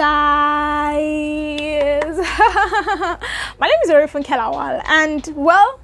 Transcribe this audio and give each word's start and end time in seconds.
guys. 0.00 0.96
My 3.58 3.66
name 3.68 3.80
is 3.84 3.90
Orifun 3.90 4.24
Kelawal, 4.24 4.82
and 4.86 5.28
well, 5.36 5.78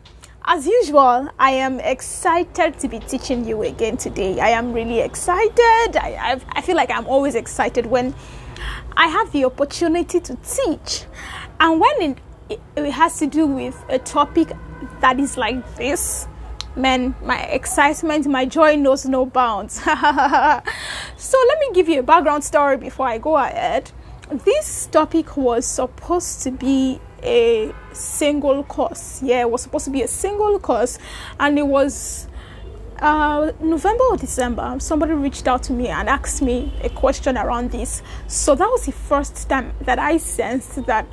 as 0.47 0.67
usual, 0.67 1.29
I 1.39 1.51
am 1.51 1.81
excited 1.81 2.79
to 2.79 2.89
be 2.89 2.99
teaching 3.01 3.45
you 3.45 3.63
again 3.65 3.99
today. 3.99 4.41
I 4.41 4.49
am 4.49 4.73
really 4.73 5.01
excited. 5.01 5.99
I, 5.99 6.17
I've, 6.19 6.47
I 6.49 6.63
feel 6.63 6.77
like 6.77 6.91
I'm 6.91 7.07
always 7.07 7.35
excited 7.35 7.85
when 7.85 8.15
I 8.97 9.09
have 9.09 9.31
the 9.33 9.45
opportunity 9.45 10.19
to 10.21 10.35
teach, 10.37 11.05
and 11.61 11.79
when 11.79 12.17
it, 12.49 12.59
it 12.75 12.93
has 12.93 13.19
to 13.19 13.27
do 13.27 13.47
with 13.47 13.85
a 13.91 13.99
topic 13.99 14.51
that 15.03 15.21
is 15.21 15.37
like 15.37 15.77
this 15.77 16.27
man, 16.75 17.15
my 17.23 17.43
excitement, 17.43 18.27
my 18.27 18.47
joy 18.47 18.77
knows 18.77 19.05
no 19.05 19.27
bounds. 19.27 19.75
so 19.85 21.39
let 21.49 21.59
me 21.61 21.69
give 21.75 21.87
you 21.87 22.01
a 22.01 22.03
background 22.03 22.45
story 22.45 22.79
before 22.79 23.09
I 23.09 23.19
go 23.19 23.37
ahead. 23.37 23.93
This 24.31 24.87
topic 24.87 25.37
was 25.37 25.65
supposed 25.65 26.43
to 26.43 26.51
be 26.51 27.01
a 27.23 27.73
single 27.93 28.65
course. 28.65 29.23
Yeah, 29.23 29.43
it 29.43 29.51
was 29.51 29.63
supposed 29.63 29.85
to 29.85 29.91
be 29.93 30.03
a 30.03 30.09
single 30.09 30.59
course, 30.59 30.99
and 31.39 31.57
it 31.57 31.67
was 31.67 32.27
uh, 32.99 33.53
November 33.61 34.03
or 34.11 34.17
December. 34.17 34.77
Somebody 34.81 35.13
reached 35.13 35.47
out 35.47 35.63
to 35.65 35.73
me 35.73 35.89
and 35.89 36.09
asked 36.09 36.43
me 36.43 36.73
a 36.83 36.89
question 36.89 37.39
around 37.39 37.71
this. 37.71 38.03
So 38.27 38.57
that 38.57 38.67
was 38.67 38.87
the 38.87 38.93
first 38.93 39.49
time 39.49 39.73
that 39.83 40.01
I 40.01 40.17
sensed 40.17 40.85
that 40.87 41.07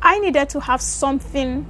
I 0.00 0.20
needed 0.20 0.48
to 0.50 0.60
have 0.60 0.80
something 0.80 1.66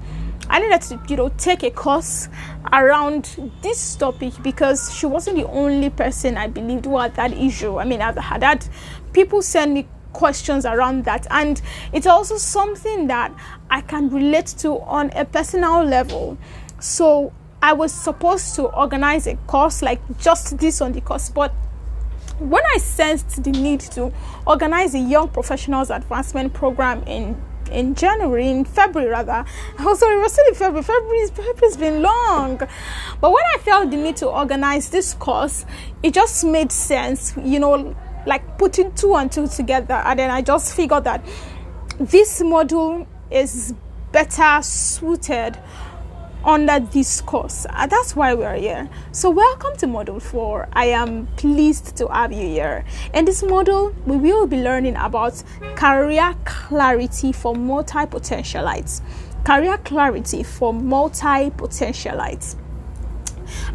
I 0.50 0.58
needed 0.58 0.82
to, 0.82 1.00
you 1.08 1.16
know, 1.16 1.30
take 1.30 1.62
a 1.62 1.70
course 1.70 2.28
around 2.72 3.50
this 3.62 3.96
topic 3.96 4.34
because 4.42 4.94
she 4.94 5.06
wasn't 5.06 5.36
the 5.36 5.46
only 5.48 5.88
person 5.88 6.36
I 6.36 6.48
believed 6.48 6.84
who 6.84 6.98
had 6.98 7.14
that 7.16 7.32
issue. 7.32 7.78
I 7.78 7.84
mean, 7.84 8.02
I've 8.02 8.18
had 8.18 8.66
people 9.12 9.40
send 9.40 9.72
me 9.72 9.88
questions 10.14 10.64
around 10.64 11.04
that, 11.04 11.26
and 11.30 11.60
it's 11.92 12.06
also 12.06 12.38
something 12.38 13.08
that 13.08 13.34
I 13.68 13.82
can 13.82 14.08
relate 14.08 14.46
to 14.58 14.80
on 14.80 15.10
a 15.10 15.26
personal 15.26 15.84
level. 15.84 16.38
So 16.80 17.32
I 17.60 17.74
was 17.74 17.92
supposed 17.92 18.54
to 18.54 18.64
organize 18.64 19.26
a 19.26 19.36
course 19.46 19.82
like 19.82 20.00
just 20.18 20.56
this 20.58 20.80
on 20.80 20.92
the 20.92 21.02
course, 21.02 21.28
but 21.28 21.52
when 22.38 22.62
I 22.74 22.78
sensed 22.78 23.44
the 23.44 23.52
need 23.52 23.80
to 23.80 24.12
organize 24.46 24.94
a 24.94 24.98
young 24.98 25.28
professionals 25.28 25.90
advancement 25.90 26.52
program 26.52 27.02
in 27.04 27.40
in 27.70 27.94
January, 27.94 28.48
in 28.48 28.64
February 28.64 29.10
rather. 29.10 29.44
Oh, 29.78 29.94
sorry, 29.94 30.16
we're 30.18 30.28
still 30.28 30.46
in 30.48 30.54
February. 30.54 30.82
February, 30.82 31.26
February's 31.28 31.76
been 31.76 32.02
long. 32.02 32.58
But 32.58 33.30
when 33.32 33.44
I 33.54 33.58
felt 33.58 33.90
the 33.90 33.96
need 33.96 34.16
to 34.16 34.28
organize 34.28 34.90
this 34.90 35.14
course, 35.14 35.66
it 36.02 36.14
just 36.14 36.44
made 36.44 36.70
sense, 36.72 37.34
you 37.42 37.58
know, 37.58 37.96
like 38.26 38.58
putting 38.58 38.92
two 38.94 39.14
and 39.14 39.30
two 39.30 39.46
together. 39.48 39.94
And 39.94 40.18
then 40.18 40.30
I 40.30 40.42
just 40.42 40.74
figured 40.74 41.04
that 41.04 41.24
this 41.98 42.42
module 42.42 43.06
is 43.30 43.74
better 44.12 44.62
suited 44.62 45.58
under 46.44 46.78
this 46.78 47.20
course. 47.20 47.66
Uh, 47.70 47.86
that's 47.86 48.14
why 48.14 48.34
we're 48.34 48.56
here. 48.56 48.88
So, 49.12 49.30
welcome 49.30 49.76
to 49.78 49.86
Module 49.86 50.20
4. 50.20 50.68
I 50.72 50.86
am 50.86 51.26
pleased 51.36 51.96
to 51.96 52.08
have 52.08 52.32
you 52.32 52.46
here. 52.46 52.84
In 53.14 53.24
this 53.24 53.42
module, 53.42 53.94
we 54.04 54.16
will 54.16 54.46
be 54.46 54.58
learning 54.62 54.96
about 54.96 55.42
career 55.74 56.34
clarity 56.44 57.32
for 57.32 57.54
multi 57.54 58.00
potentialites. 58.00 59.00
Career 59.44 59.78
clarity 59.78 60.42
for 60.42 60.72
multi 60.72 61.50
potentialites. 61.50 62.56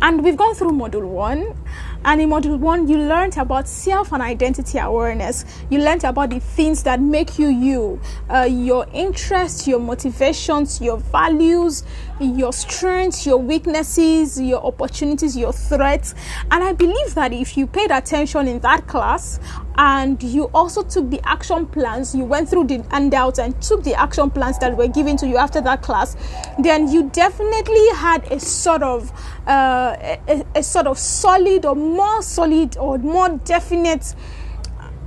And 0.02 0.24
we've 0.24 0.38
gone 0.38 0.56
through 0.56 0.72
Module 0.72 1.08
1 1.08 1.56
and 2.06 2.22
in 2.22 2.30
module 2.30 2.58
one, 2.58 2.88
you 2.88 2.98
learned 2.98 3.38
about 3.38 3.68
self 3.68 4.14
and 4.14 4.22
identity 4.22 4.78
awareness. 4.78 5.44
You 5.70 5.80
learned 5.80 6.06
about 6.06 6.30
the 6.30 6.40
things 6.40 6.84
that 6.84 7.02
make 7.02 7.38
you 7.38 7.48
you, 7.48 8.00
uh, 8.30 8.48
your 8.50 8.88
interests, 8.94 9.68
your 9.68 9.80
motivations, 9.80 10.80
your 10.80 10.98
values, 10.98 11.84
your 12.22 12.54
strengths, 12.54 13.26
your 13.26 13.38
weaknesses, 13.38 14.40
your 14.40 14.66
opportunities, 14.66 15.36
your 15.36 15.52
threats. 15.52 16.16
And 16.52 16.64
I 16.64 16.74
believe 16.74 17.16
that 17.16 17.34
if 17.34 17.58
you 17.58 17.68
paid 17.68 17.92
attention 17.92 18.48
in 18.48 18.60
that 18.60 18.88
class 18.88 19.40
and 19.80 20.22
you 20.22 20.44
also 20.54 20.84
took 20.84 21.10
the 21.10 21.26
action 21.26 21.66
plans, 21.66 22.14
you 22.14 22.26
went 22.26 22.50
through 22.50 22.66
the 22.68 22.84
handouts 22.92 23.40
and 23.40 23.60
took 23.62 23.82
the 23.82 23.94
action 23.94 24.30
plans 24.30 24.60
that 24.60 24.76
were 24.76 24.90
given 24.90 25.16
to 25.16 25.26
you 25.26 25.38
after 25.38 25.62
that 25.62 25.82
class, 25.82 26.18
then 26.60 26.92
you 26.92 27.10
definitely 27.12 27.88
had 27.96 28.30
a 28.30 28.42
sort 28.42 28.84
of 28.84 29.10
uh, 29.48 29.96
a, 30.28 30.46
a 30.54 30.62
sort 30.62 30.86
of 30.86 31.00
solid 31.00 31.66
or 31.66 31.78
more 31.78 32.22
solid 32.22 32.76
or 32.76 32.98
more 32.98 33.30
definite 33.46 34.16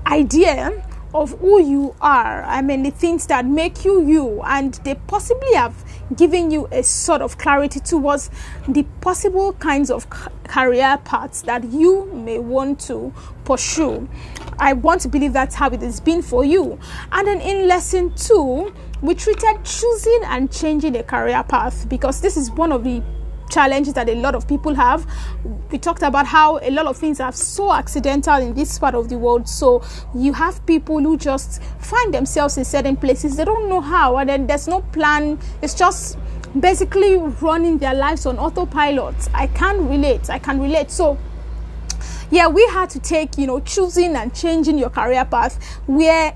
idea 0.07 0.83
of 1.15 1.39
who 1.41 1.61
you 1.63 1.95
are. 2.01 2.43
I 2.43 2.63
mean, 2.63 2.83
the 2.83 2.91
things 2.91 3.27
that 3.27 3.45
make 3.45 3.85
you 3.85 4.07
you, 4.07 4.41
and 4.43 4.73
they 4.85 4.95
possibly 4.95 5.53
have 5.55 5.85
given 6.17 6.51
you 6.51 6.67
a 6.73 6.83
sort 6.83 7.21
of 7.21 7.37
clarity 7.39 7.81
towards 7.81 8.31
the 8.67 8.85
possible 9.01 9.53
kinds 9.55 9.91
of 9.91 10.09
career 10.45 10.99
paths 11.05 11.43
that 11.43 11.65
you 11.65 12.07
may 12.07 12.39
want 12.39 12.81
to 12.81 13.13
pursue. 13.45 14.09
I 14.63 14.75
want 14.75 15.01
to 15.01 15.09
believe 15.09 15.33
that's 15.33 15.57
how 15.57 15.71
it 15.71 15.83
has 15.83 15.99
been 15.99 16.23
for 16.23 16.45
you. 16.45 16.79
And 17.11 17.27
then 17.27 17.41
in 17.41 17.67
lesson 17.67 18.15
two, 18.15 18.73
we 19.01 19.17
treated 19.17 19.65
choosing 19.65 20.21
and 20.27 20.53
changing 20.53 20.95
a 20.97 21.03
career 21.03 21.43
path 21.43 21.89
because 21.89 22.21
this 22.21 22.37
is 22.37 22.49
one 22.53 22.71
of 22.71 22.85
the 22.85 23.03
challenges 23.51 23.93
that 23.95 24.09
a 24.09 24.15
lot 24.15 24.37
of 24.37 24.47
people 24.47 24.73
have. 24.73 25.05
We 25.73 25.79
talked 25.79 26.03
about 26.03 26.27
how 26.27 26.61
a 26.63 26.71
lot 26.71 26.87
of 26.87 26.97
things 26.97 27.19
are 27.19 27.33
so 27.33 27.73
accidental 27.73 28.37
in 28.37 28.55
this 28.55 28.79
part 28.79 28.95
of 28.95 29.09
the 29.09 29.19
world. 29.19 29.49
So 29.49 29.83
you 30.15 30.33
have 30.33 30.65
people 30.65 31.01
who 31.01 31.19
just 31.19 31.61
find 31.81 32.15
themselves 32.15 32.57
in 32.57 32.65
certain 32.65 32.97
places, 32.97 33.37
they 33.37 33.45
don't 33.45 33.69
know 33.69 33.81
how, 33.81 34.19
and 34.19 34.29
then 34.29 34.47
there's 34.47 34.69
no 34.69 34.83
plan. 34.93 35.41
It's 35.61 35.75
just 35.75 36.19
basically 36.61 37.17
running 37.17 37.79
their 37.79 37.95
lives 37.95 38.27
on 38.27 38.39
autopilot. 38.39 39.17
I 39.35 39.49
can 39.49 39.89
relate. 39.89 40.31
I 40.31 40.39
can 40.39 40.61
relate. 40.61 40.93
So 40.93 41.19
yeah, 42.33 42.49
we 42.49 42.67
had 42.69 42.89
to 42.91 42.99
take, 42.99 43.37
you 43.37 43.47
know, 43.47 43.61
choosing 43.61 44.17
and 44.17 44.35
changing 44.35 44.79
your 44.79 44.89
career 44.89 45.25
path 45.27 45.63
where 45.87 46.35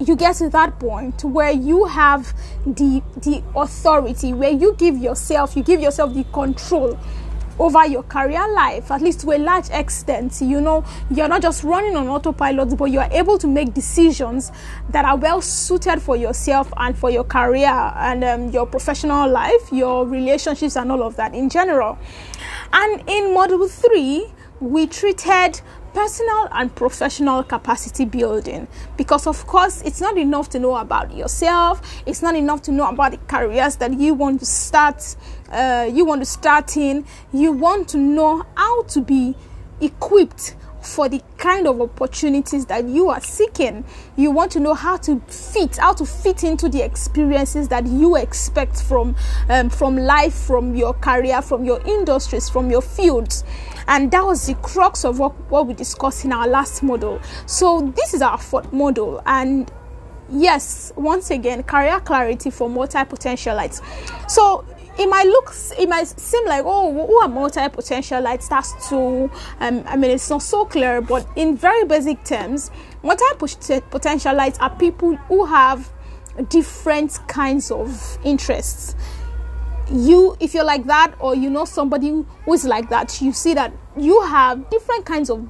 you 0.00 0.16
get 0.16 0.34
to 0.36 0.48
that 0.48 0.78
point 0.80 1.22
where 1.22 1.52
you 1.52 1.84
have 1.84 2.34
the 2.66 3.02
the 3.18 3.42
authority 3.54 4.32
where 4.32 4.50
you 4.50 4.74
give 4.78 4.96
yourself 4.96 5.54
you 5.54 5.62
give 5.62 5.78
yourself 5.78 6.14
the 6.14 6.24
control 6.32 6.98
over 7.58 7.86
your 7.86 8.02
career 8.04 8.42
life 8.54 8.90
at 8.90 9.02
least 9.02 9.20
to 9.20 9.30
a 9.32 9.38
large 9.38 9.68
extent. 9.70 10.40
You 10.40 10.60
know 10.60 10.84
you're 11.10 11.28
not 11.28 11.42
just 11.42 11.62
running 11.62 11.94
on 11.94 12.08
autopilot 12.08 12.76
but 12.76 12.86
you 12.86 12.98
are 12.98 13.12
able 13.12 13.38
to 13.38 13.46
make 13.46 13.72
decisions 13.72 14.50
that 14.88 15.04
are 15.04 15.16
well 15.16 15.40
suited 15.42 16.02
for 16.02 16.16
yourself 16.16 16.72
and 16.78 16.98
for 16.98 17.10
your 17.10 17.24
career 17.24 17.68
and 17.68 18.24
um, 18.24 18.48
your 18.48 18.66
professional 18.66 19.30
life 19.30 19.70
your 19.70 20.08
relationships 20.08 20.76
and 20.76 20.90
all 20.90 21.04
of 21.04 21.14
that 21.14 21.34
in 21.34 21.48
general. 21.48 21.98
And 22.72 23.00
in 23.02 23.34
module 23.36 23.70
3 23.70 24.32
we 24.60 24.86
treated 24.86 25.60
personal 25.94 26.48
and 26.52 26.74
professional 26.74 27.42
capacity 27.42 28.04
building 28.04 28.68
because 28.96 29.26
of 29.26 29.44
course 29.46 29.82
it's 29.82 30.00
not 30.00 30.16
enough 30.16 30.48
to 30.50 30.58
know 30.58 30.76
about 30.76 31.14
yourself. 31.14 31.82
It's 32.06 32.22
not 32.22 32.36
enough 32.36 32.62
to 32.62 32.72
know 32.72 32.88
about 32.88 33.12
the 33.12 33.18
careers 33.18 33.76
that 33.76 33.98
you 33.98 34.14
want 34.14 34.40
to 34.40 34.46
start 34.46 35.16
uh, 35.50 35.90
you 35.92 36.04
want 36.04 36.20
to 36.20 36.26
start 36.26 36.76
in. 36.76 37.04
You 37.32 37.52
want 37.52 37.88
to 37.88 37.98
know 37.98 38.44
how 38.54 38.82
to 38.82 39.00
be 39.00 39.34
equipped 39.80 40.54
for 40.82 41.08
the 41.08 41.22
kind 41.36 41.66
of 41.66 41.80
opportunities 41.80 42.66
that 42.66 42.84
you 42.86 43.08
are 43.10 43.20
seeking. 43.20 43.84
You 44.16 44.30
want 44.30 44.52
to 44.52 44.60
know 44.60 44.74
how 44.74 44.96
to 44.98 45.20
fit, 45.28 45.76
how 45.76 45.92
to 45.94 46.06
fit 46.06 46.44
into 46.44 46.68
the 46.68 46.82
experiences 46.82 47.68
that 47.68 47.86
you 47.86 48.16
expect 48.16 48.82
from 48.82 49.16
um, 49.48 49.70
from 49.70 49.96
life, 49.96 50.34
from 50.34 50.74
your 50.74 50.94
career, 50.94 51.42
from 51.42 51.64
your 51.64 51.80
industries, 51.86 52.48
from 52.48 52.70
your 52.70 52.82
fields. 52.82 53.44
And 53.88 54.10
that 54.12 54.24
was 54.24 54.46
the 54.46 54.54
crux 54.56 55.04
of 55.04 55.18
what, 55.18 55.32
what 55.50 55.66
we 55.66 55.74
discussed 55.74 56.24
in 56.24 56.32
our 56.32 56.46
last 56.46 56.82
model. 56.82 57.20
So 57.46 57.92
this 57.96 58.14
is 58.14 58.22
our 58.22 58.38
fourth 58.38 58.72
model, 58.72 59.22
and 59.26 59.70
yes, 60.30 60.92
once 60.96 61.30
again, 61.30 61.62
career 61.64 62.00
clarity 62.00 62.50
for 62.50 62.68
multi 62.68 62.98
potentialites. 62.98 63.82
So 64.30 64.64
it 65.00 65.08
might 65.08 65.26
look 65.26 65.52
it 65.78 65.88
might 65.88 66.06
seem 66.06 66.44
like 66.46 66.62
oh 66.64 66.92
who 66.92 67.20
are 67.20 67.28
multi-potentialites 67.28 68.48
that's 68.48 68.88
too? 68.88 69.30
Um, 69.58 69.82
i 69.86 69.96
mean 69.96 70.10
it's 70.10 70.28
not 70.28 70.42
so 70.42 70.64
clear 70.64 71.00
but 71.00 71.26
in 71.36 71.56
very 71.56 71.84
basic 71.84 72.22
terms 72.24 72.70
multi-potentialites 73.02 74.60
are 74.60 74.70
people 74.76 75.16
who 75.16 75.46
have 75.46 75.90
different 76.48 77.18
kinds 77.28 77.70
of 77.70 78.18
interests. 78.24 78.94
You 79.90 80.36
if 80.38 80.54
you're 80.54 80.64
like 80.64 80.84
that 80.84 81.14
or 81.18 81.34
you 81.34 81.50
know 81.50 81.64
somebody 81.64 82.10
who 82.10 82.52
is 82.52 82.64
like 82.64 82.88
that 82.90 83.20
you 83.20 83.32
see 83.32 83.54
that 83.54 83.72
you 83.96 84.20
have 84.22 84.70
different 84.70 85.04
kinds 85.04 85.30
of 85.30 85.46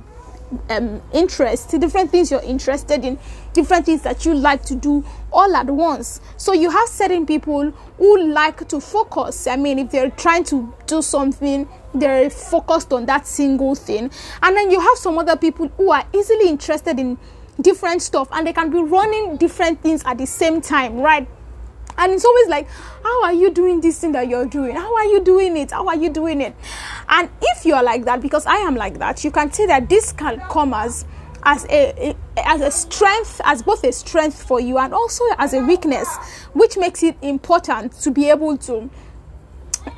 um, 0.68 1.02
interests, 1.12 1.72
different 1.72 2.10
things 2.10 2.30
you're 2.30 2.42
interested 2.42 3.04
in, 3.04 3.18
different 3.52 3.86
things 3.86 4.02
that 4.02 4.24
you 4.24 4.34
like 4.34 4.62
to 4.64 4.74
do 4.74 5.04
all 5.32 5.54
at 5.54 5.66
once. 5.66 6.20
So 6.36 6.52
you 6.52 6.70
have 6.70 6.88
certain 6.88 7.26
people 7.26 7.70
who 7.70 8.22
like 8.28 8.68
to 8.68 8.80
focus. 8.80 9.46
I 9.46 9.56
mean, 9.56 9.78
if 9.78 9.90
they're 9.90 10.10
trying 10.10 10.44
to 10.44 10.72
do 10.86 11.02
something, 11.02 11.68
they're 11.94 12.30
focused 12.30 12.92
on 12.92 13.06
that 13.06 13.26
single 13.26 13.74
thing. 13.74 14.10
And 14.42 14.56
then 14.56 14.70
you 14.70 14.80
have 14.80 14.96
some 14.98 15.18
other 15.18 15.36
people 15.36 15.68
who 15.76 15.90
are 15.90 16.04
easily 16.14 16.48
interested 16.48 16.98
in 16.98 17.18
different 17.60 18.02
stuff 18.02 18.28
and 18.32 18.46
they 18.46 18.52
can 18.52 18.70
be 18.70 18.78
running 18.78 19.36
different 19.36 19.82
things 19.82 20.02
at 20.06 20.18
the 20.18 20.26
same 20.26 20.60
time 20.60 20.98
right 21.00 21.28
and 22.00 22.12
it's 22.12 22.24
always 22.24 22.48
like 22.48 22.68
how 23.04 23.24
are 23.24 23.32
you 23.32 23.50
doing 23.50 23.80
this 23.80 24.00
thing 24.00 24.12
that 24.12 24.28
you're 24.28 24.46
doing? 24.46 24.74
How 24.74 24.94
are 24.96 25.04
you 25.06 25.22
doing 25.22 25.56
it? 25.56 25.70
How 25.70 25.86
are 25.86 25.96
you 25.96 26.10
doing 26.10 26.40
it? 26.40 26.54
And 27.08 27.28
if 27.40 27.64
you're 27.64 27.82
like 27.82 28.04
that 28.04 28.20
because 28.20 28.46
i 28.46 28.56
am 28.56 28.74
like 28.74 28.98
that 28.98 29.22
you 29.24 29.30
can 29.30 29.52
see 29.52 29.66
that 29.66 29.88
this 29.88 30.12
can 30.12 30.40
come 30.50 30.74
as 30.74 31.04
as 31.42 31.64
a, 31.70 32.14
as 32.36 32.60
a 32.60 32.70
strength 32.70 33.40
as 33.44 33.62
both 33.62 33.82
a 33.84 33.92
strength 33.92 34.42
for 34.42 34.60
you 34.60 34.78
and 34.78 34.92
also 34.92 35.24
as 35.38 35.54
a 35.54 35.60
weakness 35.60 36.08
which 36.52 36.76
makes 36.76 37.02
it 37.02 37.16
important 37.22 37.92
to 37.92 38.10
be 38.10 38.28
able 38.28 38.56
to 38.58 38.90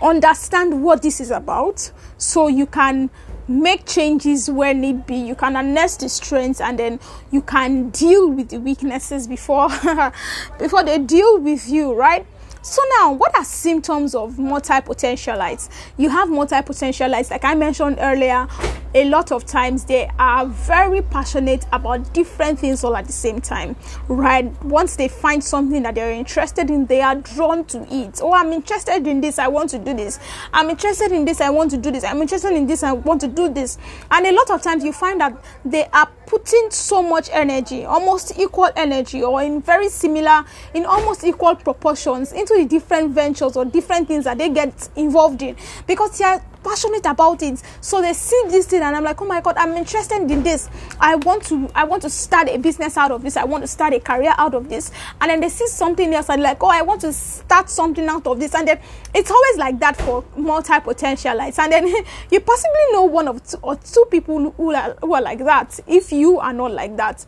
understand 0.00 0.82
what 0.84 1.02
this 1.02 1.20
is 1.20 1.30
about 1.32 1.90
so 2.16 2.46
you 2.46 2.66
can 2.66 3.10
make 3.48 3.86
changes 3.86 4.50
where 4.50 4.72
need 4.74 5.06
be 5.06 5.16
you 5.16 5.34
can 5.34 5.54
harness 5.54 5.96
the 5.96 6.08
strengths 6.08 6.60
and 6.60 6.78
then 6.78 6.98
you 7.30 7.42
can 7.42 7.90
deal 7.90 8.30
with 8.30 8.48
the 8.50 8.58
weaknesses 8.58 9.26
before 9.26 9.68
before 10.58 10.84
they 10.84 10.98
deal 10.98 11.38
with 11.38 11.68
you 11.68 11.92
right 11.92 12.26
so 12.64 12.80
now, 13.00 13.10
what 13.10 13.36
are 13.36 13.44
symptoms 13.44 14.14
of 14.14 14.38
multi-potentialites? 14.38 15.68
You 15.96 16.10
have 16.10 16.30
multi-potentialites, 16.30 17.32
like 17.32 17.44
I 17.44 17.56
mentioned 17.56 17.98
earlier. 18.00 18.46
A 18.94 19.04
lot 19.04 19.32
of 19.32 19.46
times 19.46 19.84
they 19.84 20.10
are 20.18 20.44
very 20.44 21.00
passionate 21.00 21.64
about 21.72 22.12
different 22.12 22.58
things 22.58 22.84
all 22.84 22.94
at 22.94 23.06
the 23.06 23.12
same 23.12 23.40
time, 23.40 23.74
right? 24.06 24.52
Once 24.64 24.96
they 24.96 25.08
find 25.08 25.42
something 25.42 25.82
that 25.84 25.94
they're 25.94 26.12
interested 26.12 26.68
in, 26.68 26.84
they 26.84 27.00
are 27.00 27.16
drawn 27.16 27.64
to 27.66 27.86
it. 27.90 28.20
Oh, 28.22 28.34
I'm 28.34 28.52
interested 28.52 29.06
in 29.06 29.22
this. 29.22 29.38
I 29.38 29.48
want 29.48 29.70
to 29.70 29.78
do 29.78 29.94
this. 29.94 30.20
I'm 30.52 30.68
interested 30.68 31.10
in 31.10 31.24
this. 31.24 31.40
I 31.40 31.48
want 31.48 31.70
to 31.70 31.78
do 31.78 31.90
this. 31.90 32.04
I'm 32.04 32.20
interested 32.20 32.52
in 32.52 32.66
this. 32.66 32.82
I 32.82 32.92
want 32.92 33.22
to 33.22 33.28
do 33.28 33.48
this. 33.48 33.78
And 34.10 34.26
a 34.26 34.32
lot 34.32 34.50
of 34.50 34.60
times 34.60 34.84
you 34.84 34.92
find 34.92 35.22
that 35.22 35.42
they 35.64 35.86
are 35.86 36.10
putting 36.26 36.70
so 36.70 37.02
much 37.02 37.30
energy, 37.32 37.86
almost 37.86 38.38
equal 38.38 38.70
energy, 38.76 39.22
or 39.22 39.42
in 39.42 39.62
very 39.62 39.88
similar, 39.88 40.44
in 40.74 40.84
almost 40.84 41.24
equal 41.24 41.54
proportions 41.56 42.32
into 42.32 42.54
the 42.58 42.66
different 42.66 43.12
ventures 43.12 43.56
or 43.56 43.64
different 43.64 44.06
things 44.06 44.24
that 44.24 44.36
they 44.36 44.50
get 44.50 44.90
involved 44.96 45.40
in 45.40 45.56
because 45.86 46.18
they 46.18 46.24
are 46.24 46.42
passionate 46.62 47.06
about 47.06 47.42
it. 47.42 47.62
So 47.80 48.00
they 48.00 48.12
see 48.12 48.40
this 48.48 48.66
thing 48.66 48.82
and 48.82 48.96
i'm 48.96 49.04
like 49.04 49.20
oh 49.20 49.26
my 49.26 49.40
god 49.40 49.56
i'm 49.58 49.76
interested 49.76 50.30
in 50.30 50.42
this. 50.42 50.68
I 51.00 51.16
want 51.16 51.44
to 51.44 51.70
i 51.74 51.84
want 51.84 52.02
to 52.02 52.10
start 52.10 52.48
a 52.48 52.58
business 52.58 52.96
out 52.96 53.10
of 53.10 53.22
this. 53.22 53.36
I 53.36 53.44
want 53.44 53.62
to 53.64 53.68
start 53.68 53.92
a 53.92 54.00
career 54.00 54.34
out 54.38 54.54
of 54.54 54.68
this. 54.68 54.90
And 55.20 55.30
then 55.30 55.40
they 55.40 55.48
see 55.48 55.66
something 55.66 56.12
else 56.14 56.28
and 56.30 56.42
like 56.42 56.62
oh 56.62 56.68
i 56.68 56.82
want 56.82 57.00
to 57.02 57.12
start 57.12 57.70
something 57.70 58.06
out 58.06 58.26
of 58.26 58.38
this. 58.38 58.54
And 58.54 58.68
then 58.68 58.80
it's 59.14 59.30
always 59.30 59.56
like 59.58 59.78
that 59.80 59.96
for 59.96 60.24
multi-potentialites. 60.36 61.58
And 61.58 61.72
then 61.72 61.86
you 62.30 62.40
possibly 62.40 62.92
know 62.92 63.04
one 63.04 63.28
of 63.28 63.46
two 63.46 63.58
or 63.62 63.76
two 63.76 64.04
people 64.10 64.50
who 64.52 64.74
are, 64.74 64.96
who 65.00 65.14
are 65.14 65.22
like 65.22 65.38
that 65.38 65.78
if 65.86 66.12
you 66.12 66.38
are 66.38 66.52
not 66.52 66.72
like 66.72 66.96
that. 66.96 67.24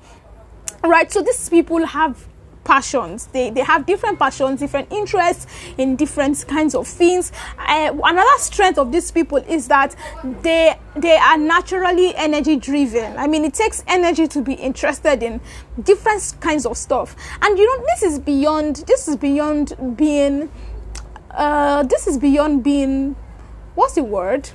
Right? 0.83 1.11
So 1.11 1.23
these 1.23 1.49
people 1.49 1.85
have 1.87 2.27
passions. 2.65 3.27
They 3.27 3.51
they 3.51 3.63
have 3.63 3.87
different 3.87 4.19
passions 4.19 4.61
different 4.61 4.91
interests 4.93 5.47
in 5.79 5.97
different 5.97 6.45
kinds 6.49 6.75
of 6.75 6.87
things. 6.87 7.33
Uh, 7.59 7.97
another 8.03 8.39
strength 8.39 8.79
of 8.79 8.93
these 8.93 9.11
people 9.11 9.39
is 9.39 9.69
that 9.69 9.95
they 10.43 10.79
they 10.97 11.17
are 11.17 11.39
naturally 11.39 12.15
energy 12.17 12.57
driven. 12.57 13.17
I 13.17 13.27
mean 13.27 13.45
it 13.45 13.55
takes 13.55 13.85
energy 13.87 14.27
to 14.29 14.41
be 14.41 14.55
interested 14.55 15.23
in 15.23 15.41
different 15.83 16.35
kinds 16.41 16.67
of 16.67 16.77
stuff. 16.77 17.17
And 17.43 17.59
you 17.59 17.67
know 17.67 17.85
this 17.87 18.03
is 18.03 18.19
beyond 18.19 18.77
this 18.87 19.09
is 19.09 19.17
beyond 19.17 19.97
being 19.97 20.51
uh 21.31 21.83
this 21.83 22.07
is 22.07 22.19
beyond 22.19 22.63
being 22.63 23.17
what's 23.75 23.95
the 23.95 24.05
word 24.05 24.51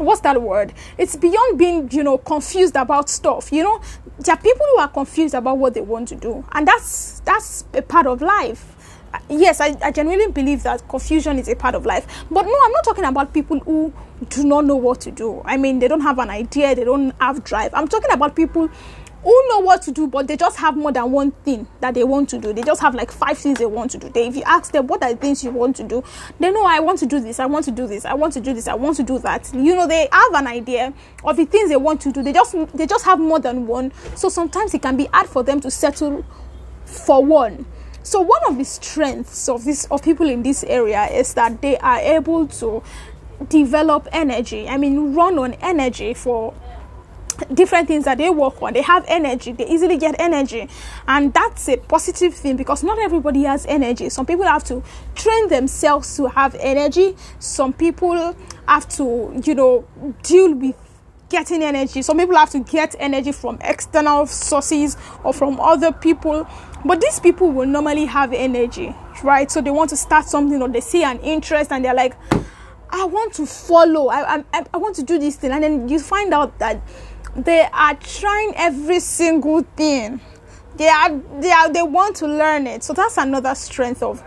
what's 0.00 0.20
that 0.22 0.40
word? 0.40 0.72
It's 0.98 1.16
beyond 1.16 1.58
being 1.58 1.88
you 1.92 2.02
know 2.02 2.18
confused 2.18 2.76
about 2.76 3.08
stuff 3.08 3.52
you 3.52 3.62
know? 3.62 3.80
There 4.18 4.34
are 4.34 4.40
people 4.40 4.66
who 4.74 4.80
are 4.80 4.88
confused 4.88 5.34
about 5.34 5.58
what 5.58 5.74
they 5.74 5.80
want 5.80 6.08
to 6.08 6.16
do 6.16 6.44
and 6.52 6.66
that's 6.66 7.20
that's 7.20 7.64
a 7.74 7.82
part 7.82 8.06
of 8.06 8.22
life. 8.22 8.76
Yes 9.28 9.60
I, 9.60 9.76
I 9.82 9.90
genuinely 9.90 10.32
believe 10.32 10.62
that 10.62 10.86
confusion 10.88 11.38
is 11.38 11.48
a 11.48 11.56
part 11.56 11.74
of 11.74 11.86
life. 11.86 12.06
But 12.30 12.42
no 12.42 12.56
i'm 12.64 12.72
not 12.72 12.84
talking 12.84 13.04
about 13.04 13.32
people 13.32 13.60
who 13.60 13.92
do 14.28 14.44
not 14.44 14.64
know 14.64 14.76
what 14.76 15.00
to 15.02 15.10
do. 15.10 15.42
I 15.44 15.56
mean 15.56 15.78
they 15.78 15.88
don't 15.88 16.02
have 16.02 16.18
an 16.18 16.30
idea 16.30 16.74
they 16.74 16.84
don't 16.84 17.14
have 17.20 17.44
drive. 17.44 17.72
I'm 17.74 17.88
talking 17.88 18.10
about 18.12 18.36
people 18.36 18.68
who 19.22 19.48
know 19.48 19.58
what 19.60 19.82
to 19.82 19.92
do, 19.92 20.06
but 20.06 20.26
they 20.26 20.36
just 20.36 20.58
have 20.58 20.76
more 20.76 20.92
than 20.92 21.12
one 21.12 21.30
thing 21.30 21.66
that 21.80 21.94
they 21.94 22.04
want 22.04 22.28
to 22.30 22.38
do. 22.38 22.52
They 22.52 22.62
just 22.62 22.80
have 22.80 22.94
like 22.94 23.10
five 23.10 23.36
things 23.36 23.58
they 23.58 23.66
want 23.66 23.90
to 23.92 23.98
do. 23.98 24.08
They, 24.08 24.26
if 24.26 24.36
you 24.36 24.42
ask 24.44 24.72
them 24.72 24.86
what 24.86 25.02
are 25.02 25.12
the 25.12 25.16
things 25.20 25.44
you 25.44 25.50
want 25.50 25.76
to 25.76 25.84
do, 25.84 26.02
they 26.38 26.50
know 26.50 26.64
I 26.64 26.80
want 26.80 26.98
to 27.00 27.06
do 27.06 27.20
this, 27.20 27.38
I 27.38 27.46
want 27.46 27.64
to 27.66 27.70
do 27.70 27.86
this, 27.86 28.04
I 28.04 28.14
want 28.14 28.32
to 28.34 28.40
do 28.40 28.54
this, 28.54 28.66
I 28.66 28.74
want 28.74 28.96
to 28.96 29.02
do 29.02 29.18
that. 29.18 29.52
You 29.52 29.76
know, 29.76 29.86
they 29.86 30.08
have 30.10 30.34
an 30.34 30.46
idea 30.46 30.94
of 31.24 31.36
the 31.36 31.44
things 31.44 31.68
they 31.68 31.76
want 31.76 32.00
to 32.02 32.12
do. 32.12 32.22
They 32.22 32.32
just 32.32 32.54
they 32.74 32.86
just 32.86 33.04
have 33.04 33.18
more 33.18 33.38
than 33.38 33.66
one. 33.66 33.92
So 34.16 34.28
sometimes 34.28 34.72
it 34.74 34.82
can 34.82 34.96
be 34.96 35.04
hard 35.06 35.28
for 35.28 35.42
them 35.42 35.60
to 35.60 35.70
settle 35.70 36.24
for 36.84 37.24
one. 37.24 37.66
So 38.02 38.20
one 38.20 38.40
of 38.48 38.56
the 38.56 38.64
strengths 38.64 39.48
of 39.48 39.64
this 39.64 39.84
of 39.90 40.02
people 40.02 40.28
in 40.28 40.42
this 40.42 40.64
area 40.64 41.04
is 41.06 41.34
that 41.34 41.60
they 41.60 41.76
are 41.78 41.98
able 41.98 42.46
to 42.48 42.82
develop 43.48 44.08
energy. 44.12 44.68
I 44.68 44.78
mean, 44.78 45.14
run 45.14 45.38
on 45.38 45.54
energy 45.54 46.14
for 46.14 46.54
different 47.52 47.88
things 47.88 48.04
that 48.04 48.18
they 48.18 48.30
work 48.30 48.62
on. 48.62 48.72
They 48.72 48.82
have 48.82 49.04
energy. 49.08 49.52
They 49.52 49.66
easily 49.68 49.96
get 49.96 50.16
energy. 50.18 50.68
And 51.06 51.32
that's 51.32 51.68
a 51.68 51.76
positive 51.76 52.34
thing 52.34 52.56
because 52.56 52.82
not 52.82 52.98
everybody 52.98 53.44
has 53.44 53.66
energy. 53.66 54.08
Some 54.08 54.26
people 54.26 54.44
have 54.44 54.64
to 54.64 54.82
train 55.14 55.48
themselves 55.48 56.16
to 56.16 56.26
have 56.26 56.54
energy. 56.56 57.16
Some 57.38 57.72
people 57.72 58.36
have 58.66 58.88
to 58.90 59.42
you 59.44 59.54
know 59.54 59.86
deal 60.22 60.54
with 60.54 60.76
getting 61.28 61.62
energy. 61.62 62.02
Some 62.02 62.18
people 62.18 62.36
have 62.36 62.50
to 62.50 62.60
get 62.60 62.96
energy 62.98 63.32
from 63.32 63.58
external 63.62 64.26
sources 64.26 64.96
or 65.22 65.32
from 65.32 65.60
other 65.60 65.92
people. 65.92 66.48
But 66.84 67.00
these 67.00 67.20
people 67.20 67.50
will 67.52 67.66
normally 67.66 68.06
have 68.06 68.32
energy 68.32 68.94
right? 69.22 69.50
So 69.50 69.60
they 69.60 69.70
want 69.70 69.90
to 69.90 69.96
start 69.96 70.26
something 70.26 70.60
or 70.60 70.68
they 70.68 70.80
see 70.80 71.02
an 71.02 71.18
interest 71.20 71.72
and 71.72 71.84
they're 71.84 71.94
like 71.94 72.16
i 72.92 73.04
want 73.04 73.32
to 73.34 73.46
follow. 73.46 74.08
I, 74.08 74.42
I, 74.52 74.66
I 74.74 74.76
want 74.78 74.96
to 74.96 75.04
do 75.04 75.18
this 75.18 75.36
thing. 75.36 75.52
And 75.52 75.62
then 75.62 75.88
you 75.88 76.00
find 76.00 76.34
out 76.34 76.58
that 76.58 76.80
they 77.36 77.66
are 77.72 77.94
trying 77.94 78.52
every 78.56 79.00
single 79.00 79.62
thing. 79.76 80.20
They 80.76 80.88
are 80.88 81.18
they 81.40 81.50
are 81.50 81.72
they 81.72 81.82
want 81.82 82.16
to 82.16 82.26
learn 82.26 82.66
it. 82.66 82.82
So 82.82 82.92
that's 82.92 83.16
another 83.16 83.54
strength 83.54 84.02
of 84.02 84.22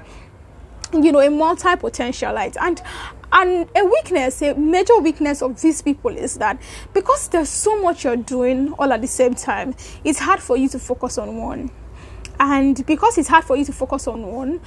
you 0.93 1.11
know 1.11 1.19
a 1.19 1.29
multi-potentialite 1.29 2.55
and 2.61 2.81
and 3.31 3.67
a 3.75 3.83
weakness 3.83 4.43
a 4.43 4.53
major 4.53 4.99
weakness 4.99 5.41
of 5.41 5.59
these 5.59 5.81
people 5.81 6.15
is 6.15 6.35
that 6.35 6.61
because 6.93 7.29
there's 7.29 7.49
so 7.49 7.81
much 7.81 8.03
you're 8.03 8.15
doing 8.15 8.71
all 8.73 8.93
at 8.93 9.01
the 9.01 9.07
same 9.07 9.33
time 9.33 9.73
it's 10.03 10.19
hard 10.19 10.39
for 10.39 10.55
you 10.55 10.69
to 10.69 10.77
focus 10.77 11.17
on 11.17 11.37
one. 11.37 11.71
And 12.39 12.85
because 12.85 13.17
it's 13.17 13.29
hard 13.29 13.43
for 13.43 13.55
you 13.55 13.63
to 13.65 13.71
focus 13.73 14.07
on 14.07 14.25
one 14.25 14.59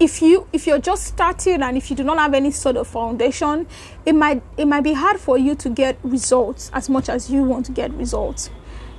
if 0.00 0.22
you 0.22 0.46
if 0.52 0.66
you're 0.66 0.78
just 0.78 1.04
starting 1.04 1.62
and 1.62 1.76
if 1.76 1.90
you 1.90 1.96
do 1.96 2.04
not 2.04 2.18
have 2.18 2.34
any 2.34 2.50
sort 2.50 2.76
of 2.76 2.86
foundation 2.86 3.66
it 4.06 4.14
might 4.14 4.42
it 4.56 4.66
might 4.66 4.82
be 4.82 4.92
hard 4.92 5.18
for 5.18 5.36
you 5.36 5.54
to 5.56 5.68
get 5.68 5.98
results 6.02 6.70
as 6.72 6.88
much 6.88 7.08
as 7.08 7.30
you 7.30 7.42
want 7.42 7.66
to 7.66 7.72
get 7.72 7.92
results. 7.94 8.50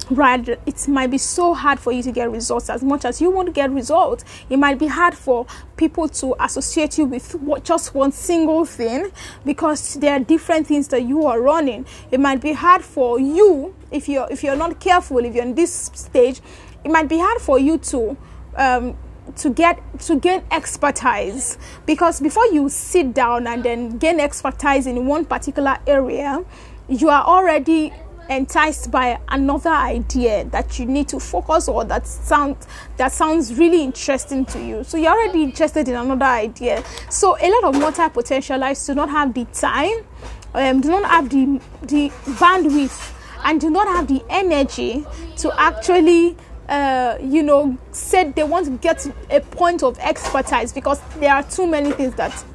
Right 0.10 0.48
it 0.48 0.88
might 0.88 1.12
be 1.12 1.20
so 1.20 1.53
hard 1.53 1.79
for 1.79 1.91
you 1.91 2.01
to 2.03 2.12
get 2.12 2.32
results 2.32 2.70
as 2.70 2.84
much 2.84 3.06
as 3.06 3.22
you 3.22 3.29
want 3.29 3.46
to 3.46 3.51
get 3.51 3.70
results. 3.70 4.25
It 4.50 4.58
might 4.58 4.79
be 4.79 4.88
hard 4.88 5.13
for 5.13 5.46
people 5.77 6.10
to 6.10 6.36
associate 6.39 6.98
you 6.98 7.06
with 7.06 7.36
what, 7.36 7.63
just 7.63 7.94
one 7.94 8.12
single 8.12 8.65
thing 8.65 9.12
because 9.46 9.94
there 9.96 10.13
are 10.13 10.20
different 10.20 10.68
things 10.68 10.88
that 10.89 11.03
you 11.03 11.27
are 11.27 11.39
running. 11.39 11.86
It 12.12 12.20
might 12.20 12.41
be 12.41 12.53
hard 12.53 12.84
for 12.84 13.20
you 13.20 13.75
if 13.91 14.10
you're 14.10 14.27
if 14.29 14.44
you're 14.44 14.58
not 14.58 14.79
careful 14.79 15.20
if 15.20 15.34
you're 15.34 15.46
in 15.46 15.56
this 15.56 15.91
stage 15.94 16.41
it 16.84 16.91
might 16.91 17.08
be 17.08 17.20
hard 17.20 17.41
for 17.41 17.60
you 17.60 17.77
to 17.77 18.18
um, 18.56 18.98
to 19.38 19.50
get 19.50 19.79
to 20.01 20.19
gain 20.19 20.43
expertise. 20.51 21.57
Because 21.86 22.19
before 22.19 22.45
you 22.48 22.69
sit 22.69 23.13
down 23.13 23.48
and 23.48 23.63
then 23.63 23.98
gain 23.98 24.19
expertise 24.19 24.88
in 24.88 25.05
one 25.05 25.25
particular 25.25 25.77
area 25.88 26.43
you 26.89 27.07
are 27.09 27.24
already 27.24 27.93
enticed 28.29 28.91
by 28.91 29.19
another 29.29 29.69
idea 29.69 30.43
that 30.45 30.77
you 30.77 30.86
need 30.86 31.07
to 31.07 31.19
focus 31.19 31.67
on 31.67 31.88
that 31.88 32.05
sound 32.05 32.55
that 32.98 33.12
sounds 33.12 33.55
really 33.55 33.83
interesting 33.83 34.45
to 34.45 34.63
you. 34.63 34.83
So 34.83 34.98
you're 34.98 35.12
already 35.12 35.43
interested 35.43 35.88
in 35.88 35.95
another 35.95 36.25
idea. 36.25 36.83
So 37.09 37.38
a 37.41 37.50
lot 37.50 37.63
of 37.63 37.79
multi-potentialites 37.79 38.86
do 38.86 38.95
not 38.95 39.09
have 39.09 39.33
the 39.33 39.45
time 39.45 40.05
um, 40.53 40.81
do 40.81 40.89
not 40.89 41.09
have 41.09 41.29
the 41.29 41.59
the 41.83 42.09
bandwidth 42.38 43.13
and 43.45 43.62
do 43.62 43.69
not 43.69 43.88
have 43.88 44.07
the 44.07 44.24
energy 44.29 45.05
to 45.38 45.51
actually 45.59 46.36
uh, 46.69 47.17
you 47.19 47.41
know, 47.41 47.75
said 47.91 48.35
they 48.35 48.43
want 48.43 48.67
to 48.67 48.71
get 48.77 49.05
a 49.31 49.41
point 49.41 49.81
of 49.81 49.97
expertise 49.99 50.71
because 50.71 51.01
there 51.19 51.33
are 51.33 51.43
too 51.43 51.65
many 51.65 51.91
things 51.91 52.13
that 52.15 52.45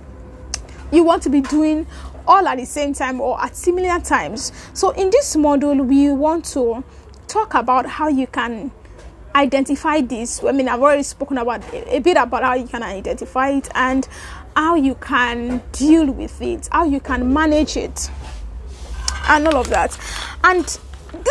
you 0.92 1.02
want 1.02 1.22
to 1.24 1.30
be 1.30 1.40
doing 1.40 1.86
all 2.26 2.46
at 2.46 2.56
the 2.56 2.64
same 2.64 2.94
time 2.94 3.20
or 3.20 3.40
at 3.42 3.56
similar 3.56 4.00
times. 4.00 4.52
So, 4.72 4.90
in 4.90 5.10
this 5.10 5.34
module, 5.34 5.84
we 5.84 6.12
want 6.12 6.44
to 6.46 6.84
talk 7.26 7.54
about 7.54 7.86
how 7.86 8.08
you 8.08 8.28
can 8.28 8.70
identify 9.34 10.00
this. 10.00 10.42
I 10.44 10.52
mean, 10.52 10.68
I've 10.68 10.80
already 10.80 11.02
spoken 11.02 11.38
about 11.38 11.62
a 11.74 11.98
bit 11.98 12.16
about 12.16 12.44
how 12.44 12.54
you 12.54 12.68
can 12.68 12.84
identify 12.84 13.50
it 13.50 13.68
and 13.74 14.06
how 14.54 14.76
you 14.76 14.94
can 14.94 15.60
deal 15.72 16.10
with 16.10 16.40
it, 16.40 16.68
how 16.70 16.84
you 16.84 17.00
can 17.00 17.32
manage 17.32 17.76
it, 17.76 18.10
and 19.28 19.48
all 19.48 19.56
of 19.56 19.68
that. 19.70 19.98
And 20.44 20.78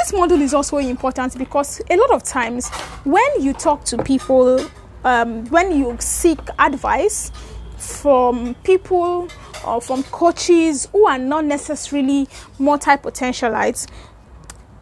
this 0.04 0.12
model 0.12 0.42
is 0.42 0.54
also 0.54 0.78
important 0.80 1.38
because 1.38 1.82
a 1.90 1.96
lot 1.96 2.12
of 2.12 2.24
times 2.24 2.68
when 3.06 3.24
you 3.40 3.54
talk 3.54 3.86
to 3.86 4.04
people, 4.04 4.60
um, 5.06 5.46
when 5.46 5.72
you 5.78 5.96
seek 6.00 6.40
advice 6.60 7.32
from 7.78 8.54
people 8.66 9.30
or 9.66 9.80
from 9.80 10.04
coaches 10.04 10.90
who 10.92 11.08
are 11.08 11.18
not 11.18 11.46
necessarily 11.46 12.28
multi 12.60 12.92
potentialites, 12.92 13.90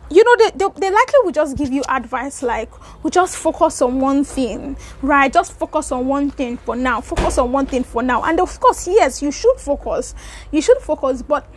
you 0.10 0.24
know, 0.24 0.36
they, 0.38 0.58
they, 0.58 0.80
they, 0.80 0.92
likely 0.92 1.20
will 1.24 1.32
just 1.32 1.56
give 1.56 1.72
you 1.72 1.84
advice 1.88 2.42
like, 2.42 2.72
we 3.04 3.12
just 3.12 3.38
focus 3.38 3.80
on 3.84 4.00
one 4.00 4.24
thing, 4.24 4.76
right? 5.04 5.32
Just 5.32 5.54
focus 5.54 5.92
on 5.92 6.08
one 6.08 6.32
thing 6.32 6.58
for 6.58 6.76
now. 6.76 7.00
Focus 7.00 7.38
on 7.38 7.52
one 7.52 7.68
thing 7.68 7.84
for 7.84 8.02
now. 8.02 8.24
And 8.24 8.40
of 8.40 8.60
course, 8.60 8.88
yes, 8.88 9.22
you 9.22 9.32
should 9.32 9.58
focus. 9.58 10.16
You 10.52 10.62
should 10.64 10.80
focus, 10.80 11.22
but 11.22 11.48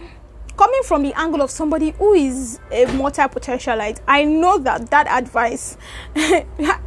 coming 0.56 0.82
from 0.84 1.02
the 1.02 1.12
angle 1.18 1.42
of 1.42 1.50
somebody 1.50 1.90
who 1.92 2.14
is 2.14 2.61
a 2.70 2.87
multi-potentialite 2.94 4.00
i 4.06 4.25
know 4.25 4.58
that 4.58 4.88
that 4.90 5.06
advice 5.08 5.76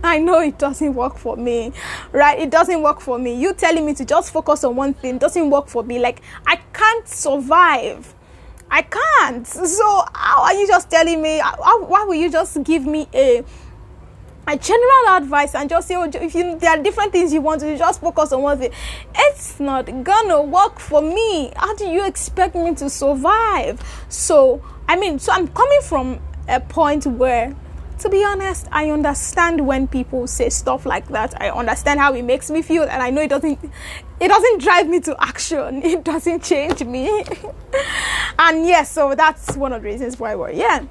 i 0.03 0.17
know 0.17 0.39
it 0.39 0.57
doesn't 0.57 0.93
work 0.93 1.17
for 1.17 1.35
me 1.35 1.71
right? 2.11 2.39
It 2.39 2.49
doesn't 2.49 2.81
work 2.81 2.99
for 2.99 3.17
me. 3.17 3.39
You 3.39 3.53
telling 3.53 3.85
me 3.85 3.93
to 3.95 4.05
just 4.05 4.31
focus 4.31 4.63
on 4.63 4.75
one 4.75 4.93
thing 4.93 5.17
doesn't 5.17 5.49
work 5.49 5.67
for 5.67 5.83
me. 5.83 5.99
Like 5.99 6.21
i 6.45 6.57
can't 6.73 7.07
survive. 7.07 8.13
I 8.69 8.81
can't. 8.81 9.47
So 9.47 10.03
how 10.13 10.43
are 10.43 10.53
you 10.53 10.67
just 10.67 10.89
telling 10.89 11.21
me 11.21 11.39
how, 11.39 11.85
why 11.85 12.03
will 12.03 12.15
you 12.15 12.29
just 12.29 12.61
give 12.63 12.85
me 12.85 13.07
a 13.13 13.43
a 14.47 14.57
general 14.57 15.17
advice 15.17 15.53
and 15.55 15.69
just 15.69 15.89
say, 15.89 15.95
oh, 15.95 16.09
if 16.13 16.33
you, 16.33 16.57
there 16.57 16.71
are 16.71 16.81
different 16.81 17.11
things 17.11 17.33
you 17.33 17.41
want 17.41 17.59
to 17.59 17.77
just 17.77 17.99
focus 17.99 18.31
on 18.31 18.41
one 18.41 18.57
thing. 18.57 18.71
It's 19.13 19.59
not 19.59 19.85
gonna 20.03 20.41
work 20.41 20.79
for 20.79 21.01
me. 21.01 21.51
How 21.55 21.75
do 21.75 21.85
you 21.85 22.05
expect 22.05 22.55
me 22.55 22.73
to 22.75 22.89
survive? 22.89 23.81
So, 24.07 24.63
I 24.87 24.95
mean, 24.95 25.19
so 25.19 25.33
I'm 25.33 25.49
coming 25.49 25.81
from 25.81 26.21
a 26.47 26.61
point 26.61 27.05
where, 27.05 27.53
to 27.99 28.09
be 28.09 28.23
honest, 28.23 28.67
I 28.71 28.89
understand 28.89 29.67
when 29.67 29.85
people 29.85 30.27
say 30.27 30.49
stuff 30.49 30.85
like 30.85 31.09
that. 31.09 31.39
I 31.41 31.49
understand 31.49 31.99
how 31.99 32.13
it 32.13 32.23
makes 32.23 32.49
me 32.49 32.61
feel, 32.61 32.83
and 32.83 33.03
I 33.03 33.09
know 33.09 33.21
it 33.21 33.29
doesn't, 33.29 33.59
it 34.21 34.27
doesn't 34.29 34.61
drive 34.61 34.87
me 34.87 35.01
to 35.01 35.15
action. 35.21 35.81
It 35.83 36.05
doesn't 36.05 36.41
change 36.43 36.81
me. 36.85 37.25
and 38.39 38.65
yes, 38.65 38.93
so 38.93 39.13
that's 39.13 39.57
one 39.57 39.73
of 39.73 39.81
the 39.81 39.89
reasons 39.89 40.17
why 40.17 40.35
we're 40.35 40.53
here. 40.53 40.87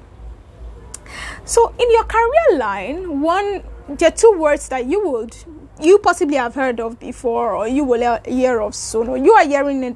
So 1.47 1.73
in 1.79 1.91
your 1.91 2.03
career 2.03 2.57
line, 2.57 3.21
one 3.21 3.63
there 3.87 4.09
are 4.09 4.11
two 4.11 4.33
words 4.37 4.67
that 4.67 4.85
you 4.85 5.07
would 5.09 5.33
you 5.81 5.97
possibly 5.99 6.35
have 6.35 6.53
heard 6.53 6.81
of 6.81 6.99
before 6.99 7.55
or 7.55 7.69
you 7.69 7.85
will 7.85 8.19
hear 8.25 8.59
of 8.59 8.75
soon 8.75 9.07
or 9.07 9.17
you 9.17 9.31
are 9.31 9.45
hearing 9.45 9.81
it 9.81 9.95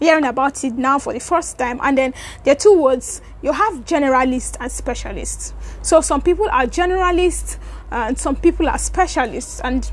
hearing 0.00 0.24
about 0.24 0.64
it 0.64 0.72
now 0.72 0.98
for 0.98 1.12
the 1.12 1.20
first 1.20 1.56
time 1.58 1.78
and 1.84 1.96
then 1.96 2.12
there 2.42 2.52
are 2.52 2.58
two 2.58 2.76
words. 2.76 3.22
You 3.40 3.52
have 3.52 3.84
generalist 3.84 4.56
and 4.58 4.72
specialist. 4.72 5.54
So 5.82 6.00
some 6.00 6.22
people 6.22 6.48
are 6.50 6.66
generalists 6.66 7.58
uh, 7.92 8.06
and 8.08 8.18
some 8.18 8.34
people 8.34 8.68
are 8.68 8.78
specialists 8.78 9.60
and 9.60 9.84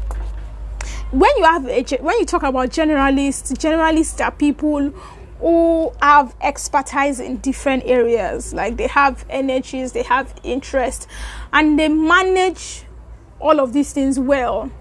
when 1.12 1.30
you 1.38 1.44
have 1.44 1.68
a, 1.68 1.84
when 2.02 2.18
you 2.18 2.26
talk 2.26 2.42
about 2.42 2.70
generalists 2.70 3.54
generalists 3.54 4.24
are 4.26 4.32
people 4.32 4.92
who 5.40 5.92
have 6.02 6.36
expertise 6.42 7.20
in 7.20 7.38
different 7.38 7.84
areas. 7.86 8.54
Like 8.54 8.78
they 8.78 8.88
have 8.88 9.26
energies 9.30 9.92
they 9.92 10.04
have 10.04 10.34
interest 10.44 11.08
and 11.54 11.78
they 11.78 11.90
manage 11.90 12.84
all 13.40 13.60
of 13.60 13.74
these 13.74 13.94
things 13.94 14.20
well. 14.20 14.72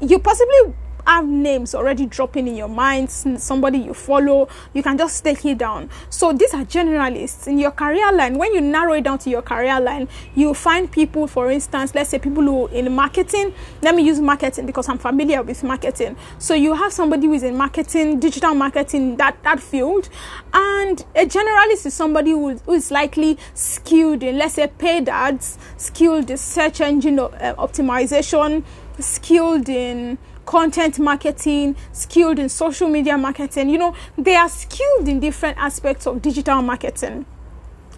You 0.00 0.18
possibly 0.18 0.74
have 1.06 1.26
names 1.26 1.74
already 1.74 2.06
dropping 2.06 2.48
in 2.48 2.56
your 2.56 2.68
mind, 2.68 3.10
somebody 3.10 3.78
you 3.78 3.94
follow, 3.94 4.48
you 4.74 4.82
can 4.82 4.96
just 4.96 5.22
take 5.24 5.44
it 5.44 5.58
down. 5.58 5.90
So 6.08 6.32
these 6.32 6.54
are 6.54 6.64
generalists 6.64 7.46
in 7.46 7.58
your 7.58 7.70
career 7.70 8.12
line. 8.12 8.38
When 8.38 8.54
you 8.54 8.60
narrow 8.60 8.94
it 8.94 9.02
down 9.02 9.18
to 9.18 9.30
your 9.30 9.42
career 9.42 9.80
line, 9.80 10.08
you 10.34 10.54
find 10.54 10.90
people, 10.90 11.26
for 11.26 11.50
instance, 11.50 11.94
let's 11.94 12.10
say 12.10 12.18
people 12.18 12.42
who 12.42 12.66
in 12.68 12.92
marketing. 12.92 13.54
Let 13.82 13.94
me 13.94 14.02
use 14.02 14.20
marketing 14.20 14.66
because 14.66 14.88
I'm 14.88 14.98
familiar 14.98 15.42
with 15.42 15.62
marketing. 15.62 16.16
So 16.38 16.54
you 16.54 16.74
have 16.74 16.92
somebody 16.92 17.26
who 17.26 17.34
is 17.34 17.42
in 17.42 17.56
marketing, 17.56 18.20
digital 18.20 18.54
marketing, 18.54 19.16
that 19.16 19.42
that 19.42 19.60
field, 19.60 20.08
and 20.52 21.04
a 21.14 21.26
generalist 21.26 21.86
is 21.86 21.94
somebody 21.94 22.30
who, 22.30 22.56
who 22.58 22.72
is 22.72 22.90
likely 22.90 23.38
skilled 23.54 24.22
in, 24.22 24.38
let's 24.38 24.54
say, 24.54 24.66
paid 24.66 25.08
ads, 25.08 25.58
skilled 25.76 26.30
in 26.30 26.36
search 26.36 26.80
engine 26.80 27.18
uh, 27.18 27.54
optimization, 27.58 28.64
skilled 28.98 29.68
in 29.68 30.18
content 30.46 30.98
marketing, 30.98 31.76
skilled 31.92 32.38
in 32.38 32.48
social 32.48 32.88
media 32.88 33.16
marketing. 33.16 33.68
You 33.70 33.78
know, 33.78 33.94
they 34.18 34.36
are 34.36 34.48
skilled 34.48 35.08
in 35.08 35.20
different 35.20 35.58
aspects 35.58 36.06
of 36.06 36.22
digital 36.22 36.62
marketing 36.62 37.26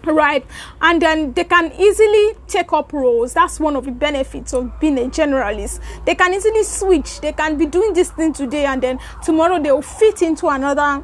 right? 0.05 0.45
And 0.81 1.01
then 1.01 1.33
they 1.33 1.43
can 1.43 1.71
easily 1.79 2.33
take 2.47 2.73
up 2.73 2.91
roles. 2.93 3.33
That's 3.33 3.59
one 3.59 3.75
of 3.75 3.85
the 3.85 3.91
benefits 3.91 4.53
of 4.53 4.79
being 4.79 4.97
a 4.97 5.03
generalist. 5.03 5.79
They 6.05 6.15
can 6.15 6.33
easily 6.33 6.63
switch. 6.63 7.21
They 7.21 7.33
can 7.33 7.57
be 7.57 7.65
doing 7.65 7.93
this 7.93 8.11
thing 8.11 8.33
today 8.33 8.65
and 8.65 8.81
then 8.81 8.99
tomorrow 9.23 9.61
they 9.61 9.71
will 9.71 9.81
fit 9.81 10.21
into 10.21 10.47
another 10.47 11.03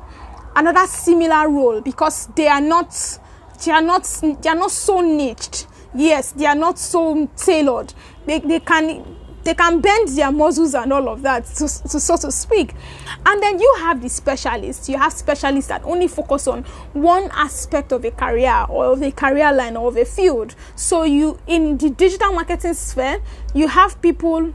another 0.55 0.87
similar 0.87 1.47
role 1.47 1.79
because 1.79 2.27
they 2.35 2.47
are 2.47 2.61
not 2.61 3.19
they 3.63 3.71
are 3.71 3.81
not 3.81 4.03
they 4.41 4.49
are 4.49 4.55
not 4.55 4.71
so 4.71 4.99
niched. 5.01 5.67
Yes 5.95 6.31
they 6.33 6.45
are 6.45 6.55
not 6.55 6.77
so 6.77 7.27
tailored. 7.37 7.93
They, 8.25 8.39
they 8.39 8.59
can 8.59 9.18
they 9.43 9.53
can 9.53 9.79
bend 9.81 10.07
their 10.09 10.31
muscles 10.31 10.73
and 10.75 10.91
all 10.91 11.09
of 11.09 11.21
that 11.21 11.47
so 11.47 12.17
to 12.17 12.31
speak 12.31 12.73
and 13.25 13.41
then 13.41 13.59
you 13.59 13.75
have 13.79 14.01
the 14.01 14.09
specialists 14.09 14.89
you 14.89 14.97
have 14.97 15.13
specialists 15.13 15.69
that 15.69 15.83
only 15.83 16.07
focus 16.07 16.47
on 16.47 16.63
one 16.93 17.29
aspect 17.31 17.91
of 17.91 18.03
a 18.05 18.11
career 18.11 18.65
or 18.69 18.93
of 18.93 19.01
a 19.01 19.11
career 19.11 19.51
line 19.53 19.75
or 19.75 19.89
of 19.89 19.97
a 19.97 20.05
field 20.05 20.55
so 20.75 21.03
you 21.03 21.39
in 21.47 21.77
the 21.77 21.89
digital 21.89 22.31
marketing 22.33 22.73
sphere 22.73 23.21
you 23.53 23.67
have 23.67 24.01
people 24.01 24.53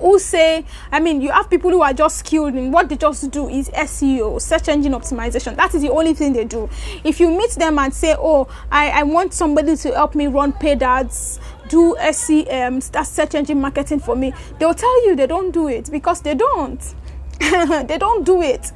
who 0.00 0.18
say, 0.18 0.64
I 0.90 1.00
mean, 1.00 1.20
you 1.20 1.30
have 1.30 1.50
people 1.50 1.70
who 1.70 1.82
are 1.82 1.92
just 1.92 2.18
skilled 2.18 2.54
in 2.54 2.70
what 2.70 2.88
they 2.88 2.96
just 2.96 3.30
do 3.30 3.48
is 3.48 3.68
SEO, 3.70 4.40
search 4.40 4.68
engine 4.68 4.92
optimization. 4.92 5.56
That 5.56 5.74
is 5.74 5.82
the 5.82 5.90
only 5.90 6.14
thing 6.14 6.32
they 6.32 6.44
do. 6.44 6.68
If 7.04 7.20
you 7.20 7.30
meet 7.30 7.50
them 7.52 7.78
and 7.78 7.92
say, 7.92 8.14
Oh, 8.18 8.48
I, 8.70 8.90
I 8.90 9.02
want 9.02 9.34
somebody 9.34 9.76
to 9.76 9.94
help 9.94 10.14
me 10.14 10.26
run 10.26 10.52
paid 10.52 10.82
ads, 10.82 11.40
do 11.68 11.96
SEM, 12.12 12.80
that's 12.92 13.10
search 13.10 13.34
engine 13.34 13.60
marketing 13.60 14.00
for 14.00 14.16
me, 14.16 14.32
they'll 14.58 14.74
tell 14.74 15.06
you 15.06 15.16
they 15.16 15.26
don't 15.26 15.50
do 15.50 15.68
it 15.68 15.90
because 15.90 16.20
they 16.22 16.34
don't. 16.34 16.94
they 17.86 17.98
don't 17.98 18.24
do 18.24 18.42
it. 18.42 18.72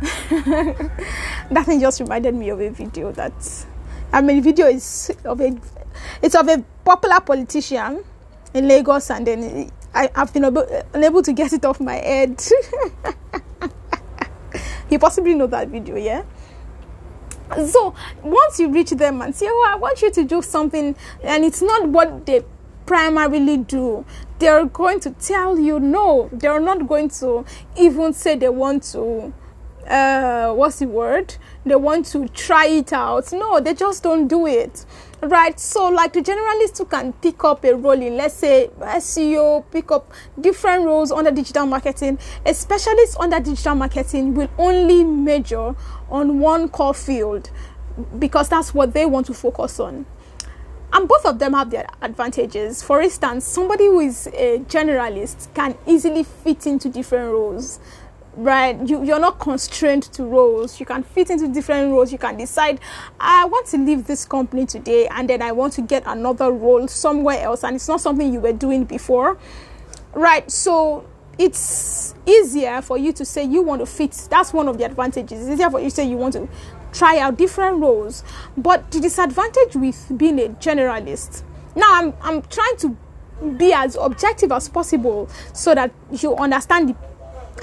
that 0.00 1.64
thing 1.64 1.80
just 1.80 2.00
reminded 2.00 2.34
me 2.34 2.50
of 2.50 2.60
a 2.60 2.68
video 2.70 3.12
that 3.12 3.32
I 4.12 4.20
mean 4.20 4.42
video 4.42 4.66
is 4.66 5.10
of 5.24 5.40
a 5.40 5.56
it's 6.20 6.34
of 6.34 6.48
a 6.48 6.62
popular 6.84 7.20
politician 7.20 8.04
in 8.52 8.68
Lagos 8.68 9.10
and 9.10 9.26
then 9.26 9.70
I, 9.94 10.10
have 10.14 10.32
been 10.32 10.44
able, 10.44 10.66
unable 10.92 11.22
to 11.22 11.32
get 11.32 11.52
it 11.52 11.64
off 11.64 11.80
my 11.80 11.94
head. 11.94 12.42
you 14.90 14.98
possibly 14.98 15.34
know 15.34 15.46
that 15.46 15.68
video, 15.68 15.96
yeah? 15.96 16.24
So 17.66 17.94
once 18.22 18.58
you 18.58 18.70
reach 18.70 18.90
them 18.90 19.22
and 19.22 19.34
say, 19.34 19.46
Oh, 19.48 19.66
I 19.68 19.76
want 19.76 20.02
you 20.02 20.10
to 20.10 20.24
do 20.24 20.42
something, 20.42 20.96
and 21.22 21.44
it's 21.44 21.62
not 21.62 21.88
what 21.88 22.26
they 22.26 22.42
primarily 22.86 23.58
do, 23.58 24.04
they're 24.38 24.66
going 24.66 25.00
to 25.00 25.10
tell 25.12 25.58
you 25.58 25.80
no. 25.80 26.28
They're 26.32 26.60
not 26.60 26.86
going 26.86 27.08
to 27.20 27.44
even 27.76 28.12
say 28.12 28.36
they 28.36 28.48
want 28.48 28.82
to 28.92 29.32
uh 29.88 30.50
what's 30.54 30.78
the 30.78 30.86
word 30.86 31.36
they 31.64 31.76
want 31.76 32.06
to 32.06 32.28
try 32.28 32.66
it 32.66 32.92
out. 32.92 33.32
No 33.32 33.60
they 33.60 33.74
just 33.74 34.02
don't 34.02 34.28
do 34.28 34.46
it. 34.46 34.84
Right? 35.22 35.58
So 35.58 35.88
like 35.88 36.12
the 36.12 36.20
generalist 36.20 36.78
who 36.78 36.84
can 36.84 37.12
pick 37.14 37.44
up 37.44 37.64
a 37.64 37.74
role 37.74 38.00
in 38.00 38.16
let's 38.16 38.34
say 38.34 38.70
seo 38.78 39.64
pick 39.70 39.90
up 39.90 40.12
different 40.38 40.84
roles 40.84 41.10
under 41.10 41.30
digital 41.30 41.64
marketing 41.64 42.18
a 42.44 42.52
specialist 42.52 43.16
under 43.18 43.40
digital 43.40 43.74
marketing 43.74 44.34
will 44.34 44.50
only 44.58 45.02
major 45.02 45.74
on 46.10 46.40
one 46.40 46.68
core 46.68 46.92
field 46.92 47.50
because 48.18 48.48
that's 48.48 48.74
what 48.74 48.92
they 48.92 49.06
want 49.06 49.26
to 49.26 49.34
focus 49.34 49.78
on. 49.80 50.04
And 50.92 51.08
both 51.08 51.24
of 51.26 51.38
them 51.38 51.54
have 51.54 51.70
their 51.70 51.86
advantages. 52.02 52.82
For 52.82 53.00
instance 53.00 53.46
somebody 53.46 53.86
who 53.86 54.00
is 54.00 54.26
a 54.26 54.58
generalist 54.68 55.52
can 55.54 55.76
easily 55.86 56.22
fit 56.22 56.66
into 56.66 56.88
different 56.90 57.32
roles 57.32 57.80
right 58.36 58.76
you, 58.88 59.04
you're 59.04 59.20
not 59.20 59.38
constrained 59.38 60.04
to 60.04 60.24
roles. 60.24 60.80
You 60.80 60.86
can 60.86 61.02
fit 61.02 61.30
into 61.30 61.48
different 61.48 61.90
roles. 61.90 62.12
You 62.12 62.18
can 62.18 62.36
decide 62.36 62.80
i 63.20 63.44
want 63.44 63.66
to 63.68 63.78
leave 63.78 64.06
this 64.06 64.24
company 64.24 64.66
today 64.66 65.06
and 65.08 65.28
then 65.28 65.42
i 65.42 65.52
want 65.52 65.72
to 65.74 65.82
get 65.82 66.02
another 66.06 66.50
role 66.50 66.88
somewhere 66.88 67.40
else. 67.40 67.64
And 67.64 67.76
it's 67.76 67.88
not 67.88 68.00
something 68.00 68.32
you 68.32 68.40
were 68.40 68.52
doing 68.52 68.84
before. 68.84 69.38
Right 70.12 70.50
so 70.50 71.06
it's 71.36 72.14
easier 72.26 72.80
for 72.80 72.96
you 72.96 73.12
to 73.12 73.24
say 73.24 73.44
you 73.44 73.62
want 73.62 73.80
to 73.80 73.86
fit. 73.86 74.12
That's 74.30 74.52
one 74.52 74.68
of 74.68 74.78
the 74.78 74.84
advantages. 74.84 75.40
It's 75.40 75.50
easier 75.54 75.70
for 75.70 75.80
you 75.80 75.86
to 75.86 75.94
say 75.94 76.08
you 76.08 76.16
want 76.16 76.34
to 76.34 76.48
try 76.92 77.18
out 77.18 77.36
different 77.36 77.80
roles. 77.80 78.22
But 78.56 78.90
the 78.92 79.00
disadvantage 79.00 79.74
with 79.74 80.16
being 80.16 80.38
a 80.38 80.48
generalist 80.50 81.42
now 81.76 81.86
i'm, 81.90 82.14
I'm 82.22 82.42
trying 82.42 82.76
to 82.78 82.96
be 83.56 83.72
as 83.72 83.96
objective 83.96 84.52
as 84.52 84.68
possible 84.68 85.28
so 85.52 85.74
that 85.74 85.92
you 86.12 86.36
understand 86.36 86.90
the 86.90 86.96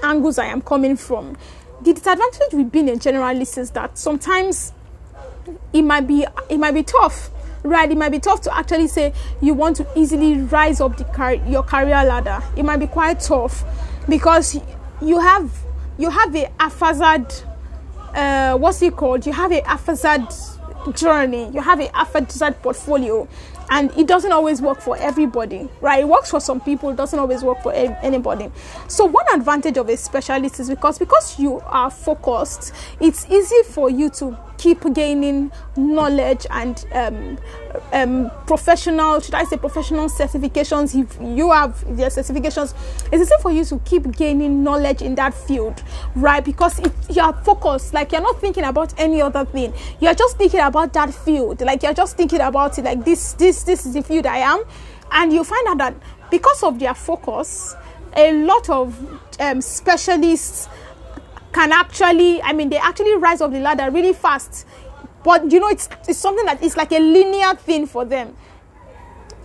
angles 0.03 0.37
I 0.37 0.45
am 0.45 0.61
coming 0.61 0.95
from. 0.97 1.37
The 1.81 1.93
disadvantage 1.93 2.53
with 2.53 2.71
being 2.71 2.89
a 2.89 2.93
generalist 2.93 3.57
is 3.57 3.71
that 3.71 3.97
sometimes 3.97 4.73
it 5.73 5.81
might 5.81 6.07
be 6.07 6.25
it 6.49 6.57
might 6.57 6.73
be 6.73 6.83
tough 6.83 7.29
right? 7.63 7.91
It 7.91 7.97
might 7.97 8.09
be 8.09 8.19
tough 8.19 8.41
to 8.41 8.57
actually 8.57 8.87
say 8.87 9.13
you 9.39 9.53
want 9.53 9.77
to 9.77 9.87
easily 9.95 10.37
rise 10.37 10.81
up 10.81 10.97
the 10.97 11.03
car- 11.05 11.35
your 11.35 11.61
career 11.61 12.03
ladder. 12.03 12.41
It 12.57 12.63
might 12.63 12.77
be 12.77 12.87
quite 12.87 13.19
tough 13.19 13.63
because 14.09 14.59
you 14.99 15.19
have 15.19 15.51
you 15.97 16.09
have 16.09 16.35
a 16.35 16.51
haphazard 16.59 17.31
uh, 18.13 18.57
what's 18.57 18.81
it 18.81 18.95
called? 18.95 19.25
You 19.25 19.33
have 19.33 19.51
a 19.51 19.61
haphazard 19.61 20.27
journey. 20.93 21.49
You 21.53 21.61
have 21.61 21.79
a 21.79 21.89
haphazard 21.93 22.61
portfolio, 22.61 23.27
and 23.71 23.89
it 23.97 24.05
doesn't 24.05 24.31
always 24.31 24.61
work 24.61 24.79
for 24.79 24.95
everybody 24.97 25.67
right? 25.81 26.01
It 26.01 26.07
works 26.07 26.29
for 26.29 26.39
some 26.39 26.61
people 26.61 26.93
doesn't 26.93 27.17
always 27.17 27.43
work 27.43 27.61
for 27.63 27.73
anybody. 27.73 28.51
So 28.87 29.05
one 29.05 29.25
advantage 29.33 29.77
of 29.77 29.89
a 29.89 29.97
specialist 29.97 30.59
is 30.59 30.69
because 30.69 30.99
because 30.99 31.39
you 31.39 31.59
are 31.65 31.89
focused 31.89 32.73
it's 32.99 33.27
easy 33.29 33.63
for 33.63 33.89
you 33.89 34.09
to 34.11 34.37
keep 34.61 34.93
gaining 34.93 35.51
knowledge 35.75 36.45
and 36.51 36.85
um, 36.93 37.37
um, 37.93 38.31
professional, 38.45 39.19
should 39.19 39.33
I 39.33 39.43
say, 39.43 39.57
professional 39.57 40.07
certifications. 40.07 40.93
If 40.93 41.17
you 41.19 41.51
have 41.51 41.83
their 41.97 42.09
certifications, 42.09 42.75
it's 43.11 43.23
easy 43.23 43.33
for 43.41 43.51
you 43.51 43.65
to 43.65 43.79
keep 43.79 44.11
gaining 44.15 44.63
knowledge 44.63 45.01
in 45.01 45.15
that 45.15 45.33
field, 45.33 45.81
right? 46.15 46.45
Because 46.45 46.79
if 46.79 46.93
you 47.09 47.23
are 47.23 47.33
focused, 47.43 47.95
like 47.95 48.11
you're 48.11 48.21
not 48.21 48.39
thinking 48.39 48.63
about 48.63 48.93
any 48.99 49.19
other 49.19 49.45
thing, 49.45 49.73
you're 49.99 50.13
just 50.13 50.37
thinking 50.37 50.59
about 50.59 50.93
that 50.93 51.11
field, 51.11 51.61
like 51.61 51.81
you're 51.81 51.95
just 51.95 52.15
thinking 52.15 52.41
about 52.41 52.77
it, 52.77 52.85
like 52.85 53.03
this, 53.03 53.33
this, 53.33 53.63
this 53.63 53.87
is 53.87 53.95
the 53.95 54.03
field 54.03 54.27
I 54.27 54.37
am, 54.37 54.63
and 55.11 55.33
you 55.33 55.43
find 55.43 55.67
out 55.69 55.79
that 55.79 55.95
because 56.29 56.61
of 56.61 56.77
their 56.77 56.93
focus, 56.93 57.75
a 58.15 58.45
lot 58.45 58.69
of 58.69 58.95
um, 59.39 59.59
specialists 59.59 60.69
can 61.51 61.71
actually, 61.71 62.41
I 62.41 62.53
mean, 62.53 62.69
they 62.69 62.77
actually 62.77 63.15
rise 63.17 63.41
up 63.41 63.51
the 63.51 63.59
ladder 63.59 63.89
really 63.91 64.13
fast. 64.13 64.65
But 65.23 65.51
you 65.51 65.59
know, 65.59 65.69
it's, 65.69 65.89
it's 66.07 66.19
something 66.19 66.45
that 66.45 66.63
is 66.63 66.77
like 66.77 66.91
a 66.91 66.99
linear 66.99 67.53
thing 67.55 67.85
for 67.85 68.05
them, 68.05 68.35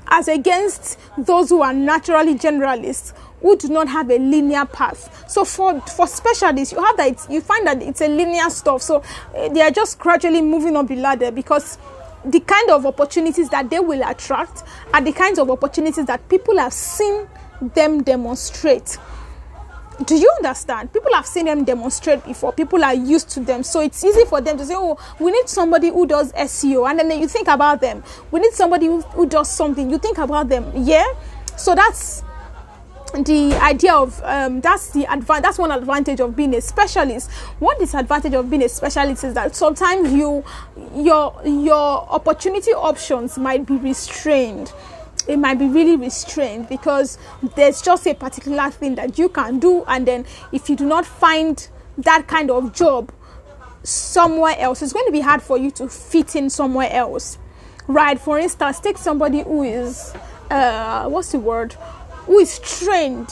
as 0.09 0.29
against 0.29 0.99
those 1.19 1.51
who 1.51 1.63
are 1.63 1.73
naturally 1.73 2.35
generalists 2.35 3.13
who 3.41 3.57
do 3.57 3.69
not 3.69 3.87
have 3.89 4.11
a 4.11 4.19
linear 4.19 4.65
path. 4.65 5.31
So 5.31 5.45
for 5.45 5.81
for 5.83 6.07
specialists, 6.07 6.73
you 6.73 6.83
have 6.83 6.97
that 6.97 7.31
you 7.31 7.41
find 7.41 7.67
that 7.67 7.83
it's 7.83 8.01
a 8.01 8.09
linear 8.09 8.49
stuff. 8.49 8.83
So 8.83 9.03
eh, 9.35 9.49
they 9.51 9.61
are 9.61 9.71
just 9.71 9.99
gradually 9.99 10.41
moving 10.41 10.77
up 10.77 10.89
the 10.89 10.97
ladder 10.97 11.31
because 11.31 11.79
the 12.25 12.41
kind 12.41 12.71
of 12.71 12.87
opportunities 12.87 13.51
that 13.51 13.71
they 13.71 13.79
will 13.79 14.03
attract 14.09 14.65
are 14.93 15.01
the 15.01 15.13
kinds 15.13 15.39
of 15.39 15.51
opportunities 15.51 16.07
that 16.07 16.27
people 16.29 16.59
have 16.59 16.73
seen 16.73 17.29
them 17.75 18.03
demonstrate 18.03 18.99
do 20.05 20.15
you 20.15 20.31
understand? 20.37 20.93
People 20.93 21.12
have 21.15 21.26
seen 21.26 21.47
them 21.47 21.65
demonstrate 21.65 22.25
before. 22.25 22.53
People 22.53 22.85
are 22.85 22.95
used 22.95 23.31
to 23.31 23.41
them. 23.41 23.62
So 23.62 23.81
it's 23.81 24.05
easy 24.05 24.25
for 24.26 24.41
them 24.41 24.59
to 24.59 24.67
say, 24.67 24.75
oh, 24.76 24.99
we 25.19 25.31
need 25.31 25.49
somebody 25.49 25.88
who 25.88 26.07
does 26.07 26.33
SEO. 26.33 26.88
And 26.88 26.99
then 26.99 27.21
you 27.21 27.29
think 27.29 27.49
about 27.49 27.81
them. 27.81 28.05
We 28.31 28.41
need 28.41 28.53
somebody 28.53 28.87
who, 28.87 29.26
does 29.26 29.50
something. 29.50 29.91
You 29.91 29.99
think 29.99 30.19
about 30.19 30.49
them. 30.49 30.71
Yeah? 30.75 31.07
So 31.57 31.75
that's 31.75 32.23
the 33.25 33.55
idea 33.62 33.95
of 33.95 34.21
um, 34.25 34.61
that's 34.61 34.91
the 34.91 35.05
advan- 35.05 35.41
that's 35.41 35.59
one 35.59 35.71
advantage 35.71 36.21
of 36.21 36.37
being 36.37 36.55
a 36.55 36.61
specialist 36.61 37.31
one 37.61 37.79
disadvantage 37.79 38.35
of 38.35 38.50
being 38.50 38.65
a 38.65 38.69
specialist 38.69 39.25
is 39.25 39.33
that 39.33 39.55
sometimes 39.55 40.12
you 40.12 40.45
your 40.95 41.35
your 41.45 42.07
opportunity 42.11 42.73
options 42.73 43.38
might 43.38 43.65
be 43.65 43.76
restrained 43.76 44.73
it 45.28 45.38
might 45.38 45.59
be 45.59 45.66
really 45.66 45.97
restrained 45.97 46.68
because 46.68 47.18
there's 47.54 47.83
just 47.83 48.06
a 48.06 48.14
particular 48.14 48.71
thing 48.71 48.95
that 48.97 49.18
you 49.18 49.28
can 49.28 49.59
do. 49.59 49.85
And 49.87 50.06
then 50.06 50.26
if 50.52 50.68
you 50.68 50.76
do 50.76 50.87
not 50.87 51.04
find 51.06 51.66
that 51.99 52.26
kind 52.26 52.50
of 52.50 52.73
job 52.75 53.12
somewhere 53.83 54.56
else 54.59 54.83
it's 54.83 54.92
going 54.92 55.06
to 55.06 55.12
be 55.12 55.21
hard 55.21 55.40
for 55.40 55.56
you 55.56 55.71
to 55.71 55.88
fit 55.88 56.35
in 56.37 56.50
somewhere 56.50 56.90
else. 56.90 57.38
Right 57.87 58.18
for 58.18 58.38
instance 58.38 58.80
take 58.80 58.99
somebody 58.99 59.42
who 59.42 59.62
is 59.62 60.12
uh 60.50 61.09
what's 61.09 61.33
the 61.33 61.38
word? 61.38 61.75
Who 62.26 62.38
is 62.38 62.59
trained. 62.59 63.28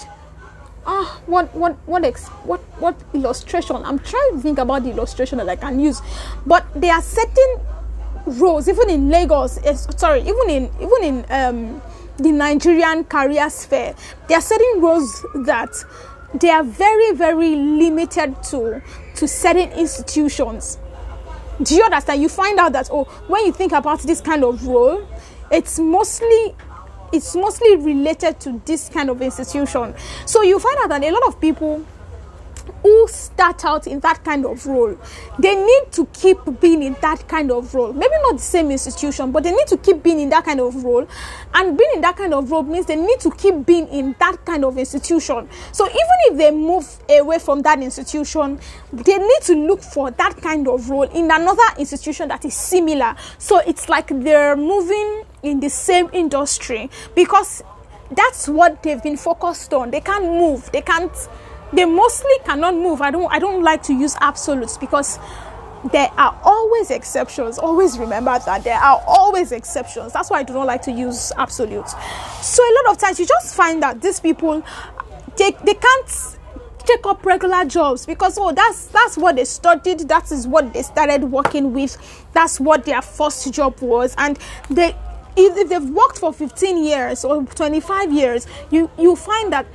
Ah 0.86 1.20
what 1.26 1.54
what 1.54 1.76
what 1.86 2.04
ex- 2.04 2.28
what 2.44 2.60
what 2.78 2.94
illustration? 3.12 3.76
I'm 3.76 3.98
trying 3.98 4.32
to 4.32 4.40
think 4.40 4.58
about 4.58 4.84
the 4.84 4.90
illustration 4.90 5.38
that 5.38 5.48
i 5.48 5.56
can 5.56 5.80
use. 5.80 6.00
But 6.46 6.66
there 6.74 6.94
are 6.94 7.02
certain 7.02 7.60
roles, 8.26 8.68
even 8.68 8.90
in 8.90 9.10
Lagos, 9.10 9.58
sorry, 9.96 10.20
even 10.20 10.50
in 10.50 10.70
even 10.80 11.02
in 11.02 11.26
um, 11.30 11.82
the 12.16 12.32
Nigerian 12.32 13.04
career 13.04 13.50
sphere, 13.50 13.94
there 14.28 14.38
are 14.38 14.42
certain 14.42 14.80
roles 14.80 15.24
that 15.46 15.70
they 16.34 16.50
are 16.50 16.64
very 16.64 17.12
very 17.12 17.54
limited 17.54 18.42
to 18.44 18.82
to 19.16 19.28
certain 19.28 19.70
institutions. 19.72 20.78
Do 21.62 21.76
you 21.76 21.84
understand? 21.84 22.20
You 22.20 22.28
find 22.28 22.58
out 22.58 22.72
that 22.72 22.88
oh, 22.90 23.04
when 23.28 23.46
you 23.46 23.52
think 23.52 23.72
about 23.72 24.00
this 24.00 24.20
kind 24.20 24.42
of 24.44 24.66
role, 24.66 25.06
it's 25.50 25.78
mostly 25.78 26.54
it's 27.12 27.36
mostly 27.36 27.76
related 27.76 28.40
to 28.40 28.60
this 28.64 28.88
kind 28.88 29.08
of 29.08 29.22
institution. 29.22 29.94
So 30.26 30.42
you 30.42 30.58
find 30.58 30.76
out 30.82 30.88
that 30.88 31.04
a 31.04 31.10
lot 31.12 31.22
of 31.28 31.40
people 31.40 31.84
who 32.82 33.08
start 33.08 33.64
out 33.64 33.86
in 33.86 34.00
that 34.00 34.24
kind 34.24 34.44
of 34.44 34.66
role, 34.66 34.96
they 35.38 35.54
need 35.54 35.92
to 35.92 36.06
keep 36.12 36.38
being 36.60 36.82
in 36.82 36.96
that 37.00 37.26
kind 37.28 37.50
of 37.50 37.74
role. 37.74 37.92
Maybe 37.92 38.14
not 38.22 38.36
the 38.36 38.42
same 38.42 38.70
institution, 38.70 39.32
but 39.32 39.42
they 39.42 39.52
need 39.52 39.66
to 39.68 39.76
keep 39.76 40.02
being 40.02 40.20
in 40.20 40.28
that 40.30 40.44
kind 40.44 40.60
of 40.60 40.84
role. 40.84 41.06
And 41.54 41.78
being 41.78 41.90
in 41.94 42.00
that 42.02 42.16
kind 42.16 42.34
of 42.34 42.50
role 42.50 42.62
means 42.62 42.86
they 42.86 42.96
need 42.96 43.20
to 43.20 43.30
keep 43.30 43.64
being 43.64 43.88
in 43.88 44.14
that 44.18 44.44
kind 44.44 44.64
of 44.64 44.76
institution. 44.78 45.48
So 45.72 45.86
even 45.86 46.18
if 46.26 46.38
they 46.38 46.50
move 46.50 46.86
away 47.08 47.38
from 47.38 47.62
that 47.62 47.80
institution, 47.82 48.60
they 48.92 49.18
need 49.18 49.42
to 49.42 49.54
look 49.54 49.82
for 49.82 50.10
that 50.10 50.36
kind 50.40 50.68
of 50.68 50.90
role 50.90 51.02
in 51.04 51.30
another 51.30 51.62
institution 51.78 52.28
that 52.28 52.44
is 52.44 52.54
similar. 52.54 53.16
So 53.38 53.58
it's 53.60 53.88
like 53.88 54.08
they're 54.08 54.56
moving 54.56 55.24
in 55.42 55.60
the 55.60 55.70
same 55.70 56.10
industry 56.12 56.90
because 57.14 57.62
that's 58.10 58.48
what 58.48 58.82
they've 58.82 59.02
been 59.02 59.16
focused 59.16 59.72
on. 59.72 59.90
They 59.90 60.00
can't 60.00 60.24
move. 60.24 60.70
They 60.72 60.82
can't 60.82 61.12
they 61.74 61.84
mostly 61.84 62.38
cannot 62.44 62.74
move. 62.74 63.00
I 63.00 63.10
don't 63.10 63.30
I 63.32 63.38
don't 63.38 63.62
like 63.62 63.82
to 63.84 63.92
use 63.94 64.16
absolutes 64.20 64.78
because 64.78 65.18
there 65.92 66.10
are 66.16 66.38
always 66.42 66.90
exceptions. 66.90 67.58
Always 67.58 67.98
remember 67.98 68.38
that 68.46 68.64
there 68.64 68.78
are 68.78 69.02
always 69.06 69.52
exceptions. 69.52 70.12
That's 70.12 70.30
why 70.30 70.38
I 70.38 70.42
do 70.42 70.54
not 70.54 70.66
like 70.66 70.82
to 70.82 70.92
use 70.92 71.32
absolutes. 71.36 71.94
So 72.42 72.62
a 72.62 72.72
lot 72.84 72.94
of 72.94 72.98
times 72.98 73.18
you 73.18 73.26
just 73.26 73.54
find 73.54 73.82
that 73.82 74.00
these 74.00 74.20
people 74.20 74.62
they, 75.36 75.50
they 75.64 75.74
can't 75.74 76.36
take 76.78 77.06
up 77.06 77.24
regular 77.24 77.64
jobs 77.64 78.06
because 78.06 78.36
oh 78.38 78.52
that's 78.52 78.86
that's 78.88 79.16
what 79.16 79.36
they 79.36 79.44
studied 79.44 80.00
that 80.00 80.30
is 80.30 80.46
what 80.46 80.72
they 80.74 80.82
started 80.82 81.24
working 81.24 81.72
with 81.72 81.96
that's 82.34 82.60
what 82.60 82.84
their 82.84 83.00
first 83.00 83.50
job 83.52 83.80
was 83.80 84.14
and 84.18 84.38
they 84.68 84.94
if 85.36 85.68
they've 85.68 85.90
worked 85.90 86.18
for 86.18 86.32
15 86.32 86.84
years 86.84 87.24
or 87.24 87.42
25 87.42 88.12
years 88.12 88.46
you 88.70 88.90
you 88.98 89.16
find 89.16 89.50
that 89.52 89.66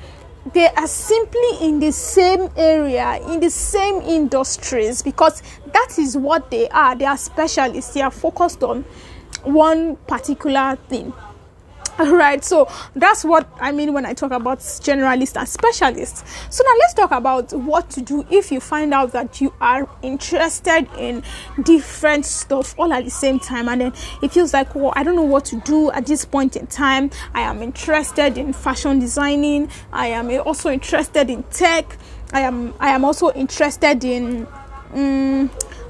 they 0.53 0.67
are 0.67 0.87
simply 0.87 1.67
in 1.67 1.79
the 1.79 1.91
same 1.91 2.49
area, 2.55 3.19
in 3.31 3.39
the 3.39 3.49
same 3.49 4.01
industries, 4.01 5.01
because 5.01 5.41
that 5.73 5.99
is 5.99 6.17
what 6.17 6.49
they 6.49 6.69
are. 6.69 6.95
They 6.95 7.05
are 7.05 7.17
specialists, 7.17 7.93
they 7.93 8.01
are 8.01 8.11
focused 8.11 8.63
on 8.63 8.83
one 9.43 9.95
particular 10.07 10.77
thing. 10.87 11.13
right 12.11 12.43
so 12.43 12.67
that's 12.95 13.25
what 13.25 13.47
i 13.59 13.71
mean 13.71 13.93
when 13.93 14.05
i 14.05 14.13
talk 14.13 14.31
about 14.31 14.59
generalists 14.59 15.37
and 15.37 15.47
specialists. 15.47 16.23
So 16.49 16.63
now 16.63 16.73
let's 16.79 16.93
talk 16.93 17.11
about 17.11 17.53
what 17.53 17.89
to 17.91 18.01
do 18.01 18.25
if 18.29 18.51
you 18.51 18.59
find 18.59 18.93
out 18.93 19.11
that 19.11 19.41
you 19.41 19.53
are 19.61 19.89
interested 20.01 20.87
in 20.97 21.23
different 21.63 22.25
stuff 22.25 22.75
all 22.77 22.91
at 22.93 23.05
the 23.05 23.11
same 23.11 23.39
time. 23.39 23.67
And 23.69 23.81
then 23.81 23.93
it 24.21 24.31
feels 24.31 24.53
like 24.53 24.75
well 24.75 24.93
i 24.95 25.03
don't 25.03 25.15
know 25.15 25.23
what 25.23 25.45
to 25.45 25.59
do 25.61 25.91
at 25.91 26.05
this 26.05 26.25
point 26.25 26.55
in 26.55 26.67
time. 26.67 27.11
I 27.33 27.41
am 27.41 27.61
interested 27.61 28.37
in 28.37 28.53
fashion 28.53 28.99
designing. 28.99 29.69
I 29.91 30.07
am 30.07 30.29
also 30.45 30.71
interested 30.71 31.29
in 31.29 31.43
tech. 31.43 31.97
I 32.33 32.41
am 32.41 32.73
i 32.79 32.89
am 32.89 33.05
also 33.05 33.31
interested 33.33 34.03
in 34.03 34.47
um, 34.93 35.49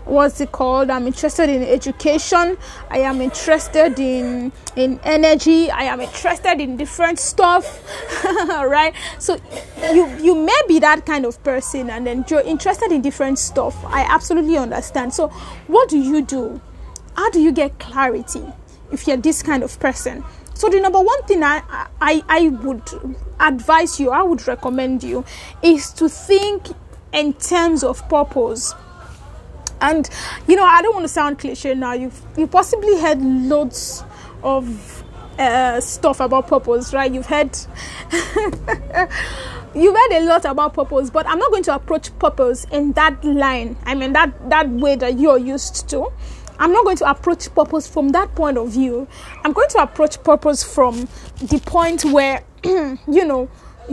what's 0.10 0.42
it 0.42 0.52
called? 0.52 0.90
I'm 0.90 1.08
interested 1.08 1.50
in 1.50 1.64
education. 1.64 2.58
I 2.90 3.00
am 3.00 3.22
interested 3.22 4.00
in 4.00 4.52
in 4.76 5.00
energy. 5.04 5.70
I 5.70 5.84
am 5.84 6.02
interested 6.02 6.60
in 6.60 6.78
different 6.78 7.20
stuff 7.20 7.66
right? 8.50 8.94
So 9.20 9.38
you 9.94 10.08
you 10.22 10.36
may 10.36 10.62
be 10.68 10.80
that 10.80 11.06
kind 11.06 11.26
of 11.26 11.42
person 11.44 11.90
and 11.90 12.06
then 12.08 12.26
you're 12.30 12.42
interested 12.42 12.92
in 12.92 13.02
different 13.02 13.40
stuff. 13.40 13.76
I 13.86 14.02
absolutely 14.02 14.58
understand. 14.58 15.14
So 15.14 15.30
what 15.68 15.90
do 15.90 15.98
you 15.98 16.22
do? 16.22 16.62
How 17.16 17.30
do 17.30 17.40
you 17.40 17.52
get 17.52 17.80
clarity 17.80 18.44
if 18.92 19.08
you're 19.08 19.18
this 19.18 19.44
kind 19.44 19.64
of 19.64 19.80
person? 19.80 20.24
So 20.54 20.68
the 20.70 20.80
number 20.82 21.00
one 21.00 21.24
thing 21.24 21.44
I, 21.44 21.62
I 22.02 22.24
I 22.28 22.50
would 22.50 22.84
advise 23.40 24.00
you, 24.00 24.10
I 24.10 24.22
would 24.22 24.46
recommend 24.48 25.04
you, 25.04 25.24
is 25.62 25.94
to 25.94 26.10
think 26.10 26.68
in 27.14 27.34
terms 27.34 27.84
of 27.84 28.08
purpose 28.10 28.74
and 29.82 30.10
you 30.48 30.56
know, 30.56 30.66
I 30.66 30.82
don't 30.82 30.94
want 30.94 31.04
to 31.06 31.10
sound 31.10 31.40
cliche 31.40 31.74
now. 31.74 31.94
You've 31.94 32.22
you 32.38 32.48
possibly 32.48 33.00
heard 33.00 33.22
loads 33.22 34.04
of 34.44 35.04
uh, 35.38 35.80
stuff 35.80 36.20
about 36.20 36.48
purpose, 36.48 36.94
right? 36.94 37.12
You've 37.12 37.26
heard 37.26 37.58
you've 39.74 39.96
heard 39.96 40.12
a 40.12 40.26
lot 40.26 40.46
about 40.46 40.74
purpose, 40.74 41.10
but 41.10 41.26
I'm 41.28 41.40
not 41.40 41.50
going 41.52 41.64
to 41.64 41.76
approach 41.76 42.18
purpose 42.20 42.66
in 42.72 42.92
that 42.94 43.24
line. 43.24 43.78
I 43.86 43.96
mean 43.96 44.14
that 44.14 44.50
that 44.50 44.70
way 44.70 44.96
that 44.98 45.18
you're 45.20 45.38
used 45.38 45.90
to. 45.90 46.12
I'm 46.60 46.74
not 46.74 46.84
going 46.84 46.98
to 46.98 47.10
approach 47.10 47.54
purpose 47.56 47.88
from 47.88 48.10
that 48.10 48.36
point 48.36 48.58
of 48.58 48.70
view. 48.70 49.08
I'm 49.46 49.54
going 49.54 49.70
to 49.70 49.78
approach 49.78 50.22
purpose 50.24 50.62
from 50.62 51.08
the 51.42 51.62
point 51.66 52.04
where 52.04 52.44
you 52.64 52.98
know 53.26 53.50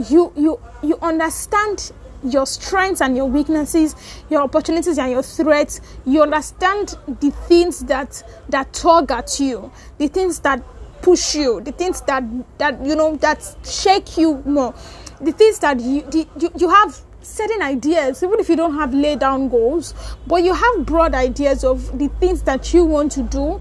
you 0.09 0.33
you 0.35 0.59
you 0.83 0.97
understand 1.01 1.93
your 2.23 2.45
strengths 2.45 3.01
and 3.01 3.15
your 3.15 3.25
weaknesses, 3.25 3.95
your 4.29 4.41
opportunities 4.41 4.97
and 4.97 5.11
your 5.11 5.23
threats. 5.23 5.81
You 6.05 6.23
understand 6.23 6.95
the 7.07 7.31
things 7.47 7.79
that 7.85 8.23
that 8.49 8.73
tug 8.73 9.11
at 9.11 9.39
you, 9.39 9.71
the 9.97 10.07
things 10.07 10.39
that 10.39 10.63
push 11.01 11.35
you, 11.35 11.61
the 11.61 11.71
things 11.71 12.01
that 12.01 12.23
that 12.57 12.83
you 12.85 12.95
know 12.95 13.15
that 13.17 13.55
shake 13.63 14.17
you 14.17 14.41
more, 14.45 14.73
the 15.21 15.31
things 15.31 15.59
that 15.59 15.79
you 15.79 16.01
the, 16.03 16.27
you, 16.39 16.49
you 16.57 16.69
have 16.69 16.99
certain 17.21 17.61
ideas, 17.61 18.23
even 18.23 18.39
if 18.39 18.49
you 18.49 18.55
don't 18.55 18.75
have 18.75 18.93
laid 18.93 19.19
down 19.19 19.49
goals, 19.49 19.93
but 20.25 20.43
you 20.43 20.53
have 20.53 20.85
broad 20.85 21.13
ideas 21.13 21.63
of 21.63 21.97
the 21.99 22.07
things 22.19 22.41
that 22.43 22.73
you 22.73 22.85
want 22.85 23.11
to 23.11 23.21
do 23.23 23.59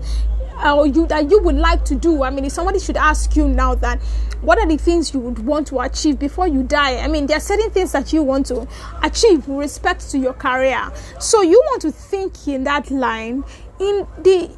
or 0.64 0.86
you 0.86 1.06
that 1.06 1.30
you 1.30 1.40
would 1.42 1.56
like 1.56 1.84
to 1.84 1.94
do. 1.94 2.22
I 2.22 2.30
mean, 2.30 2.44
if 2.44 2.52
somebody 2.52 2.78
should 2.78 2.96
ask 2.96 3.36
you 3.36 3.48
now 3.48 3.74
that 3.76 4.00
what 4.46 4.61
are 4.61 4.66
the 4.66 4.78
things 4.78 5.12
you 5.12 5.18
would 5.18 5.40
want 5.40 5.66
to 5.66 5.80
achieve 5.80 6.20
before 6.20 6.46
you 6.46 6.62
die? 6.62 6.98
I 6.98 7.09
mean, 7.09 7.26
there 7.26 7.37
are 7.37 7.40
certain 7.40 7.68
things 7.70 7.90
that 7.92 8.12
you 8.12 8.22
want 8.22 8.46
to 8.46 8.68
achieve 9.02 9.48
with 9.48 9.59
respect 9.59 10.09
to 10.12 10.18
your 10.18 10.35
career. 10.35 10.92
So 11.18 11.42
you 11.42 11.61
want 11.66 11.82
to 11.82 11.90
think 11.90 12.46
in 12.46 12.62
that 12.62 12.88
line. 12.92 13.42
In 13.80 14.06
the 14.22 14.48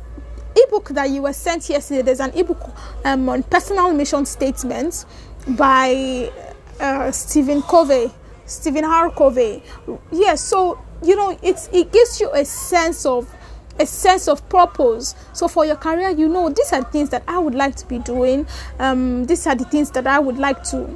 ebook 0.55 0.91
that 0.91 1.09
you 1.09 1.23
were 1.23 1.33
sent 1.33 1.71
yesterday, 1.71 2.03
there's 2.03 2.21
an 2.21 2.33
ebook 2.35 2.71
um, 3.07 3.31
on 3.31 3.43
personal 3.45 3.91
mission 3.95 4.27
statements 4.27 5.07
by 5.57 6.31
uh, 6.79 7.11
Stephen 7.11 7.63
Covey. 7.63 8.13
Stephen 8.45 8.85
R. 8.85 9.11
Covey. 9.11 9.63
Yes, 9.87 9.99
yeah, 10.13 10.35
so 10.35 10.79
you 11.03 11.17
know, 11.17 11.39
it's 11.43 11.69
it 11.73 11.93
gives 11.93 12.21
you 12.21 12.31
a 12.33 12.45
sense 12.45 13.07
of 13.07 13.33
a 13.79 13.87
sense 13.87 14.29
of 14.29 14.47
purpose. 14.49 15.15
So 15.33 15.49
for 15.49 15.65
your 15.65 15.77
career, 15.77 16.11
you 16.11 16.29
know, 16.29 16.49
these 16.49 16.73
are 16.73 16.83
the 16.83 16.89
things 16.89 17.11
that 17.11 17.23
I 17.29 17.39
would 17.39 17.55
like 17.55 17.77
to 17.77 17.87
be 17.87 17.99
doing. 17.99 18.47
Um, 18.79 19.25
these 19.25 19.47
are 19.47 19.55
the 19.55 19.65
things 19.65 19.91
that 19.93 20.07
I 20.07 20.19
would 20.19 20.39
like 20.39 20.63
to 20.65 20.89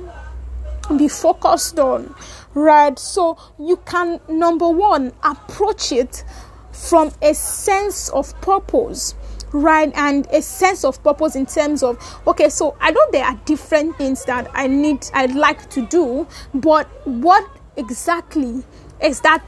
be 0.97 1.09
focused 1.09 1.79
on, 1.79 2.15
right? 2.55 2.99
So 2.99 3.39
you 3.59 3.77
can 3.87 4.21
number 4.29 4.69
one 4.69 5.13
approach 5.23 5.93
it 5.93 6.25
from 6.73 7.13
a 7.23 7.35
sense 7.35 8.09
of 8.11 8.39
purpose 8.41 9.15
right 9.53 9.93
and 9.97 10.27
a 10.33 10.41
sense 10.41 10.83
of 10.83 11.03
purpose 11.05 11.37
in 11.37 11.45
terms 11.45 11.83
of 11.83 11.99
okay 12.27 12.49
so 12.49 12.75
i 12.81 12.91
know 12.91 13.01
there 13.13 13.25
are 13.25 13.39
different 13.45 13.95
things 13.99 14.25
that 14.25 14.51
i 14.55 14.67
need 14.67 15.07
i'd 15.13 15.35
like 15.35 15.69
to 15.69 15.87
do 15.89 16.27
but 16.55 16.87
what 17.07 17.47
exactly 17.77 18.63
is 19.03 19.21
that 19.21 19.45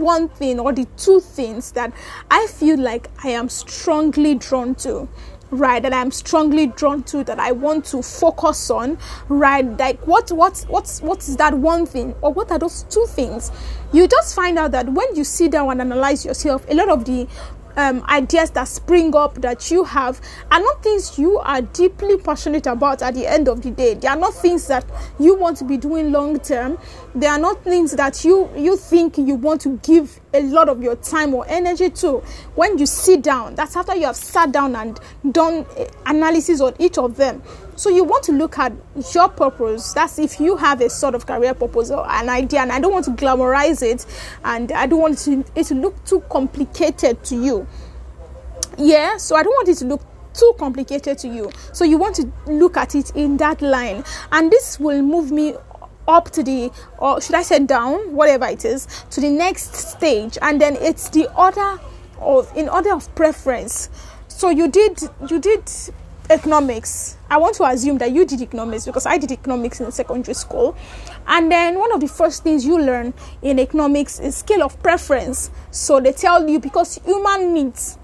one 0.00 0.28
thing 0.28 0.60
or 0.60 0.72
the 0.72 0.86
two 0.96 1.20
things 1.20 1.72
that 1.72 1.92
I 2.30 2.46
feel 2.48 2.78
like 2.78 3.10
I 3.24 3.30
am 3.30 3.48
strongly 3.48 4.34
drawn 4.34 4.74
to 4.76 5.08
right? 5.50 5.82
That 5.82 5.92
i'm 5.92 6.10
strongly 6.10 6.66
drawn 6.66 7.02
to 7.04 7.22
that 7.24 7.38
i 7.38 7.52
want 7.52 7.84
to 7.86 8.02
focus 8.02 8.70
on 8.70 8.98
right? 9.28 9.64
Like 9.78 10.04
what 10.06 10.30
what 10.32 10.64
what's 10.68 11.00
what's 11.00 11.36
that 11.36 11.54
one 11.54 11.86
thing 11.86 12.14
or 12.20 12.32
what 12.32 12.50
are 12.50 12.58
those 12.58 12.82
two 12.84 13.06
things? 13.08 13.52
You 13.92 14.08
just 14.08 14.34
find 14.34 14.58
out 14.58 14.72
that 14.72 14.88
when 14.88 15.14
you 15.14 15.24
sit 15.24 15.52
down 15.52 15.70
and 15.70 15.80
analyze 15.80 16.24
yourself 16.24 16.66
a 16.68 16.74
lot 16.74 16.88
of 16.88 17.04
the 17.04 17.28
um, 17.76 18.02
ideas 18.08 18.50
that 18.50 18.68
spring 18.68 19.14
up 19.14 19.34
that 19.42 19.70
you 19.70 19.84
have 19.84 20.20
are 20.50 20.60
not 20.60 20.82
things 20.82 21.18
you 21.18 21.38
are 21.38 21.62
deeply 21.62 22.16
passionate 22.18 22.66
about 22.66 23.02
at 23.02 23.14
the 23.14 23.26
end 23.26 23.48
of 23.48 23.62
the 23.62 23.70
day. 23.70 23.94
They 23.94 24.08
are 24.08 24.16
not 24.16 24.34
things 24.34 24.66
that 24.68 24.84
you 25.18 25.34
want 25.34 25.56
to 25.58 25.64
be 25.64 25.76
doing 25.76 26.12
long 26.12 26.40
term. 26.40 26.78
They 27.14 27.26
are 27.26 27.38
not 27.38 27.62
things 27.64 27.92
that 27.92 28.24
you 28.24 28.50
you 28.56 28.76
think 28.76 29.18
you 29.18 29.34
want 29.34 29.60
to 29.62 29.78
give 29.82 30.20
a 30.36 30.42
lot 30.42 30.68
of 30.68 30.82
your 30.82 30.96
time 30.96 31.34
or 31.34 31.44
energy 31.48 31.90
to. 31.90 32.18
When 32.54 32.78
you 32.78 32.86
sit 32.86 33.22
down, 33.22 33.54
that's 33.54 33.76
after 33.76 33.96
you 33.96 34.06
have 34.06 34.16
sat 34.16 34.52
down 34.52 34.76
and 34.76 34.98
done 35.32 35.66
eh, 35.76 35.86
analysis 36.06 36.60
on 36.60 36.74
each 36.78 36.98
of 36.98 37.16
them. 37.16 37.42
So 37.76 37.90
you 37.90 38.04
want 38.04 38.24
to 38.24 38.32
look 38.32 38.58
at 38.58 38.72
your 39.14 39.28
purpose. 39.28 39.92
That's 39.92 40.18
if 40.18 40.40
you 40.40 40.56
have 40.56 40.80
a 40.80 40.88
sort 40.88 41.14
of 41.14 41.26
career 41.26 41.52
purpose 41.54 41.90
or 41.90 42.06
an 42.08 42.28
idea, 42.28 42.60
and 42.60 42.72
I 42.72 42.80
don't 42.80 42.92
want 42.92 43.04
to 43.04 43.10
glamorize 43.10 43.82
it, 43.82 44.06
and 44.44 44.72
I 44.72 44.86
don't 44.86 45.00
want 45.00 45.14
it 45.14 45.24
to, 45.24 45.44
it 45.54 45.64
to 45.64 45.74
look 45.74 46.02
too 46.04 46.20
complicated 46.30 47.22
to 47.24 47.36
you. 47.36 47.66
Yeah, 48.78 49.18
so 49.18 49.36
I 49.36 49.42
don't 49.42 49.52
want 49.52 49.68
it 49.68 49.76
to 49.76 49.86
look 49.86 50.02
too 50.32 50.54
complicated 50.58 51.18
to 51.18 51.28
you. 51.28 51.50
So 51.72 51.84
you 51.84 51.98
want 51.98 52.16
to 52.16 52.30
look 52.46 52.76
at 52.76 52.94
it 52.94 53.14
in 53.14 53.36
that 53.38 53.60
line, 53.62 54.04
and 54.32 54.50
this 54.50 54.80
will 54.80 55.02
move 55.02 55.30
me 55.30 55.54
up 56.08 56.30
to 56.30 56.42
the 56.42 56.70
or 56.98 57.20
should 57.20 57.34
I 57.34 57.42
say 57.42 57.58
down, 57.60 58.14
whatever 58.14 58.46
it 58.46 58.64
is, 58.64 58.86
to 59.10 59.20
the 59.20 59.30
next 59.30 59.74
stage, 59.74 60.38
and 60.42 60.60
then 60.60 60.76
it's 60.76 61.08
the 61.10 61.32
order 61.36 61.80
of 62.20 62.50
in 62.56 62.68
order 62.68 62.92
of 62.92 63.12
preference. 63.14 63.90
So 64.28 64.50
you 64.50 64.68
did 64.68 65.00
you 65.28 65.40
did 65.40 65.70
economics. 66.30 67.16
I 67.30 67.38
want 67.38 67.56
to 67.56 67.64
assume 67.64 67.98
that 67.98 68.12
you 68.12 68.24
did 68.24 68.40
economics 68.40 68.84
because 68.86 69.06
I 69.06 69.18
did 69.18 69.32
economics 69.32 69.80
in 69.80 69.90
secondary 69.92 70.34
school. 70.34 70.76
And 71.26 71.50
then 71.50 71.78
one 71.78 71.92
of 71.92 72.00
the 72.00 72.08
first 72.08 72.42
things 72.42 72.64
you 72.64 72.78
learn 72.80 73.14
in 73.42 73.58
economics 73.58 74.20
is 74.20 74.36
scale 74.36 74.62
of 74.62 74.80
preference. 74.82 75.50
So 75.70 76.00
they 76.00 76.12
tell 76.12 76.48
you 76.48 76.60
because 76.60 76.96
human 77.04 77.52
needs 77.52 77.98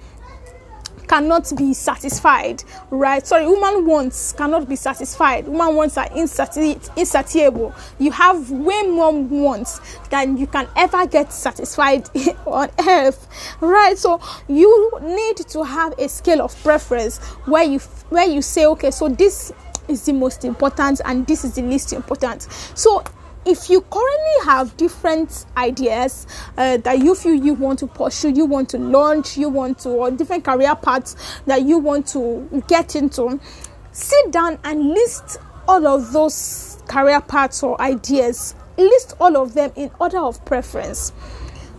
cannot 1.12 1.52
be 1.58 1.74
satisfied, 1.74 2.64
right? 2.88 3.26
Sorry, 3.26 3.46
woman 3.46 3.84
wants 3.84 4.32
cannot 4.32 4.66
be 4.66 4.76
satisfied. 4.76 5.46
Woman 5.46 5.76
wants 5.76 5.98
are 5.98 6.08
insati- 6.08 6.80
insatiable. 6.96 7.74
You 7.98 8.12
have 8.12 8.50
way 8.50 8.80
more 8.84 9.12
wants 9.12 9.78
than 10.08 10.38
you 10.38 10.46
can 10.46 10.66
ever 10.74 11.06
get 11.06 11.30
satisfied 11.30 12.08
on 12.46 12.70
earth, 12.88 13.28
right? 13.60 13.98
So 13.98 14.22
you 14.48 14.90
need 15.02 15.36
to 15.48 15.62
have 15.62 15.92
a 15.98 16.08
scale 16.08 16.40
of 16.40 16.56
preference 16.62 17.18
where 17.44 17.64
you 17.64 17.78
where 18.08 18.26
you 18.26 18.40
say, 18.40 18.64
okay, 18.64 18.90
so 18.90 19.10
this 19.10 19.52
is 19.88 20.06
the 20.06 20.14
most 20.14 20.46
important 20.46 21.02
and 21.04 21.26
this 21.26 21.44
is 21.44 21.54
the 21.56 21.62
least 21.62 21.92
important. 21.92 22.48
So 22.74 23.04
if 23.44 23.68
you 23.68 23.80
currently 23.80 24.44
have 24.44 24.76
different 24.76 25.46
ideas 25.56 26.26
uh, 26.56 26.76
that 26.78 26.98
you 27.00 27.14
feel 27.14 27.34
you 27.34 27.54
want 27.54 27.78
to 27.80 27.86
pursue, 27.86 28.30
you 28.30 28.44
want 28.44 28.68
to 28.70 28.78
launch, 28.78 29.36
you 29.36 29.48
want 29.48 29.78
to, 29.80 29.90
or 29.90 30.10
different 30.10 30.44
career 30.44 30.74
paths 30.76 31.16
that 31.46 31.62
you 31.62 31.78
want 31.78 32.06
to 32.08 32.62
get 32.68 32.94
into, 32.94 33.40
sit 33.90 34.30
down 34.30 34.58
and 34.64 34.90
list 34.90 35.38
all 35.66 35.86
of 35.86 36.12
those 36.12 36.82
career 36.88 37.20
paths 37.20 37.62
or 37.62 37.80
ideas. 37.80 38.54
List 38.76 39.14
all 39.20 39.36
of 39.36 39.54
them 39.54 39.72
in 39.76 39.90
order 40.00 40.18
of 40.18 40.44
preference. 40.44 41.10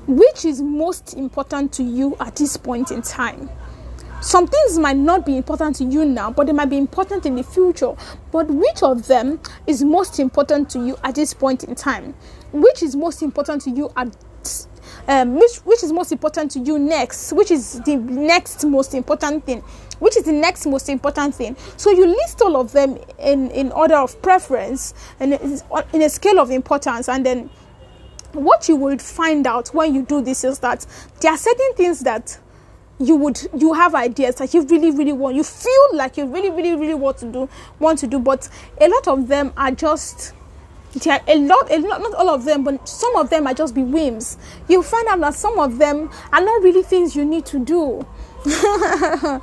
Which 0.05 0.45
is 0.45 0.61
most 0.61 1.13
important 1.13 1.71
to 1.73 1.83
you 1.83 2.15
at 2.19 2.35
this 2.35 2.57
point 2.57 2.91
in 2.91 3.01
time? 3.01 3.49
Some 4.23 4.47
things 4.47 4.79
might 4.79 4.95
not 4.95 5.25
be 5.25 5.35
important 5.35 5.75
to 5.77 5.83
you 5.83 6.05
now, 6.05 6.31
but 6.31 6.47
they 6.47 6.53
might 6.53 6.69
be 6.69 6.77
important 6.77 7.25
in 7.25 7.35
the 7.35 7.43
future. 7.43 7.93
But 8.31 8.47
which 8.47 8.81
of 8.81 9.07
them 9.07 9.39
is 9.67 9.83
most 9.83 10.19
important 10.19 10.69
to 10.71 10.79
you 10.79 10.97
at 11.03 11.15
this 11.15 11.33
point 11.33 11.65
in 11.65 11.75
time? 11.75 12.15
Which 12.53 12.83
is 12.83 12.95
most 12.95 13.21
important 13.21 13.63
to 13.63 13.69
you 13.69 13.91
at 13.97 14.15
um, 15.07 15.35
which 15.35 15.57
which 15.65 15.83
is 15.83 15.91
most 15.91 16.11
important 16.13 16.51
to 16.51 16.59
you 16.59 16.79
next? 16.79 17.33
Which 17.33 17.51
is 17.51 17.81
the 17.81 17.97
next 17.97 18.63
most 18.65 18.93
important 18.93 19.45
thing? 19.45 19.59
Which 19.99 20.15
is 20.15 20.23
the 20.23 20.31
next 20.31 20.65
most 20.65 20.87
important 20.87 21.35
thing? 21.35 21.57
So 21.75 21.91
you 21.91 22.07
list 22.07 22.41
all 22.41 22.55
of 22.55 22.71
them 22.71 22.97
in 23.19 23.51
in 23.51 23.71
order 23.73 23.95
of 23.95 24.21
preference 24.21 24.93
and 25.19 25.33
in 25.93 26.01
a 26.01 26.09
scale 26.09 26.39
of 26.39 26.49
importance, 26.49 27.09
and 27.09 27.25
then 27.25 27.49
what 28.31 28.67
you 28.67 28.75
will 28.75 28.97
find 28.97 29.45
out 29.45 29.69
when 29.69 29.93
you 29.93 30.03
do 30.03 30.21
this 30.21 30.43
is 30.43 30.59
that 30.59 30.85
there 31.19 31.31
are 31.31 31.37
certain 31.37 31.73
things 31.75 31.99
that 31.99 32.39
you 33.03 33.15
would 33.15 33.39
you 33.57 33.73
have 33.73 33.95
ideas 33.95 34.35
that 34.35 34.53
you 34.53 34.63
really 34.67 34.91
really 34.91 35.13
want 35.13 35.35
you 35.35 35.43
feel 35.43 35.87
like 35.93 36.17
you 36.17 36.25
really 36.25 36.49
really 36.49 36.75
really 36.75 36.93
want 36.93 37.17
to 37.17 37.31
do 37.31 37.49
want 37.79 37.99
to 37.99 38.07
do 38.07 38.19
but 38.19 38.47
a 38.79 38.87
lot 38.87 39.07
of 39.07 39.27
them 39.27 39.51
are 39.57 39.71
just 39.71 40.33
are 41.07 41.19
a 41.27 41.39
lot, 41.39 41.71
a 41.71 41.77
lot 41.79 42.01
not 42.01 42.13
all 42.13 42.29
of 42.29 42.45
them 42.45 42.63
but 42.63 42.87
some 42.87 43.15
of 43.15 43.29
them 43.29 43.47
are 43.47 43.53
just 43.53 43.73
be 43.73 43.81
whims. 43.83 44.37
You 44.69 44.83
find 44.83 45.07
out 45.07 45.19
that 45.21 45.33
some 45.33 45.57
of 45.57 45.79
them 45.79 46.09
are 46.31 46.41
not 46.41 46.61
really 46.61 46.83
things 46.83 47.15
you 47.15 47.25
need 47.25 47.45
to 47.47 47.59
do. 47.59 48.05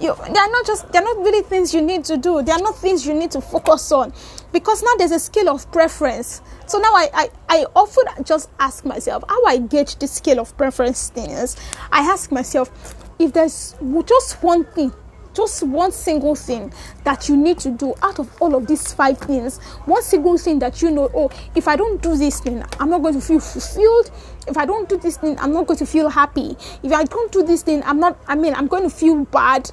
You, 0.00 0.12
they 0.12 0.38
are 0.40 0.50
not 0.50 0.66
just 0.66 0.90
they're 0.92 1.04
not 1.04 1.18
really 1.18 1.42
things 1.44 1.72
you 1.72 1.80
need 1.80 2.04
to 2.06 2.16
do. 2.16 2.42
They 2.42 2.50
are 2.50 2.58
not 2.58 2.76
things 2.76 3.06
you 3.06 3.14
need 3.14 3.30
to 3.30 3.40
focus 3.40 3.92
on 3.92 4.12
because 4.54 4.82
now 4.82 4.94
there's 4.96 5.10
a 5.10 5.18
scale 5.18 5.50
of 5.50 5.70
preference 5.70 6.40
so 6.66 6.78
now 6.78 6.94
I, 6.94 7.08
I, 7.12 7.28
I 7.48 7.66
often 7.76 8.24
just 8.24 8.48
ask 8.58 8.84
myself 8.84 9.22
how 9.28 9.44
I 9.44 9.58
gauge 9.58 9.96
the 9.96 10.06
scale 10.06 10.40
of 10.40 10.56
preference 10.56 11.10
things. 11.10 11.56
I 11.92 12.00
ask 12.00 12.32
myself 12.32 12.70
if 13.18 13.32
there's 13.32 13.76
just 14.06 14.42
one 14.42 14.64
thing, 14.64 14.92
just 15.34 15.62
one 15.62 15.92
single 15.92 16.34
thing 16.34 16.72
that 17.04 17.28
you 17.28 17.36
need 17.36 17.58
to 17.58 17.70
do 17.70 17.94
out 18.02 18.18
of 18.18 18.34
all 18.40 18.54
of 18.54 18.66
these 18.66 18.94
five 18.94 19.18
things, 19.18 19.58
one 19.84 20.02
single 20.02 20.38
thing 20.38 20.58
that 20.60 20.80
you 20.80 20.90
know, 20.90 21.10
oh, 21.14 21.30
if 21.54 21.68
I 21.68 21.76
don't 21.76 22.00
do 22.00 22.16
this 22.16 22.40
thing, 22.40 22.64
I'm 22.80 22.88
not 22.88 23.02
going 23.02 23.14
to 23.14 23.20
feel 23.20 23.40
fulfilled. 23.40 24.10
If 24.48 24.56
I 24.56 24.64
don't 24.64 24.88
do 24.88 24.96
this 24.96 25.18
thing, 25.18 25.38
I'm 25.38 25.52
not 25.52 25.66
going 25.66 25.78
to 25.78 25.86
feel 25.86 26.08
happy. 26.08 26.56
If 26.82 26.92
I 26.92 27.04
don't 27.04 27.30
do 27.30 27.42
this 27.42 27.62
thing, 27.62 27.82
I'm 27.84 28.00
not, 28.00 28.18
I 28.26 28.36
mean, 28.36 28.54
I'm 28.54 28.68
going 28.68 28.84
to 28.84 28.90
feel 28.90 29.24
bad. 29.26 29.70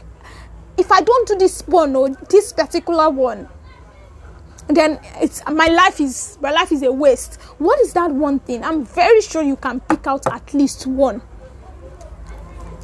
If 0.77 0.91
I 0.91 0.99
don't 1.01 1.27
do 1.27 1.37
this 1.37 1.61
one 1.67 1.95
or 1.95 2.09
this 2.09 2.51
particular 2.51 3.09
one, 3.09 3.47
then 4.75 4.99
it's 5.15 5.41
my 5.49 5.67
life 5.67 5.99
is 5.99 6.37
my 6.41 6.51
life 6.51 6.71
is 6.71 6.83
a 6.83 6.91
waste 6.91 7.35
what 7.57 7.79
is 7.79 7.93
that 7.93 8.11
one 8.11 8.39
thing 8.39 8.63
i'm 8.63 8.85
very 8.85 9.21
sure 9.21 9.41
you 9.41 9.55
can 9.55 9.79
pick 9.81 10.07
out 10.07 10.25
at 10.27 10.53
least 10.53 10.87
one 10.87 11.21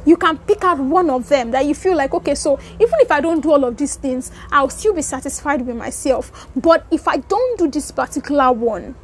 you 0.04 0.16
can 0.16 0.38
pick 0.38 0.64
out 0.64 0.78
one 0.78 1.10
of 1.10 1.28
them 1.28 1.50
that 1.50 1.66
you 1.66 1.74
feel 1.74 1.96
like 1.96 2.14
okay 2.14 2.34
so 2.34 2.58
even 2.74 2.94
if 3.00 3.10
i 3.10 3.20
don't 3.20 3.40
do 3.40 3.50
all 3.50 3.64
of 3.64 3.76
these 3.76 3.96
things 3.96 4.30
i'll 4.50 4.70
still 4.70 4.94
be 4.94 5.02
satisfied 5.02 5.66
with 5.66 5.76
myself 5.76 6.48
but 6.56 6.86
if 6.90 7.06
i 7.06 7.16
don't 7.16 7.58
do 7.58 7.68
this 7.70 7.90
particular 7.90 8.50
one 8.52 8.94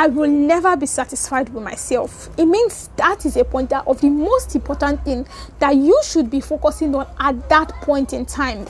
I 0.00 0.06
will 0.06 0.30
never 0.30 0.76
be 0.76 0.86
satisfied 0.86 1.50
with 1.50 1.62
myself. 1.62 2.30
It 2.38 2.46
means 2.46 2.88
that 2.96 3.26
is 3.26 3.36
a 3.36 3.44
pointer 3.44 3.82
of 3.86 4.00
the 4.00 4.08
most 4.08 4.54
important 4.54 5.04
thing 5.04 5.26
that 5.58 5.76
you 5.76 6.00
should 6.04 6.30
be 6.30 6.40
focusing 6.40 6.94
on 6.94 7.06
at 7.18 7.48
that 7.50 7.68
point 7.82 8.14
in 8.14 8.24
time. 8.24 8.66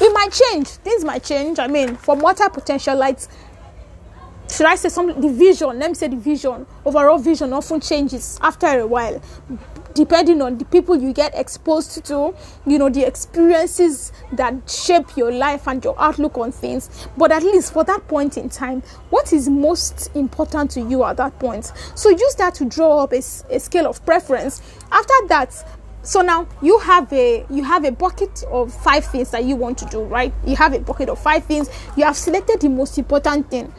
It 0.00 0.12
might 0.12 0.32
change, 0.32 0.68
things 0.68 1.04
might 1.04 1.22
change. 1.24 1.58
I 1.58 1.66
mean, 1.66 1.96
for 1.96 2.16
multi 2.16 2.44
potentialites, 2.44 3.28
should 4.50 4.66
I 4.66 4.74
say 4.74 4.88
some 4.88 5.20
the 5.20 5.28
vision? 5.28 5.78
Let 5.78 5.90
me 5.90 5.94
say 5.94 6.08
the 6.08 6.16
vision. 6.16 6.66
Overall 6.84 7.18
vision 7.18 7.52
often 7.52 7.80
changes 7.80 8.38
after 8.42 8.66
a 8.66 8.86
while 8.86 9.20
depending 9.94 10.40
on 10.40 10.58
the 10.58 10.64
people 10.66 10.96
you 10.96 11.12
get 11.12 11.34
exposed 11.34 12.04
to, 12.04 12.34
you 12.66 12.78
know, 12.78 12.88
the 12.88 13.02
experiences 13.06 14.12
that 14.32 14.54
shape 14.68 15.16
your 15.16 15.32
life 15.32 15.66
and 15.66 15.84
your 15.84 15.94
outlook 16.00 16.38
on 16.38 16.52
things. 16.52 17.08
But 17.16 17.32
at 17.32 17.42
least 17.42 17.72
for 17.72 17.84
that 17.84 18.06
point 18.08 18.36
in 18.36 18.48
time, 18.48 18.82
what 19.10 19.32
is 19.32 19.48
most 19.48 20.10
important 20.14 20.70
to 20.72 20.80
you 20.80 21.04
at 21.04 21.16
that 21.16 21.38
point? 21.38 21.72
So 21.94 22.10
use 22.10 22.34
that 22.36 22.54
to 22.56 22.64
draw 22.64 23.00
up 23.00 23.12
a, 23.12 23.18
a 23.18 23.60
scale 23.60 23.86
of 23.86 24.04
preference. 24.06 24.62
After 24.92 25.14
that, 25.28 25.54
so 26.02 26.22
now 26.22 26.46
you 26.62 26.78
have 26.78 27.12
a 27.12 27.44
you 27.50 27.62
have 27.62 27.84
a 27.84 27.92
bucket 27.92 28.42
of 28.44 28.72
five 28.72 29.04
things 29.04 29.30
that 29.30 29.44
you 29.44 29.56
want 29.56 29.76
to 29.78 29.86
do 29.86 30.02
right? 30.02 30.32
You 30.46 30.56
have 30.56 30.72
a 30.72 30.78
bucket 30.80 31.08
of 31.08 31.18
five 31.18 31.44
things. 31.44 31.68
You 31.96 32.04
have 32.04 32.16
selected 32.16 32.60
the 32.60 32.68
most 32.68 32.98
important 32.98 33.50
thing. 33.50 33.72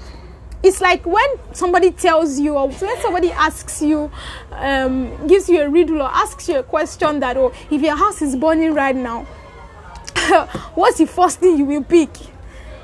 It's 0.64 0.80
like 0.80 1.06
when 1.08 1.28
somebody 1.54 1.92
tells 1.92 2.40
you 2.40 2.56
or 2.56 2.70
when 2.70 3.02
somebody 3.02 3.32
asks 3.32 3.82
you 3.82 4.12
um, 4.52 5.28
gives 5.28 5.50
you 5.50 5.62
a 5.62 5.70
riddle 5.70 6.02
or 6.04 6.10
asks 6.10 6.48
you 6.48 6.60
a 6.60 6.64
question 6.64 7.20
that 7.22 7.36
oh 7.38 7.52
if 7.72 7.82
your 7.82 7.96
house 7.96 8.22
is 8.22 8.36
burning 8.36 8.76
right 8.76 8.96
now 8.96 9.24
what's 10.76 11.00
the 11.00 11.08
first 11.08 11.40
thing 11.40 11.58
you 11.58 11.66
will 11.66 11.84
pick 11.84 12.10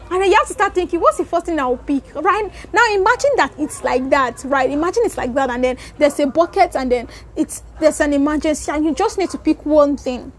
and 0.09 0.21
then 0.21 0.29
you 0.29 0.35
have 0.35 0.47
to 0.47 0.53
start 0.53 0.73
thinking 0.73 0.99
what's 0.99 1.17
the 1.17 1.25
first 1.25 1.45
thing 1.45 1.59
i'll 1.59 1.77
pick 1.77 2.03
right? 2.15 2.49
Now 2.73 2.85
imagine 2.93 3.31
that 3.37 3.53
it's 3.57 3.83
like 3.83 4.09
that 4.09 4.43
right? 4.45 4.69
Imagine 4.69 5.03
it's 5.05 5.17
like 5.17 5.33
that 5.33 5.49
and 5.49 5.63
then 5.63 5.77
there's 5.97 6.19
a 6.19 6.27
bucket 6.27 6.75
and 6.75 6.91
then 6.91 7.07
it's 7.35 7.63
there's 7.79 7.99
an 7.99 8.13
emergency 8.13 8.71
and 8.71 8.85
you 8.85 8.93
just 8.93 9.17
need 9.17 9.29
to 9.31 9.37
pick 9.37 9.65
one 9.65 9.97
thing. 9.97 10.31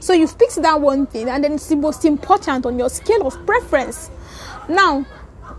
So 0.00 0.12
you've 0.12 0.36
picked 0.38 0.56
that 0.56 0.80
one 0.80 1.06
thing 1.06 1.28
and 1.28 1.42
then 1.44 1.52
it's 1.52 1.68
the 1.68 1.76
most 1.76 2.04
important 2.04 2.66
on 2.66 2.78
your 2.78 2.90
scale 2.90 3.26
of 3.26 3.46
preference. 3.46 4.10
Now 4.68 5.06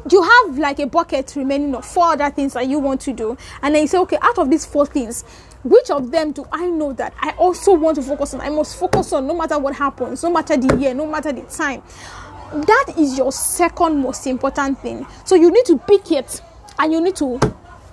you 0.09 0.21
have 0.21 0.57
like 0.57 0.79
a 0.79 0.87
bucket 0.87 1.33
remaining 1.35 1.73
of 1.75 1.85
four 1.85 2.05
other 2.05 2.29
things 2.29 2.53
that 2.53 2.67
you 2.67 2.79
want 2.79 3.01
to 3.01 3.13
do 3.13 3.37
and 3.61 3.73
then 3.73 3.83
you 3.83 3.87
say 3.87 3.97
okay 3.97 4.17
out 4.21 4.37
of 4.37 4.49
these 4.49 4.65
four 4.65 4.85
things 4.85 5.23
which 5.63 5.89
of 5.89 6.11
them 6.11 6.31
do 6.33 6.45
i 6.51 6.65
know 6.65 6.91
that 6.91 7.13
i 7.21 7.31
also 7.37 7.73
want 7.73 7.95
to 7.95 8.01
focus 8.01 8.33
on? 8.33 8.41
I 8.41 8.49
must 8.49 8.77
focus 8.77 9.13
on 9.13 9.27
no 9.27 9.33
matter 9.33 9.57
what 9.57 9.75
happens 9.75 10.21
no 10.23 10.29
matter 10.29 10.57
the 10.57 10.75
year 10.77 10.93
no 10.93 11.05
matter 11.05 11.31
the 11.31 11.43
time 11.43 11.81
that 12.53 12.93
is 12.97 13.17
your 13.17 13.31
second 13.31 13.99
most 14.01 14.27
important 14.27 14.79
thing 14.79 15.05
so 15.25 15.35
you 15.35 15.51
need 15.51 15.65
to 15.65 15.77
pick 15.79 16.11
it 16.11 16.41
and 16.79 16.91
you 16.91 17.01
need 17.01 17.15
to 17.15 17.39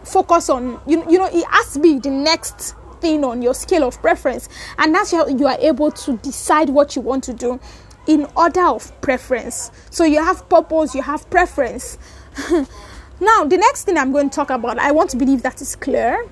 focus 0.04 0.48
on 0.48 0.80
you, 0.86 1.04
you 1.10 1.18
know 1.18 1.28
it 1.32 1.44
has 1.46 1.72
to 1.74 1.80
be 1.80 1.98
the 1.98 2.10
next 2.10 2.74
thing 3.00 3.24
on 3.24 3.40
your 3.40 3.54
scale 3.54 3.84
of 3.84 4.00
preference 4.02 4.48
and 4.78 4.94
that's 4.94 5.10
how 5.12 5.26
you 5.26 5.46
are 5.46 5.58
able 5.60 5.90
to 5.90 6.16
decide 6.18 6.68
what 6.68 6.94
you 6.96 7.02
want 7.02 7.24
to 7.24 7.32
do 7.32 7.58
in 8.06 8.26
order 8.36 8.66
of 8.66 8.98
preference. 9.00 9.70
So 9.90 10.04
you 10.04 10.22
have 10.22 10.48
purpose, 10.48 10.94
you 10.94 11.02
have 11.02 11.28
preference. 11.30 11.98
now, 13.20 13.44
the 13.44 13.56
next 13.56 13.84
thing 13.84 13.96
I'm 13.96 14.12
going 14.12 14.30
to 14.30 14.34
talk 14.34 14.50
about, 14.50 14.78
I 14.78 14.90
want 14.92 15.10
to 15.10 15.16
believe 15.16 15.42
that 15.42 15.60
is 15.60 15.76
clear. 15.76 16.26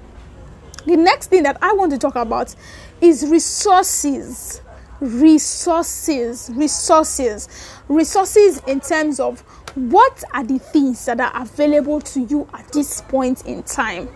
The 0.87 0.97
next 0.97 1.29
thing 1.29 1.43
that 1.43 1.59
I 1.63 1.73
want 1.75 1.93
to 1.93 1.99
talk 1.99 2.17
about 2.17 2.55
is 3.01 3.27
resources. 3.29 4.61
Resources, 5.01 6.51
resources, 6.55 7.49
resources 7.89 8.61
in 8.67 8.81
terms 8.81 9.21
of 9.21 9.41
what 9.75 10.25
are 10.35 10.45
the 10.45 10.59
things 10.59 11.05
that 11.05 11.21
are 11.21 11.43
available 11.43 12.01
to 12.01 12.21
you 12.21 12.49
at 12.53 12.67
this 12.73 13.01
point 13.03 13.47
in 13.47 13.63
time? 13.63 14.09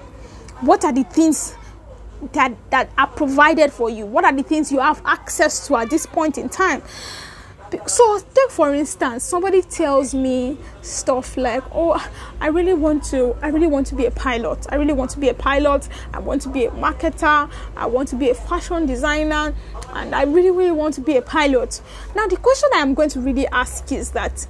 What 0.60 0.84
are 0.84 0.92
the 0.92 1.04
things 1.04 1.54
that, 2.32 2.54
that 2.70 2.90
are 2.98 3.06
provided 3.06 3.72
for 3.72 3.90
you? 3.90 4.06
What 4.06 4.24
are 4.24 4.32
the 4.32 4.42
things 4.42 4.72
you 4.72 4.80
have 4.80 5.00
access 5.04 5.66
to 5.68 5.76
at 5.76 5.90
this 5.90 6.06
point 6.06 6.38
in 6.38 6.48
time? 6.48 6.82
So 7.86 8.18
take 8.34 8.50
for 8.50 8.74
instance 8.74 9.24
somebody 9.24 9.62
tells 9.62 10.14
me 10.14 10.58
stuff 10.82 11.36
like 11.36 11.62
oh 11.72 12.10
i 12.40 12.48
really 12.48 12.74
want 12.74 13.02
to 13.02 13.34
i 13.40 13.48
really 13.48 13.66
want 13.66 13.86
to 13.86 13.94
be 13.94 14.06
a 14.06 14.10
pilot. 14.10 14.66
I 14.70 14.76
really 14.76 14.92
want 14.92 15.10
to 15.12 15.18
be 15.18 15.28
a 15.28 15.34
pilot. 15.34 15.88
I 16.12 16.18
want 16.18 16.42
to 16.42 16.48
be 16.48 16.66
a 16.66 16.70
marketer. 16.70 17.50
I 17.76 17.86
want 17.86 18.08
to 18.08 18.16
be 18.16 18.30
a 18.30 18.34
fashion 18.34 18.86
designer. 18.86 19.54
And 19.94 20.14
i 20.14 20.22
really 20.22 20.50
really 20.50 20.72
want 20.72 20.94
to 20.94 21.00
be 21.00 21.16
a 21.16 21.22
pilot. 21.22 21.80
Now 22.14 22.26
the 22.26 22.36
question 22.36 22.68
i 22.74 22.78
am 22.78 22.94
going 22.94 23.10
to 23.10 23.20
really 23.20 23.46
ask 23.48 23.90
is 23.92 24.10
that 24.10 24.46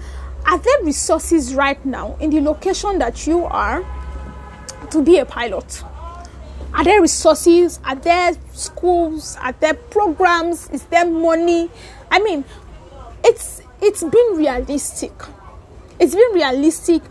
are 0.47 0.59
there 0.59 0.83
resources 0.83 1.55
right 1.55 1.85
now 1.85 2.17
in 2.21 2.31
the 2.31 2.41
location 2.41 2.99
that 2.99 3.27
you 3.27 3.45
are 3.45 3.85
to 4.91 5.03
be 5.03 5.19
a 5.19 5.25
pilot? 5.25 5.83
Are 6.75 6.85
there 6.85 7.01
resources? 7.01 7.79
Are 7.85 7.95
there 7.95 8.33
schools? 8.53 9.37
Are 9.41 9.53
there 9.53 9.75
programs? 9.75 10.71
Is 10.71 10.83
there 10.85 11.09
money? 11.09 11.71
I 12.11 12.19
mean 12.21 12.45
it's 13.25 13.63
it's 13.81 14.03
been 14.03 14.37
realistic. 14.37 15.13
It's 15.99 16.15
been 16.15 16.33
realistic 16.33 17.03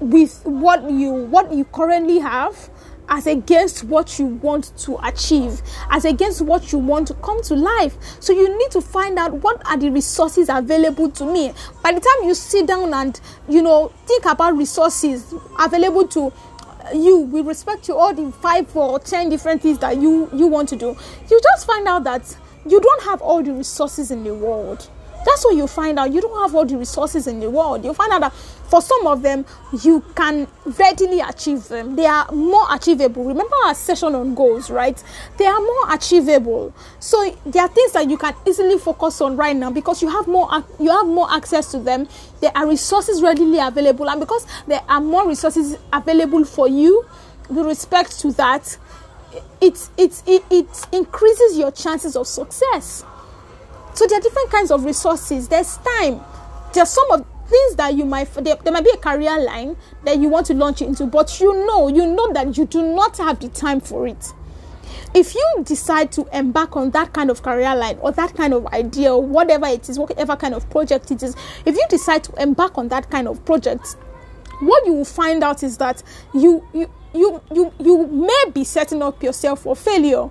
with 0.00 0.40
what 0.44 0.90
you 0.90 1.10
what 1.12 1.52
you 1.52 1.64
currently 1.64 2.18
have 2.18 2.70
as 3.08 3.26
against 3.26 3.84
what 3.84 4.18
you 4.18 4.24
want 4.26 4.76
to 4.78 4.96
achieve 5.06 5.60
as 5.90 6.06
against 6.06 6.40
what 6.40 6.72
you 6.72 6.78
want 6.78 7.06
to 7.08 7.14
come 7.14 7.42
to 7.42 7.54
life. 7.54 7.96
So 8.20 8.32
you 8.32 8.56
need 8.58 8.70
to 8.72 8.80
find 8.80 9.18
out 9.18 9.32
what 9.34 9.60
are 9.68 9.76
the 9.76 9.90
resources 9.90 10.48
available 10.48 11.10
to 11.12 11.24
me. 11.30 11.52
By 11.82 11.92
the 11.92 12.00
time 12.00 12.28
you 12.28 12.34
sit 12.34 12.66
down 12.66 12.94
and 12.94 13.20
you 13.48 13.62
know 13.62 13.92
think 14.06 14.24
about 14.24 14.56
resources 14.56 15.34
available 15.58 16.06
to 16.08 16.32
you 16.94 17.18
with 17.18 17.46
respect 17.46 17.84
to 17.84 17.94
all 17.94 18.12
the 18.14 18.30
five 18.32 18.74
or 18.76 18.98
ten 18.98 19.28
different 19.28 19.62
things 19.62 19.78
that 19.78 19.96
you 19.96 20.28
you 20.34 20.46
want 20.46 20.68
to 20.68 20.76
do 20.76 20.94
you 21.30 21.40
just 21.42 21.66
find 21.66 21.88
out 21.88 22.04
that 22.04 22.36
you 22.66 22.78
don't 22.78 23.02
have 23.04 23.22
all 23.22 23.42
the 23.42 23.52
resources 23.52 24.10
in 24.10 24.22
the 24.22 24.34
world 24.34 24.90
that's 25.24 25.44
what 25.44 25.56
you 25.56 25.66
find 25.66 25.98
out. 25.98 26.12
You 26.12 26.20
don't 26.20 26.42
have 26.42 26.54
all 26.54 26.64
the 26.64 26.76
resources 26.76 27.26
in 27.26 27.40
the 27.40 27.50
world. 27.50 27.84
You 27.84 27.94
find 27.94 28.12
out 28.12 28.20
that 28.20 28.32
for 28.32 28.80
some 28.80 29.06
of 29.06 29.22
them, 29.22 29.44
you 29.82 30.04
can 30.14 30.48
readily 30.64 31.20
achieve 31.20 31.68
them. 31.68 31.96
They 31.96 32.06
are 32.06 32.30
more 32.32 32.66
achievable. 32.72 33.24
Remember 33.24 33.54
our 33.66 33.74
session 33.74 34.14
on 34.14 34.34
goals, 34.34 34.70
right? 34.70 35.00
They 35.38 35.46
are 35.46 35.60
more 35.60 35.94
achievable. 35.94 36.74
So 36.98 37.36
there 37.46 37.62
are 37.62 37.68
things 37.68 37.92
that 37.92 38.08
you 38.08 38.16
can 38.16 38.34
easily 38.46 38.78
focus 38.78 39.20
on 39.20 39.36
right 39.36 39.54
now 39.54 39.70
because 39.70 40.02
you 40.02 40.08
have 40.08 40.26
more 40.26 40.48
you 40.78 40.90
have 40.90 41.06
more 41.06 41.30
access 41.32 41.70
to 41.72 41.78
them. 41.78 42.08
There 42.40 42.52
are 42.54 42.68
resources 42.68 43.22
readily 43.22 43.58
available, 43.58 44.08
and 44.10 44.20
because 44.20 44.46
there 44.66 44.82
are 44.88 45.00
more 45.00 45.28
resources 45.28 45.76
available 45.92 46.44
for 46.44 46.68
you, 46.68 47.04
with 47.48 47.66
respect 47.66 48.18
to 48.20 48.32
that, 48.32 48.76
it 49.60 49.88
it, 49.96 50.22
it, 50.26 50.42
it 50.50 50.86
increases 50.92 51.58
your 51.58 51.70
chances 51.70 52.16
of 52.16 52.26
success. 52.26 53.04
So 53.94 54.06
there 54.06 54.18
are 54.18 54.22
different 54.22 54.50
kinds 54.50 54.70
of 54.70 54.84
resources. 54.84 55.48
There's 55.48 55.78
time. 55.78 56.20
There's 56.72 56.90
some 56.90 57.10
of 57.12 57.24
things 57.46 57.76
that 57.76 57.94
you 57.94 58.04
might 58.04 58.32
there, 58.34 58.56
there 58.56 58.72
might 58.72 58.84
be 58.84 58.90
a 58.90 58.96
career 58.96 59.38
line 59.38 59.76
that 60.04 60.18
you 60.18 60.28
want 60.28 60.46
to 60.46 60.54
launch 60.54 60.82
into, 60.82 61.06
but 61.06 61.40
you 61.40 61.66
know, 61.66 61.88
you 61.88 62.06
know 62.06 62.32
that 62.32 62.56
you 62.56 62.66
do 62.66 62.94
not 62.94 63.16
have 63.18 63.38
the 63.40 63.48
time 63.48 63.80
for 63.80 64.06
it. 64.06 64.32
If 65.14 65.34
you 65.34 65.62
decide 65.62 66.10
to 66.12 66.26
embark 66.36 66.76
on 66.76 66.90
that 66.90 67.12
kind 67.12 67.30
of 67.30 67.42
career 67.42 67.74
line 67.76 67.98
or 68.00 68.10
that 68.12 68.34
kind 68.34 68.52
of 68.52 68.66
idea 68.68 69.14
or 69.14 69.22
whatever 69.22 69.66
it 69.66 69.88
is, 69.88 69.98
whatever 69.98 70.34
kind 70.36 70.54
of 70.54 70.68
project 70.70 71.10
it 71.10 71.22
is, 71.22 71.36
if 71.64 71.76
you 71.76 71.84
decide 71.88 72.24
to 72.24 72.42
embark 72.42 72.76
on 72.78 72.88
that 72.88 73.10
kind 73.10 73.28
of 73.28 73.44
project, 73.44 73.96
what 74.60 74.84
you 74.86 74.94
will 74.94 75.04
find 75.04 75.44
out 75.44 75.62
is 75.62 75.78
that 75.78 76.02
you 76.32 76.66
you 76.72 76.90
you 77.14 77.40
you, 77.52 77.72
you 77.78 78.06
may 78.08 78.50
be 78.52 78.64
setting 78.64 79.02
up 79.02 79.22
yourself 79.22 79.62
for 79.62 79.76
failure 79.76 80.28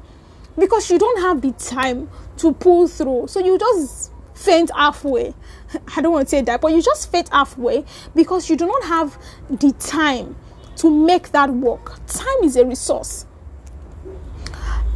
because 0.58 0.89
you 0.89 0.99
don't 0.99 1.21
have 1.21 1.41
the 1.41 1.52
time 1.54 2.10
to 2.38 2.54
pull 2.54 2.88
through. 2.88 3.28
So 3.28 3.39
you 3.39 3.58
just 3.58 4.12
faint 4.34 4.72
halfway. 4.76 5.34
I 5.96 6.02
don't 6.02 6.13
want 6.13 6.28
to 6.28 6.30
say 6.30 6.41
that, 6.41 6.62
but 6.62 6.72
you 6.74 6.82
just 6.82 7.12
faint 7.12 7.30
halfway 7.30 7.86
because 8.15 8.50
you 8.50 8.56
do 8.56 8.67
not 8.67 8.84
have 8.84 9.17
the 9.50 9.72
time 9.74 10.36
to 10.78 10.89
make 10.89 11.32
that 11.32 11.50
work. 11.50 12.00
Time 12.08 12.43
is 12.43 12.56
a 12.56 12.65
resource. 12.65 13.26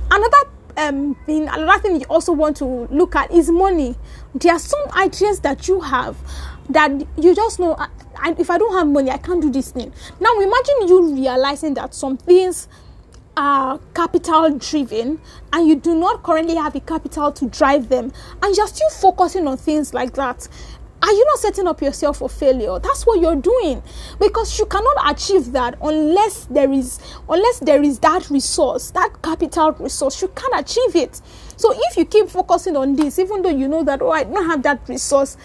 Another 0.09 0.37
um, 0.77 1.15
thing, 1.25 1.47
another 1.47 1.81
thing 1.81 1.99
you 1.99 2.05
also 2.09 2.31
want 2.31 2.57
to 2.57 2.65
look 2.65 3.15
at 3.15 3.31
is 3.31 3.49
money. 3.49 3.95
There 4.35 4.53
are 4.53 4.59
some 4.59 4.81
ideas 4.95 5.41
that 5.41 5.67
you 5.67 5.81
have 5.81 6.17
that 6.69 6.91
you 7.17 7.35
just 7.35 7.59
know. 7.59 7.75
I, 8.19 8.31
if 8.39 8.49
I 8.49 8.57
don't 8.57 8.73
have 8.73 8.87
money, 8.87 9.11
I 9.11 9.17
can't 9.17 9.41
do 9.41 9.51
this 9.51 9.71
thing. 9.71 9.93
Now 10.19 10.33
imagine 10.39 10.87
you 10.87 11.13
realizing 11.13 11.75
that 11.75 11.93
some 11.93 12.17
things 12.17 12.67
are 13.37 13.79
capital 13.93 14.57
driven 14.57 15.21
and 15.53 15.67
you 15.67 15.75
do 15.75 15.95
not 15.95 16.23
currently 16.23 16.55
have 16.55 16.73
the 16.73 16.79
capital 16.79 17.31
to 17.31 17.47
drive 17.47 17.87
them 17.87 18.11
and 18.41 18.57
you're 18.57 18.67
still 18.67 18.89
focusing 18.89 19.47
on 19.47 19.55
things 19.55 19.93
like 19.93 20.13
that 20.13 20.47
are 21.03 21.11
you 21.11 21.25
not 21.25 21.39
setting 21.39 21.67
up 21.67 21.81
yourself 21.81 22.17
for 22.17 22.29
failure? 22.29 22.79
That's 22.79 23.05
what 23.05 23.21
you're 23.21 23.35
doing. 23.35 23.83
Because 24.19 24.57
you 24.57 24.65
cannot 24.65 25.11
achieve 25.11 25.51
that 25.51 25.77
unless 25.81 26.45
there 26.45 26.71
is 26.71 26.99
unless 27.29 27.59
there 27.59 27.83
is 27.83 27.99
that 27.99 28.29
resource 28.31 28.91
that 28.91 29.21
capital 29.21 29.73
resource. 29.73 30.21
You 30.21 30.29
can't 30.29 30.59
achieve 30.59 30.95
it. 30.95 31.21
So 31.55 31.71
if 31.75 31.97
you 31.97 32.05
keep 32.05 32.29
focusing 32.29 32.75
on 32.75 32.95
this 32.95 33.19
even 33.19 33.43
though 33.43 33.49
you 33.49 33.67
know 33.67 33.83
that 33.83 34.01
oh 34.01 34.09
i 34.09 34.23
don't 34.23 34.45
have 34.45 34.63
that 34.63 34.87
resource 34.89 35.37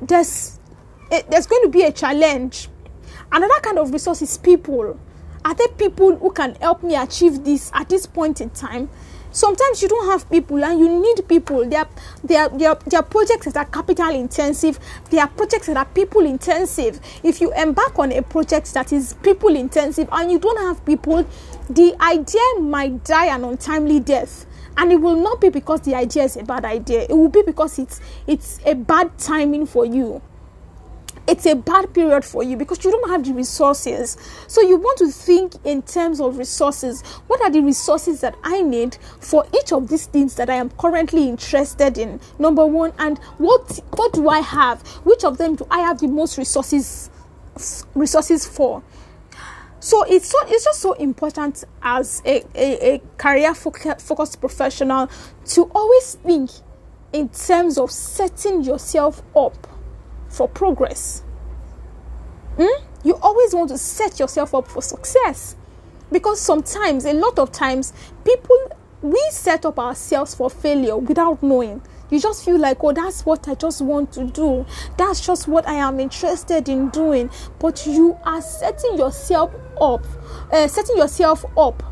there's 0.00 0.60
eh, 1.10 1.22
there's 1.30 1.46
going 1.46 1.62
to 1.62 1.68
be 1.70 1.82
a 1.82 1.92
challenge. 1.92 2.68
Another 3.32 3.60
kind 3.62 3.78
of 3.78 3.92
resource 3.92 4.22
is 4.22 4.36
people 4.36 5.00
are 5.46 5.54
there 5.54 5.68
people 5.68 6.16
who 6.16 6.32
can 6.32 6.56
help 6.56 6.82
me 6.82 6.96
achieve 6.96 7.44
this 7.44 7.70
at 7.72 7.88
this 7.88 8.04
point 8.04 8.40
in 8.40 8.50
time? 8.50 8.90
Sometimes 9.30 9.80
you 9.80 9.86
don't 9.88 10.10
have 10.10 10.28
people 10.28 10.64
and 10.64 10.80
you 10.80 10.88
need 10.88 11.28
people. 11.28 11.64
There 11.68 11.80
are, 11.80 11.88
there 12.24 12.42
are, 12.42 12.48
there 12.48 12.70
are, 12.70 12.78
there 12.84 12.98
are 12.98 13.04
projects 13.04 13.52
that 13.52 13.56
are 13.56 13.64
capital 13.70 14.10
intensive. 14.10 14.80
There 15.10 15.20
are 15.20 15.28
projects 15.28 15.68
that 15.68 15.76
are 15.76 15.84
people 15.84 16.26
intensive. 16.26 16.98
If 17.22 17.40
you 17.40 17.52
embark 17.54 17.96
on 17.96 18.10
a 18.10 18.22
project 18.22 18.74
that 18.74 18.92
is 18.92 19.14
people 19.22 19.54
intensive 19.54 20.08
and 20.10 20.32
you 20.32 20.40
don't 20.40 20.60
have 20.62 20.84
people 20.84 21.24
the 21.70 21.94
idea 22.00 22.40
might 22.60 23.04
die 23.04 23.26
an 23.26 23.44
untimely 23.44 24.00
death. 24.00 24.46
And 24.76 24.90
it 24.90 24.96
will 24.96 25.20
not 25.20 25.40
be 25.40 25.50
because 25.50 25.82
the 25.82 25.94
idea 25.94 26.24
is 26.24 26.36
a 26.36 26.42
bad 26.42 26.64
idea. 26.64 27.02
It 27.02 27.12
will 27.12 27.28
be 27.28 27.42
because 27.42 27.78
it's 27.78 28.00
it's 28.26 28.58
a 28.66 28.74
bad 28.74 29.16
timing 29.16 29.66
for 29.66 29.86
you 29.86 30.22
it's 31.28 31.46
a 31.46 31.54
bad 31.54 31.92
period 31.92 32.24
for 32.24 32.42
you 32.42 32.56
because 32.56 32.84
you 32.84 32.90
don't 32.90 33.10
have 33.10 33.24
the 33.24 33.32
resources. 33.32 34.16
So 34.46 34.60
you 34.60 34.76
want 34.76 34.98
to 34.98 35.08
think 35.08 35.54
in 35.64 35.82
terms 35.82 36.20
of 36.20 36.38
resources. 36.38 37.02
What 37.26 37.40
are 37.40 37.50
the 37.50 37.60
resources 37.60 38.20
that 38.20 38.36
I 38.44 38.62
need 38.62 38.96
for 39.20 39.44
each 39.58 39.72
of 39.72 39.88
these 39.88 40.06
things 40.06 40.36
that 40.36 40.48
I 40.48 40.54
am 40.54 40.70
currently 40.70 41.28
interested 41.28 41.98
in? 41.98 42.20
Number 42.38 42.64
one, 42.66 42.92
and 42.98 43.18
what 43.38 43.80
what 43.92 44.12
do 44.12 44.28
I 44.28 44.40
have? 44.40 44.82
Which 45.04 45.24
of 45.24 45.38
them 45.38 45.56
do 45.56 45.66
I 45.70 45.80
have 45.80 46.00
the 46.00 46.08
most 46.08 46.38
resources 46.38 47.10
resources 47.94 48.46
for? 48.46 48.82
So 49.80 50.04
it's 50.04 50.28
so 50.28 50.38
it's 50.46 50.64
just 50.64 50.80
so 50.80 50.92
important 50.94 51.64
as 51.82 52.22
a, 52.24 52.42
a, 52.54 52.94
a 52.94 53.02
career 53.18 53.54
focused 53.54 54.40
professional 54.40 55.10
to 55.46 55.70
always 55.74 56.14
think 56.14 56.50
in 57.12 57.28
terms 57.28 57.78
of 57.78 57.90
setting 57.90 58.62
yourself 58.62 59.22
up 59.34 59.54
for 60.36 60.48
progress. 60.48 61.22
Hmm? 62.56 62.84
You 63.02 63.16
always 63.22 63.54
want 63.54 63.70
to 63.70 63.78
set 63.78 64.18
yourself 64.20 64.54
up 64.54 64.68
for 64.68 64.82
success. 64.82 65.56
Because 66.12 66.40
sometimes, 66.40 67.04
a 67.04 67.12
lot 67.12 67.38
of 67.38 67.50
times, 67.52 67.92
people, 68.24 68.56
we 69.02 69.22
set 69.30 69.64
up 69.64 69.78
ourselves 69.78 70.34
for 70.34 70.48
failure 70.50 70.96
without 70.96 71.42
knowing. 71.42 71.82
You 72.10 72.20
just 72.20 72.44
feel 72.44 72.58
like, 72.58 72.84
oh, 72.84 72.92
that's 72.92 73.26
what 73.26 73.48
I 73.48 73.54
just 73.54 73.80
want 73.80 74.12
to 74.12 74.24
do. 74.24 74.64
That's 74.96 75.24
just 75.26 75.48
what 75.48 75.66
I 75.66 75.74
am 75.74 75.98
interested 75.98 76.68
in 76.68 76.90
doing. 76.90 77.30
But 77.58 77.84
you 77.86 78.16
are 78.24 78.40
setting 78.40 78.96
yourself 78.96 79.52
up, 79.80 80.06
uh, 80.52 80.68
setting 80.68 80.96
yourself 80.96 81.44
up 81.56 81.82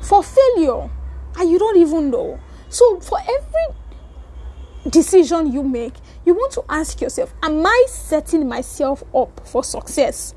for 0.00 0.24
failure, 0.24 0.90
and 1.38 1.50
you 1.50 1.58
don't 1.58 1.76
even 1.76 2.10
know. 2.10 2.40
So, 2.68 2.98
for 3.00 3.18
every 3.20 4.90
decision 4.90 5.52
you 5.52 5.62
make, 5.62 5.94
you 6.24 6.34
want 6.34 6.52
to 6.52 6.64
ask 6.68 7.00
yourself, 7.00 7.32
Am 7.42 7.64
I 7.64 7.84
setting 7.88 8.48
myself 8.48 9.02
up 9.14 9.46
for 9.46 9.64
success? 9.64 10.34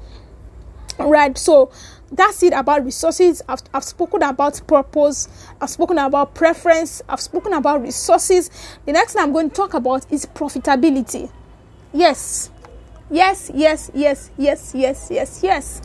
Right, 0.99 1.37
so 1.37 1.71
that's 2.11 2.43
it 2.43 2.53
about 2.53 2.85
resources. 2.85 3.41
I've, 3.49 3.61
I've 3.73 3.83
spoken 3.83 4.21
about 4.21 4.61
purpose, 4.67 5.27
I've 5.59 5.69
spoken 5.69 5.97
about 5.97 6.35
preference, 6.35 7.01
I've 7.09 7.21
spoken 7.21 7.53
about 7.53 7.81
resources. 7.81 8.51
The 8.85 8.91
next 8.91 9.13
thing 9.13 9.23
I'm 9.23 9.33
going 9.33 9.49
to 9.49 9.55
talk 9.55 9.73
about 9.73 10.05
is 10.11 10.25
profitability. 10.25 11.31
Yes, 11.93 12.51
yes, 13.09 13.51
yes, 13.53 13.89
yes, 13.93 14.29
yes, 14.37 14.73
yes, 14.75 15.07
yes, 15.09 15.39
yes. 15.43 15.81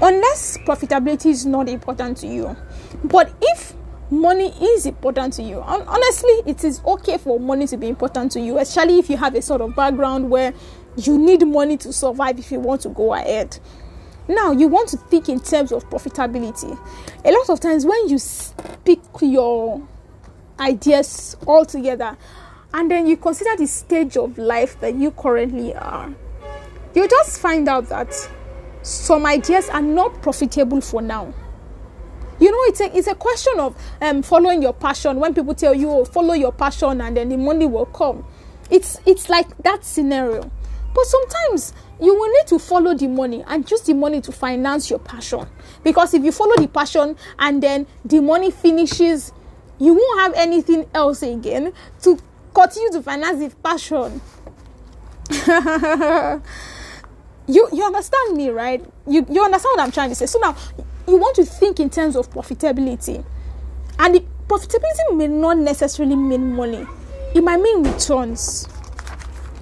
Unless 0.00 0.58
profitability 0.58 1.26
is 1.26 1.46
not 1.46 1.68
important 1.68 2.18
to 2.18 2.26
you, 2.26 2.56
but 3.04 3.32
if 3.40 3.74
money 4.12 4.52
is 4.60 4.84
important 4.84 5.32
to 5.34 5.42
you. 5.42 5.60
And 5.60 5.82
honestly, 5.88 6.42
it 6.46 6.62
is 6.64 6.80
okay 6.84 7.16
for 7.16 7.40
money 7.40 7.66
to 7.66 7.76
be 7.76 7.88
important 7.88 8.30
to 8.32 8.40
you, 8.40 8.58
especially 8.58 8.98
if 8.98 9.08
you 9.08 9.16
have 9.16 9.34
a 9.34 9.42
sort 9.42 9.62
of 9.62 9.74
background 9.74 10.30
where 10.30 10.52
you 10.96 11.18
need 11.18 11.46
money 11.46 11.78
to 11.78 11.92
survive 11.92 12.38
if 12.38 12.52
you 12.52 12.60
want 12.60 12.82
to 12.82 12.90
go 12.90 13.14
ahead. 13.14 13.58
Now, 14.28 14.52
you 14.52 14.68
want 14.68 14.90
to 14.90 14.98
think 14.98 15.28
in 15.28 15.40
terms 15.40 15.72
of 15.72 15.88
profitability. 15.88 16.78
A 17.24 17.32
lot 17.32 17.48
of 17.48 17.58
times, 17.58 17.86
when 17.86 18.08
you 18.08 18.18
speak 18.18 19.00
your 19.20 19.82
ideas 20.60 21.34
all 21.46 21.64
together 21.64 22.16
and 22.74 22.90
then 22.90 23.06
you 23.06 23.16
consider 23.16 23.56
the 23.56 23.66
stage 23.66 24.16
of 24.16 24.36
life 24.36 24.78
that 24.80 24.94
you 24.94 25.10
currently 25.12 25.74
are, 25.74 26.14
you 26.94 27.08
just 27.08 27.40
find 27.40 27.66
out 27.66 27.88
that 27.88 28.12
some 28.82 29.24
ideas 29.24 29.70
are 29.70 29.82
not 29.82 30.20
profitable 30.20 30.80
for 30.80 31.00
now 31.00 31.32
you 32.42 32.50
know 32.50 32.58
it's 32.64 32.80
a, 32.80 32.96
it's 32.96 33.06
a 33.06 33.14
question 33.14 33.52
of 33.60 33.76
um, 34.00 34.20
following 34.22 34.62
your 34.62 34.72
passion. 34.72 35.20
When 35.20 35.32
people 35.32 35.54
tell 35.54 35.72
you 35.74 35.90
oh, 35.90 36.04
follow 36.04 36.34
your 36.34 36.50
passion 36.52 37.00
and 37.00 37.16
then 37.16 37.28
the 37.28 37.36
money 37.36 37.66
will 37.66 37.86
come. 37.86 38.24
It's 38.68 38.98
it's 39.06 39.28
like 39.28 39.56
that 39.62 39.84
scenario. 39.84 40.50
But 40.94 41.04
sometimes 41.06 41.72
you 42.00 42.14
will 42.14 42.28
need 42.32 42.46
to 42.48 42.58
follow 42.58 42.94
the 42.94 43.06
money 43.06 43.44
and 43.46 43.68
use 43.70 43.82
the 43.82 43.94
money 43.94 44.20
to 44.22 44.32
finance 44.32 44.90
your 44.90 44.98
passion. 44.98 45.46
Because 45.84 46.14
if 46.14 46.24
you 46.24 46.32
follow 46.32 46.56
the 46.56 46.66
passion 46.68 47.16
and 47.38 47.62
then 47.62 47.86
the 48.04 48.20
money 48.20 48.50
finishes 48.50 49.32
you 49.78 49.94
won't 49.94 50.20
have 50.20 50.34
anything 50.34 50.84
else 50.94 51.22
again 51.22 51.72
to 52.02 52.18
continue 52.52 52.90
to 52.90 53.02
finance 53.02 53.38
the 53.38 53.56
passion. 53.62 54.20
You 57.48 57.68
you 57.72 57.84
understand 57.84 58.36
me 58.36 58.50
right? 58.50 58.84
You 59.06 59.26
you 59.28 59.42
understand 59.42 59.72
what 59.76 59.80
i'm 59.80 59.90
trying 59.90 60.10
to 60.10 60.14
say? 60.14 60.26
So 60.26 60.38
now 60.38 60.56
you 61.06 61.16
want 61.16 61.36
to 61.36 61.44
think 61.44 61.80
in 61.80 61.90
terms 61.90 62.16
of 62.16 62.30
profitability. 62.30 63.24
And 63.98 64.14
the 64.14 64.24
profitability 64.48 65.16
may 65.16 65.28
not 65.28 65.58
necessarily 65.58 66.16
mean 66.16 66.54
money, 66.54 66.86
it 67.34 67.42
might 67.42 67.60
mean 67.60 67.82
returns. 67.82 68.68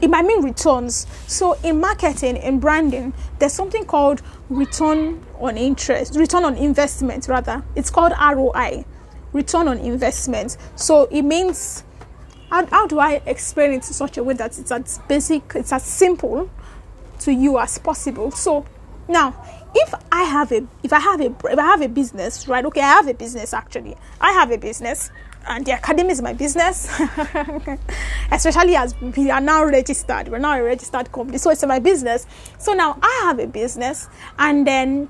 It 0.00 0.09
might 0.09 0.24
mean 0.24 0.42
returns. 0.42 1.07
So, 1.26 1.59
in 1.62 1.79
marketing, 1.79 2.38
in 2.38 2.59
branding, 2.59 3.12
there's 3.38 3.53
something 3.53 3.85
called 3.85 4.22
return 4.48 5.22
on 5.38 5.59
interest, 5.59 6.16
return 6.16 6.44
on 6.44 6.57
investment, 6.57 7.29
rather. 7.29 7.62
It's 7.76 7.90
called 7.90 8.12
ROI, 8.18 8.87
return 9.35 9.68
on 9.68 9.76
investment. 9.79 10.57
So, 10.74 11.05
it 11.11 11.22
means 11.22 11.85
how, 12.50 12.64
how 12.66 12.87
do 12.87 12.98
I 12.98 13.20
explain 13.26 13.72
it 13.72 13.74
in 13.76 13.83
such 13.83 14.16
a 14.16 14.24
way 14.24 14.35
that 14.35 14.59
it's 14.59 14.72
as 14.72 14.98
basic, 15.07 15.53
it's 15.55 15.72
as 15.72 15.85
simple 15.85 16.50
to 17.20 17.33
you 17.33 17.59
as 17.59 17.76
possible? 17.76 18.31
So, 18.31 18.64
now 19.07 19.35
if 19.74 19.94
I 20.11 20.22
have 20.24 20.52
a 20.52 20.66
if 20.83 20.92
I 20.92 21.00
have 21.00 21.20
a 21.20 21.35
if 21.44 21.59
I 21.59 21.62
have 21.62 21.83
a 21.83 21.88
business, 21.88 22.48
right? 22.48 22.64
Okay, 22.64 22.80
I 22.80 22.88
have 22.88 23.09
a 23.09 23.14
business 23.14 23.54
actually. 23.54 23.96
I 24.20 24.33
have 24.33 24.50
a 24.50 24.59
business 24.59 25.11
and 25.46 25.64
the 25.64 25.72
academy 25.72 26.11
is 26.11 26.22
my 26.22 26.33
business. 26.33 26.88
Especially 28.30 28.76
as 28.76 28.94
we 29.00 29.30
are 29.30 29.40
now 29.40 29.64
registered. 29.64 30.28
We're 30.28 30.38
now 30.38 30.59
a 30.59 30.62
registered 30.62 31.11
company. 31.12 31.38
So 31.38 31.50
it's 31.50 31.64
my 31.64 31.78
business. 31.78 32.26
So 32.59 32.72
now 32.72 32.98
I 33.02 33.22
have 33.24 33.38
a 33.38 33.46
business 33.46 34.09
and 34.38 34.66
then 34.66 35.09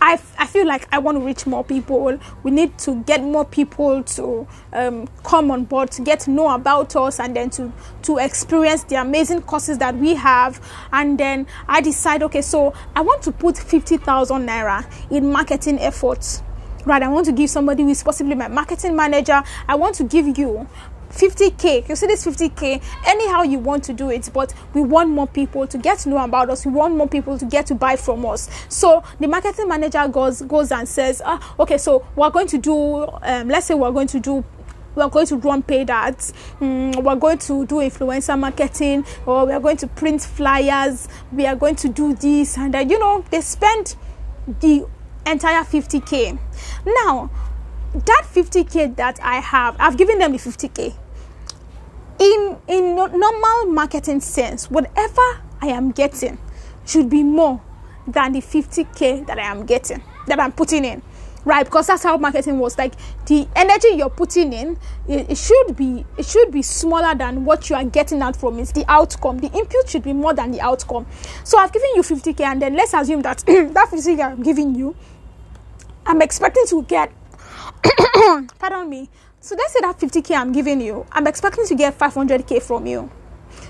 I, 0.00 0.20
I 0.38 0.46
feel 0.46 0.66
like 0.66 0.86
I 0.92 0.98
want 0.98 1.18
to 1.18 1.24
reach 1.24 1.46
more 1.46 1.64
people. 1.64 2.18
We 2.42 2.50
need 2.50 2.78
to 2.78 3.02
get 3.02 3.22
more 3.22 3.44
people 3.44 4.02
to 4.04 4.46
um, 4.72 5.08
come 5.24 5.50
on 5.50 5.64
board 5.64 5.90
to 5.92 6.02
get 6.02 6.20
to 6.20 6.30
know 6.30 6.50
about 6.54 6.94
us 6.96 7.18
and 7.18 7.34
then 7.34 7.50
to, 7.50 7.72
to 8.02 8.18
experience 8.18 8.84
the 8.84 8.96
amazing 8.96 9.42
courses 9.42 9.78
that 9.78 9.96
we 9.96 10.14
have. 10.14 10.60
And 10.92 11.18
then 11.18 11.46
I 11.66 11.80
decide, 11.80 12.22
okay, 12.24 12.42
so 12.42 12.74
I 12.94 13.00
want 13.00 13.22
to 13.22 13.32
put 13.32 13.58
50,000 13.58 14.46
naira 14.46 14.86
in 15.10 15.30
marketing 15.30 15.78
efforts. 15.80 16.42
Right, 16.84 17.02
I 17.02 17.08
want 17.08 17.26
to 17.26 17.32
give 17.32 17.50
somebody 17.50 17.82
who 17.82 17.90
is 17.90 18.02
possibly 18.02 18.34
my 18.34 18.48
marketing 18.48 18.96
manager. 18.96 19.42
I 19.66 19.74
want 19.74 19.96
to 19.96 20.04
give 20.04 20.38
you 20.38 20.66
50k 21.10 21.88
you 21.88 21.96
see 21.96 22.06
this 22.06 22.24
50k 22.24 22.82
anyhow 23.06 23.42
you 23.42 23.58
want 23.58 23.82
to 23.84 23.92
do 23.92 24.10
it 24.10 24.28
but 24.32 24.54
we 24.74 24.80
want 24.80 25.08
more 25.10 25.26
people 25.26 25.66
to 25.66 25.78
get 25.78 25.98
to 26.00 26.08
know 26.08 26.18
about 26.18 26.50
us. 26.50 26.64
We 26.66 26.72
want 26.72 26.94
more 26.94 27.08
people 27.08 27.38
to 27.38 27.44
get 27.44 27.66
to 27.66 27.74
buy 27.74 27.96
from 27.96 28.24
us. 28.26 28.48
So 28.68 29.02
the 29.20 29.28
marketing 29.28 29.68
manager 29.68 30.06
goes 30.08 30.42
goes 30.42 30.72
and 30.72 30.88
says 30.88 31.22
ah, 31.24 31.54
okay 31.58 31.78
so 31.78 32.06
we're 32.16 32.30
going 32.30 32.46
to 32.48 32.58
do 32.58 33.06
um, 33.22 33.48
let's 33.48 33.66
say 33.66 33.74
we're 33.74 33.92
going 33.92 34.08
to 34.08 34.20
do 34.20 34.44
we're 34.94 35.08
going 35.08 35.26
to 35.26 35.36
run 35.36 35.62
paid 35.62 35.90
ads. 35.90 36.32
Mm, 36.60 37.02
we're 37.04 37.14
going 37.14 37.38
to 37.38 37.64
do 37.66 37.76
influencer 37.76 38.36
marketing 38.38 39.04
or 39.26 39.46
we're 39.46 39.60
going 39.60 39.76
to 39.76 39.86
print 39.86 40.22
flyers. 40.22 41.06
We 41.30 41.46
are 41.46 41.54
going 41.54 41.76
to 41.76 41.88
do 41.88 42.14
this 42.14 42.58
and 42.58 42.74
then 42.74 42.90
you 42.90 42.98
know 42.98 43.24
they 43.30 43.40
spend 43.40 43.94
the 44.60 44.86
entire 45.26 45.62
50k 45.62 46.38
now 46.86 47.30
that 47.94 48.26
50k 48.32 48.96
that 48.96 49.18
I 49.22 49.36
have, 49.36 49.76
I've 49.78 49.96
given 49.96 50.18
them 50.18 50.32
the 50.32 50.38
50k. 50.38 50.94
In 52.20 52.56
in 52.66 52.96
normal 52.96 53.66
marketing 53.66 54.20
sense, 54.20 54.70
whatever 54.70 55.22
I 55.62 55.68
am 55.68 55.92
getting 55.92 56.38
should 56.84 57.08
be 57.08 57.22
more 57.22 57.60
than 58.06 58.32
the 58.32 58.40
50k 58.40 59.26
that 59.26 59.38
I 59.38 59.42
am 59.42 59.66
getting, 59.66 60.02
that 60.26 60.40
I'm 60.40 60.52
putting 60.52 60.84
in. 60.84 61.02
right 61.48 61.64
because 61.64 61.86
that's 61.86 62.02
how 62.02 62.16
marketing 62.16 62.58
was 62.58 62.76
like 62.78 62.94
the 63.26 63.48
energy 63.56 63.88
you're 63.96 64.10
putting 64.10 64.52
in 64.52 64.78
it, 65.08 65.30
it, 65.30 65.38
should 65.38 65.76
be 65.76 66.04
it 66.16 66.26
should 66.26 66.50
be 66.50 66.62
smaller 66.62 67.14
than 67.14 67.44
what 67.44 67.70
you 67.70 67.76
are 67.76 67.84
getting 67.84 68.20
out 68.20 68.36
from 68.36 68.58
it 68.58 68.68
the 68.74 68.84
outcome 68.88 69.38
the 69.38 69.50
input 69.52 69.88
should 69.88 70.02
be 70.02 70.12
more 70.12 70.34
than 70.34 70.50
the 70.50 70.60
outcome 70.60 71.06
so 71.44 71.58
i've 71.58 71.72
given 71.72 71.88
you 71.94 72.02
50k 72.02 72.40
and 72.40 72.60
then 72.62 72.74
let's 72.74 72.92
assume 72.92 73.22
that 73.22 73.38
that 73.46 73.88
50k 73.90 74.20
i'm 74.32 74.42
giving 74.42 74.74
you 74.74 74.94
i'm 76.06 76.20
expecting 76.20 76.64
to 76.66 76.82
get 76.82 77.10
pardon 78.58 78.88
me 78.88 79.08
so 79.40 79.54
let's 79.56 79.72
say 79.72 79.80
that 79.80 79.98
50k 79.98 80.36
i'm 80.36 80.52
giving 80.52 80.80
you 80.80 81.06
i'm 81.12 81.26
expecting 81.26 81.66
to 81.66 81.74
get 81.74 81.96
500k 81.98 82.62
from 82.62 82.86
you 82.86 83.10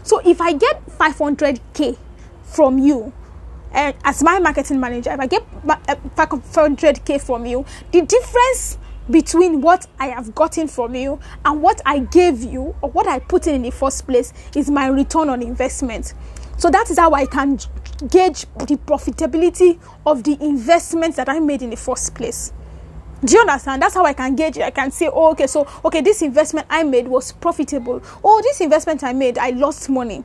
so 0.02 0.18
if 0.24 0.40
i 0.40 0.52
get 0.52 0.84
500k 0.86 1.96
from 2.44 2.78
you 2.78 3.12
and 3.72 3.94
as 4.04 4.22
my 4.22 4.38
marketing 4.38 4.80
manager, 4.80 5.10
if 5.12 5.20
I 5.20 5.26
get 5.26 5.42
500k 5.64 7.14
uh, 7.14 7.18
from 7.18 7.46
you, 7.46 7.64
the 7.92 8.02
difference 8.02 8.78
between 9.10 9.60
what 9.60 9.86
I 9.98 10.08
have 10.08 10.34
gotten 10.34 10.68
from 10.68 10.94
you 10.94 11.18
and 11.44 11.62
what 11.62 11.80
I 11.86 12.00
gave 12.00 12.42
you 12.42 12.74
or 12.82 12.90
what 12.90 13.06
I 13.06 13.18
put 13.18 13.46
in 13.46 13.54
in 13.54 13.62
the 13.62 13.70
first 13.70 14.06
place 14.06 14.32
is 14.54 14.70
my 14.70 14.86
return 14.88 15.28
on 15.28 15.42
investment. 15.42 16.14
So 16.56 16.70
that 16.70 16.90
is 16.90 16.98
how 16.98 17.12
I 17.12 17.26
can 17.26 17.58
gauge 18.08 18.42
the 18.58 18.78
profitability 18.86 19.80
of 20.04 20.24
the 20.24 20.36
investments 20.40 21.16
that 21.16 21.28
I 21.28 21.40
made 21.40 21.62
in 21.62 21.70
the 21.70 21.76
first 21.76 22.14
place. 22.14 22.52
Do 23.24 23.34
you 23.34 23.40
understand? 23.40 23.82
That's 23.82 23.94
how 23.94 24.04
I 24.04 24.12
can 24.12 24.36
gauge 24.36 24.58
it. 24.58 24.62
I 24.62 24.70
can 24.70 24.90
say, 24.90 25.08
oh, 25.12 25.32
okay, 25.32 25.46
so 25.46 25.66
okay, 25.84 26.00
this 26.00 26.22
investment 26.22 26.66
I 26.70 26.84
made 26.84 27.08
was 27.08 27.32
profitable. 27.32 28.02
Oh, 28.22 28.40
this 28.42 28.60
investment 28.60 29.02
I 29.02 29.12
made, 29.12 29.38
I 29.38 29.50
lost 29.50 29.88
money 29.90 30.24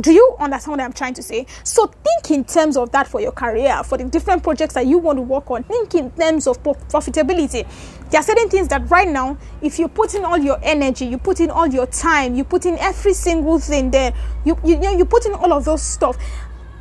do 0.00 0.12
you 0.12 0.36
understand 0.40 0.78
what 0.78 0.80
I'm 0.80 0.92
trying 0.92 1.14
to 1.14 1.22
say? 1.22 1.46
So 1.64 1.86
think 1.86 2.30
in 2.30 2.44
terms 2.44 2.76
of 2.76 2.90
that 2.92 3.06
for 3.06 3.20
your 3.20 3.32
career, 3.32 3.82
for 3.84 3.98
the 3.98 4.04
different 4.04 4.42
projects 4.42 4.74
that 4.74 4.86
you 4.86 4.98
want 4.98 5.18
to 5.18 5.22
work 5.22 5.50
on. 5.50 5.64
Think 5.64 5.94
in 5.94 6.10
terms 6.12 6.46
of 6.46 6.62
profitability. 6.62 7.66
There 8.10 8.20
are 8.20 8.24
certain 8.24 8.48
things 8.48 8.68
that 8.68 8.88
right 8.90 9.08
now, 9.08 9.36
if 9.60 9.78
you 9.78 9.88
put 9.88 10.14
in 10.14 10.24
all 10.24 10.38
your 10.38 10.58
energy, 10.62 11.06
you 11.06 11.18
put 11.18 11.40
in 11.40 11.50
all 11.50 11.66
your 11.66 11.86
time, 11.86 12.34
you 12.34 12.44
put 12.44 12.66
in 12.66 12.78
every 12.78 13.14
single 13.14 13.58
thing 13.58 13.90
there, 13.90 14.12
you 14.44 14.58
you, 14.64 14.78
know 14.78 14.92
you 14.92 15.04
put 15.04 15.26
in 15.26 15.32
all 15.32 15.52
of 15.52 15.64
those 15.64 15.82
stuff, 15.82 16.16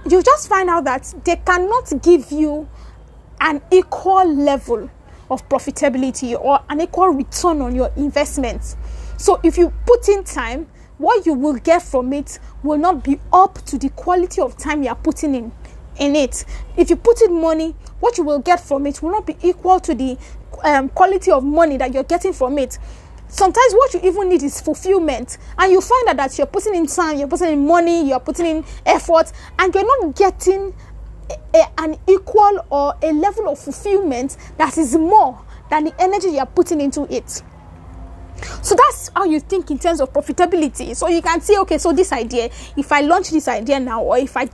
you 0.09 0.21
just 0.21 0.47
find 0.47 0.69
out 0.69 0.83
that 0.85 1.13
they 1.25 1.35
cannot 1.37 1.91
give 2.01 2.31
you 2.31 2.67
an 3.39 3.61
equal 3.71 4.25
level 4.33 4.89
of 5.31 5.47
profitability 5.49 6.39
or 6.39 6.59
an 6.69 6.81
equal 6.81 7.07
return 7.07 7.61
on 7.61 7.73
your 7.73 7.91
investment. 7.95 8.75
So 9.17 9.39
if 9.43 9.57
you 9.57 9.73
put 9.85 10.07
in 10.09 10.23
time, 10.23 10.67
what 10.97 11.25
you 11.25 11.33
will 11.33 11.55
get 11.55 11.81
from 11.81 12.13
it 12.13 12.37
will 12.61 12.77
not 12.77 13.03
be 13.03 13.19
up 13.33 13.65
to 13.65 13.77
the 13.77 13.89
quality 13.89 14.41
of 14.41 14.57
time 14.57 14.83
you 14.83 14.89
are 14.89 14.95
putting 14.95 15.33
in 15.33 15.51
in 15.97 16.15
it. 16.15 16.45
If 16.77 16.89
you 16.89 16.95
put 16.95 17.21
in 17.21 17.39
money, 17.39 17.75
what 17.99 18.17
you 18.17 18.23
will 18.23 18.39
get 18.39 18.59
from 18.59 18.85
it 18.87 19.01
will 19.01 19.11
not 19.11 19.25
be 19.25 19.35
equal 19.41 19.79
to 19.81 19.93
the 19.93 20.17
um, 20.63 20.89
quality 20.89 21.31
of 21.31 21.43
money 21.43 21.77
that 21.77 21.93
you're 21.93 22.03
getting 22.03 22.33
from 22.33 22.57
it. 22.57 22.77
Sometimes 23.27 23.73
what 23.73 23.93
you 23.93 24.01
even 24.03 24.29
need 24.29 24.43
is 24.43 24.59
fulfillment, 24.59 25.37
and 25.57 25.71
you 25.71 25.79
find 25.79 26.09
out 26.09 26.17
that 26.17 26.37
you're 26.37 26.47
putting 26.47 26.75
in 26.75 26.85
time, 26.85 27.17
you're 27.17 27.29
putting 27.29 27.53
in 27.53 27.65
money, 27.65 28.09
you're 28.09 28.19
putting 28.19 28.45
in 28.45 28.65
effort, 28.85 29.31
and 29.57 29.73
you're 29.73 29.85
not 29.85 30.15
getting 30.15 30.73
a, 31.53 31.81
an 31.81 31.97
equal 32.07 32.65
or 32.69 32.95
a 33.01 33.11
level 33.11 33.49
of 33.49 33.59
fulfillment 33.59 34.37
that 34.57 34.77
is 34.77 34.95
more 34.95 35.43
than 35.69 35.85
the 35.85 36.01
energy 36.01 36.29
you're 36.29 36.45
putting 36.45 36.81
into 36.81 37.03
it. 37.13 37.41
So 38.63 38.75
that's 38.75 39.09
how 39.15 39.25
you 39.25 39.39
think 39.39 39.69
in 39.71 39.79
terms 39.79 40.01
of 40.01 40.11
profitability. 40.13 40.95
So 40.95 41.07
you 41.07 41.21
can 41.21 41.41
say, 41.41 41.57
okay, 41.57 41.77
so 41.77 41.93
this 41.93 42.11
idea, 42.11 42.49
if 42.75 42.91
I 42.91 43.01
launch 43.01 43.29
this 43.29 43.47
idea 43.47 43.79
now, 43.79 44.03
or 44.03 44.17
if 44.17 44.35
I 44.35 44.49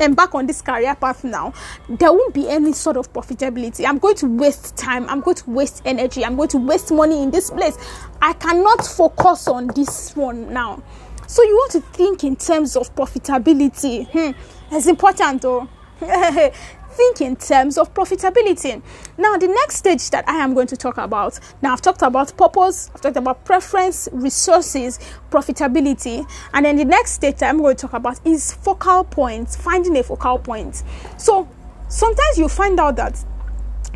embark 0.00 0.34
on 0.34 0.46
this 0.46 0.60
career 0.60 0.94
path 0.94 1.24
now, 1.24 1.52
there 1.88 2.12
won't 2.12 2.34
be 2.34 2.48
any 2.48 2.72
sort 2.72 2.96
of 2.96 3.12
profitability. 3.12 3.86
I'm 3.86 3.98
going 3.98 4.16
to 4.16 4.26
waste 4.26 4.76
time, 4.76 5.08
I'm 5.08 5.20
going 5.20 5.36
to 5.36 5.50
waste 5.50 5.82
energy, 5.84 6.24
I'm 6.24 6.36
going 6.36 6.48
to 6.50 6.58
waste 6.58 6.92
money 6.92 7.22
in 7.22 7.30
this 7.30 7.50
place. 7.50 7.76
I 8.20 8.32
cannot 8.34 8.84
focus 8.84 9.48
on 9.48 9.68
this 9.68 10.14
one 10.16 10.52
now. 10.52 10.82
So 11.26 11.42
you 11.42 11.54
want 11.54 11.72
to 11.72 11.80
think 11.80 12.24
in 12.24 12.36
terms 12.36 12.76
of 12.76 12.94
profitability. 12.94 14.06
Hmm. 14.10 14.38
It's 14.74 14.86
important 14.86 15.42
though. 15.42 15.68
think 16.94 17.20
in 17.20 17.36
terms 17.36 17.76
of 17.76 17.92
profitability. 17.92 18.80
Now, 19.18 19.36
the 19.36 19.48
next 19.48 19.76
stage 19.76 20.10
that 20.10 20.28
I 20.28 20.36
am 20.36 20.54
going 20.54 20.68
to 20.68 20.76
talk 20.76 20.96
about 20.96 21.38
now, 21.60 21.72
I've 21.72 21.82
talked 21.82 22.02
about 22.02 22.36
purpose, 22.36 22.90
I've 22.94 23.00
talked 23.00 23.16
about 23.16 23.44
preference, 23.44 24.08
resources, 24.12 24.98
profitability, 25.30 26.28
and 26.52 26.64
then 26.64 26.76
the 26.76 26.84
next 26.84 27.12
stage 27.12 27.36
that 27.36 27.50
I'm 27.50 27.58
going 27.58 27.76
to 27.76 27.82
talk 27.82 27.94
about 27.94 28.20
is 28.24 28.52
focal 28.52 29.04
points, 29.04 29.56
finding 29.56 29.96
a 29.96 30.02
focal 30.02 30.38
point. 30.38 30.82
So, 31.18 31.48
sometimes 31.88 32.38
you 32.38 32.48
find 32.48 32.78
out 32.78 32.96
that 32.96 33.22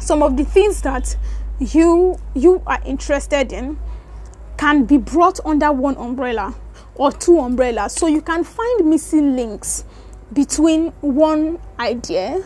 some 0.01 0.23
of 0.23 0.37
the 0.37 0.45
things 0.45 0.83
that 0.83 1.17
you 1.59 2.19
you 2.35 2.63
are 2.67 2.81
interested 2.85 3.53
in 3.53 3.79
can 4.57 4.85
be 4.85 4.97
brought 4.97 5.41
under 5.45 5.73
one 5.73 5.97
umbrella 5.97 6.55
or 6.95 7.13
two 7.13 7.39
umbrellas 7.39 7.95
so 7.95 8.07
you 8.07 8.23
can 8.23 8.45
find 8.45 8.89
missing 8.89 9.35
links 9.35 9.85
between 10.33 10.89
one 11.01 11.59
idea 11.79 12.45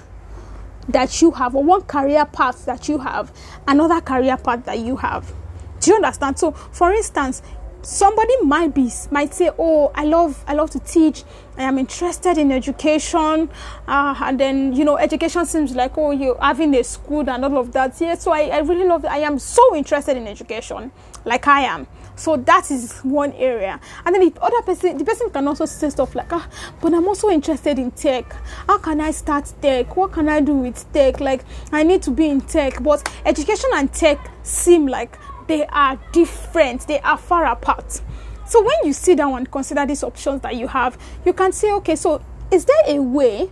that 0.89 1.23
you 1.23 1.31
have 1.33 1.55
or 1.55 1.63
one 1.63 1.83
career 1.83 2.25
path 2.25 2.65
that 2.65 2.89
you 2.89 2.99
have 2.99 3.33
another 3.67 4.01
career 4.01 4.37
path 4.37 4.65
that 4.65 4.79
you 4.79 4.97
have. 4.97 5.33
Do 5.81 5.91
you 5.91 5.97
understand? 5.97 6.39
So 6.39 6.53
for 6.53 6.93
instance 6.93 7.43
somebody 7.83 8.33
might 8.43 8.73
be 8.75 8.91
might 9.11 9.35
say 9.35 9.51
oh 9.59 9.91
i 9.95 10.05
love 10.05 10.45
i 10.47 10.55
love 10.55 10.71
to 10.71 10.79
teach 10.81 11.25
i 11.59 11.65
am 11.65 11.79
interested 11.79 12.39
in 12.39 12.53
education 12.53 13.51
uh, 13.89 14.15
and 14.23 14.39
then 14.39 14.73
you 14.73 14.85
know 14.85 14.97
education 14.97 15.45
seems 15.45 15.75
like 15.75 15.99
oh 15.99 16.13
you're 16.13 16.39
having 16.41 16.75
a 16.77 16.85
school 16.85 17.29
and 17.29 17.45
all 17.45 17.59
of 17.59 17.73
that 17.73 18.01
yeah 18.01 18.15
so 18.15 18.31
i, 18.31 18.43
I 18.43 18.59
really 18.59 18.87
love 18.87 19.05
i 19.05 19.19
am 19.19 19.39
so 19.39 19.75
interested 19.75 20.17
in 20.17 20.29
education 20.29 20.93
like 21.25 21.49
i 21.49 21.63
am 21.63 21.89
so 22.15 22.37
that 22.37 22.71
is 22.71 23.01
one 23.01 23.33
area. 23.33 23.81
And 24.05 24.15
then 24.15 24.29
the 24.29 24.41
other 24.41 24.63
person, 24.63 24.99
the 24.99 25.05
person 25.05 25.31
can 25.31 25.49
also 25.49 25.65
say 25.65 25.91
stuff 25.91 26.15
like, 26.15 26.33
ah, 26.33 26.49
but 26.81 26.93
I'm 26.93 27.07
also 27.09 27.31
interested 27.31 27.79
in 27.79 27.91
tech. 27.91 28.33
How 28.67 28.79
can 28.79 29.01
I 29.01 29.11
start 29.11 29.53
tech? 29.61 29.97
What 29.97 30.13
can 30.13 30.29
I 30.29 30.41
do 30.41 30.53
with 30.53 30.91
tech? 30.93 31.21
Like, 31.21 31.45
I 31.73 31.83
need 31.83 32.03
to 32.03 32.11
be 32.11 32.29
in 32.29 32.41
tech. 32.43 32.83
But 32.83 33.11
education 33.25 33.71
and 33.75 33.93
tech 33.93 34.31
seem 34.43 34.87
like 34.87 35.19
they 35.47 35.67
are 35.67 35.99
different, 36.13 36.87
they 36.87 37.01
are 37.01 37.19
far 37.19 37.47
apart. 37.47 38.01
So 38.47 38.63
when 38.63 38.77
you 38.85 38.93
sit 38.93 39.19
down 39.19 39.35
and 39.35 39.51
consider 39.51 39.87
these 39.87 40.03
options 40.03 40.41
that 40.43 40.57
you 40.57 40.69
have, 40.69 40.99
you 41.25 41.33
can 41.33 41.53
say, 41.53 41.73
okay, 41.73 41.97
so 41.97 42.23
is 42.51 42.65
there 42.65 42.83
a 42.87 42.99
way 43.01 43.51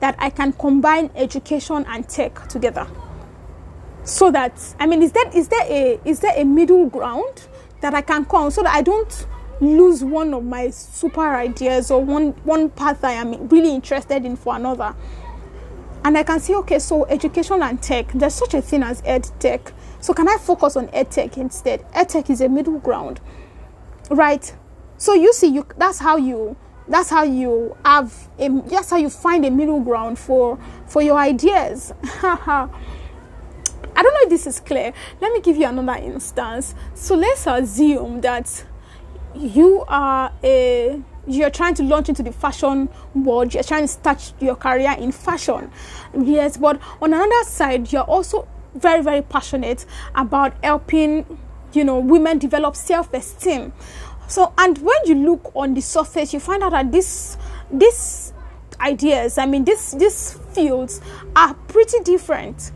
that 0.00 0.14
I 0.18 0.30
can 0.30 0.52
combine 0.52 1.10
education 1.14 1.84
and 1.88 2.08
tech 2.08 2.48
together? 2.48 2.86
So 4.04 4.30
that 4.30 4.52
I 4.78 4.86
mean, 4.86 5.02
is 5.02 5.12
there 5.12 5.28
is 5.36 5.48
there 5.48 5.66
a 5.68 6.00
is 6.04 6.20
there 6.20 6.34
a 6.36 6.44
middle 6.44 6.86
ground 6.86 7.48
that 7.80 7.92
I 7.92 8.02
can 8.02 8.24
come 8.24 8.50
so 8.50 8.62
that 8.62 8.72
I 8.72 8.82
don't 8.82 9.26
lose 9.60 10.04
one 10.04 10.34
of 10.34 10.44
my 10.44 10.70
super 10.70 11.34
ideas 11.34 11.90
or 11.90 12.04
one 12.04 12.28
one 12.44 12.70
path 12.70 13.02
I 13.02 13.12
am 13.12 13.48
really 13.48 13.74
interested 13.74 14.24
in 14.24 14.36
for 14.36 14.54
another. 14.54 14.94
And 16.04 16.16
I 16.16 16.22
can 16.22 16.38
say, 16.38 16.54
okay, 16.54 16.78
so 16.78 17.04
education 17.06 17.62
and 17.62 17.82
tech, 17.82 18.12
there's 18.12 18.34
such 18.34 18.54
a 18.54 18.62
thing 18.62 18.84
as 18.84 19.02
ed 19.04 19.28
tech. 19.40 19.72
So 20.00 20.12
can 20.12 20.28
I 20.28 20.36
focus 20.38 20.76
on 20.76 20.90
ed 20.92 21.10
tech 21.10 21.38
instead? 21.38 21.84
Ed 21.92 22.08
tech 22.08 22.30
is 22.30 22.40
a 22.40 22.48
middle 22.48 22.78
ground, 22.78 23.20
right? 24.10 24.54
So 24.98 25.14
you 25.14 25.32
see, 25.32 25.48
you 25.48 25.66
that's 25.76 25.98
how 25.98 26.16
you 26.16 26.56
that's 26.88 27.10
how 27.10 27.24
you 27.24 27.76
have 27.84 28.28
a, 28.38 28.48
that's 28.48 28.90
how 28.90 28.96
you 28.96 29.10
find 29.10 29.44
a 29.44 29.50
middle 29.50 29.80
ground 29.80 30.18
for 30.18 30.58
for 30.86 31.02
your 31.02 31.18
ideas. 31.18 31.92
I 32.22 34.02
don't 34.02 34.12
know 34.12 34.20
if 34.22 34.28
this 34.28 34.46
is 34.46 34.60
clear. 34.60 34.92
Let 35.20 35.32
me 35.32 35.40
give 35.40 35.56
you 35.56 35.66
another 35.66 36.00
instance. 36.02 36.74
So 36.94 37.14
let's 37.14 37.46
assume 37.46 38.20
that 38.20 38.64
you 39.34 39.84
are 39.88 40.32
a 40.44 41.02
you're 41.26 41.50
trying 41.50 41.74
to 41.74 41.82
launch 41.82 42.08
into 42.08 42.22
the 42.22 42.32
fashion 42.32 42.88
world, 43.14 43.52
you're 43.52 43.62
trying 43.62 43.82
to 43.82 43.88
start 43.88 44.32
your 44.38 44.54
career 44.54 44.94
in 44.98 45.12
fashion. 45.12 45.70
Yes, 46.16 46.56
but 46.56 46.80
on 47.02 47.12
another 47.12 47.44
side, 47.44 47.92
you're 47.92 48.02
also 48.02 48.46
very, 48.76 49.02
very 49.02 49.22
passionate 49.22 49.86
about 50.14 50.54
helping, 50.62 51.38
you 51.72 51.84
know, 51.84 51.98
women 51.98 52.38
develop 52.38 52.76
self-esteem. 52.76 53.72
So 54.28 54.52
and 54.58 54.78
when 54.78 54.96
you 55.04 55.14
look 55.14 55.52
on 55.54 55.74
the 55.74 55.80
surface, 55.80 56.32
you 56.32 56.40
find 56.40 56.62
out 56.62 56.72
that 56.72 56.90
this 56.90 57.36
these 57.70 58.32
ideas, 58.80 59.38
I 59.38 59.46
mean 59.46 59.64
this 59.64 59.92
these 59.92 60.32
fields 60.52 61.00
are 61.34 61.54
pretty 61.54 62.00
different. 62.00 62.72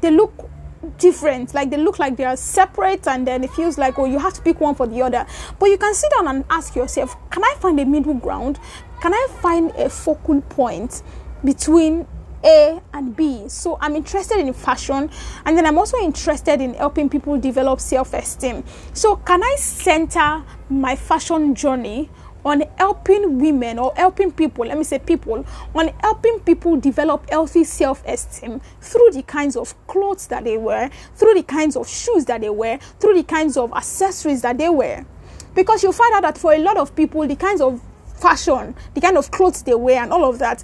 They 0.00 0.10
look 0.10 0.50
different 0.98 1.54
like 1.54 1.70
they 1.70 1.76
look 1.78 1.98
like 1.98 2.16
they 2.16 2.24
are 2.24 2.36
separate 2.36 3.06
and 3.06 3.26
then 3.26 3.42
it 3.42 3.50
feels 3.50 3.78
like 3.78 3.98
oh 3.98 4.04
you 4.04 4.18
have 4.18 4.34
to 4.34 4.42
pick 4.42 4.60
one 4.60 4.74
for 4.74 4.86
the 4.86 5.00
other 5.00 5.26
but 5.58 5.66
you 5.66 5.78
can 5.78 5.94
sit 5.94 6.10
down 6.10 6.28
and 6.28 6.44
ask 6.50 6.76
yourself 6.76 7.16
can 7.30 7.42
i 7.42 7.54
find 7.58 7.80
a 7.80 7.84
middle 7.86 8.12
ground 8.12 8.58
can 9.00 9.14
i 9.14 9.26
find 9.40 9.70
a 9.72 9.88
focal 9.88 10.42
point 10.42 11.02
between 11.42 12.06
a 12.44 12.80
and 12.92 13.16
B. 13.16 13.48
So 13.48 13.78
I'm 13.80 13.96
interested 13.96 14.38
in 14.38 14.52
fashion 14.52 15.10
and 15.44 15.56
then 15.56 15.66
I'm 15.66 15.78
also 15.78 15.98
interested 15.98 16.60
in 16.60 16.74
helping 16.74 17.08
people 17.08 17.38
develop 17.38 17.80
self 17.80 18.14
esteem. 18.14 18.64
So, 18.92 19.16
can 19.16 19.42
I 19.42 19.56
center 19.56 20.44
my 20.68 20.96
fashion 20.96 21.54
journey 21.54 22.10
on 22.44 22.62
helping 22.76 23.38
women 23.38 23.78
or 23.78 23.92
helping 23.96 24.30
people, 24.30 24.66
let 24.66 24.76
me 24.76 24.84
say 24.84 24.98
people, 24.98 25.44
on 25.74 25.88
helping 26.00 26.38
people 26.40 26.76
develop 26.76 27.28
healthy 27.30 27.64
self 27.64 28.04
esteem 28.06 28.60
through 28.80 29.10
the 29.12 29.22
kinds 29.22 29.56
of 29.56 29.74
clothes 29.86 30.26
that 30.26 30.44
they 30.44 30.58
wear, 30.58 30.90
through 31.14 31.34
the 31.34 31.42
kinds 31.42 31.76
of 31.76 31.88
shoes 31.88 32.26
that 32.26 32.40
they 32.42 32.50
wear, 32.50 32.78
through 33.00 33.14
the 33.14 33.22
kinds 33.22 33.56
of 33.56 33.72
accessories 33.72 34.42
that 34.42 34.58
they 34.58 34.68
wear. 34.68 35.06
Because 35.54 35.82
you'll 35.82 35.92
find 35.92 36.12
out 36.14 36.22
that 36.22 36.36
for 36.38 36.52
a 36.52 36.58
lot 36.58 36.76
of 36.76 36.94
people, 36.94 37.26
the 37.26 37.36
kinds 37.36 37.60
of 37.60 37.80
fashion, 38.16 38.74
the 38.94 39.00
kind 39.00 39.16
of 39.16 39.30
clothes 39.30 39.62
they 39.62 39.74
wear, 39.74 40.02
and 40.02 40.12
all 40.12 40.28
of 40.28 40.38
that 40.38 40.62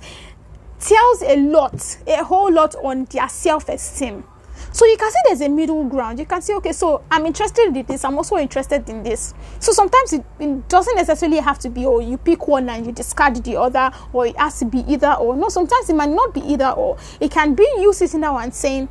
tells 0.81 1.23
a 1.23 1.37
lot, 1.37 1.99
a 2.07 2.25
whole 2.25 2.53
lot 2.53 2.75
on 2.77 3.05
their 3.07 3.29
self 3.29 3.69
esteem. 3.69 4.25
So 4.73 4.87
you 4.87 4.97
can 4.97 5.11
see 5.11 5.19
there's 5.27 5.41
a 5.41 5.49
middle 5.49 5.85
ground. 5.85 6.19
You 6.19 6.27
can 6.27 6.41
say, 6.43 6.55
okay, 6.55 6.73
so 6.73 7.03
I'm 7.11 7.27
interested 7.27 7.75
in 7.75 7.85
this, 7.85 8.05
I'm 8.05 8.17
also 8.17 8.37
interested 8.37 8.89
in 8.89 9.03
this. 9.03 9.35
So 9.59 9.73
sometimes 9.73 10.13
it, 10.13 10.25
it, 10.39 10.69
doesn't 10.69 10.95
necessarily 10.95 11.39
have 11.39 11.59
to 11.61 11.71
be, 11.71 11.87
oh, 11.87 11.99
you 11.99 12.17
pick 12.17 12.47
one 12.47 12.69
and 12.69 12.87
you 12.87 12.93
discard 12.93 13.37
the 13.37 13.57
other, 13.57 13.91
or 14.13 14.27
it 14.27 14.37
has 14.39 14.59
to 14.61 14.67
be 14.67 14.81
either 14.81 15.13
or. 15.15 15.37
No, 15.37 15.49
sometimes 15.49 15.91
it 15.91 15.97
might 15.97 16.11
not 16.11 16.33
be 16.33 16.41
either 16.43 16.69
or. 16.71 16.99
It 17.21 17.31
can 17.31 17.55
be 17.55 17.67
you 17.79 17.93
sitting 17.93 18.21
down 18.21 18.41
and 18.43 18.55
saying, 18.55 18.89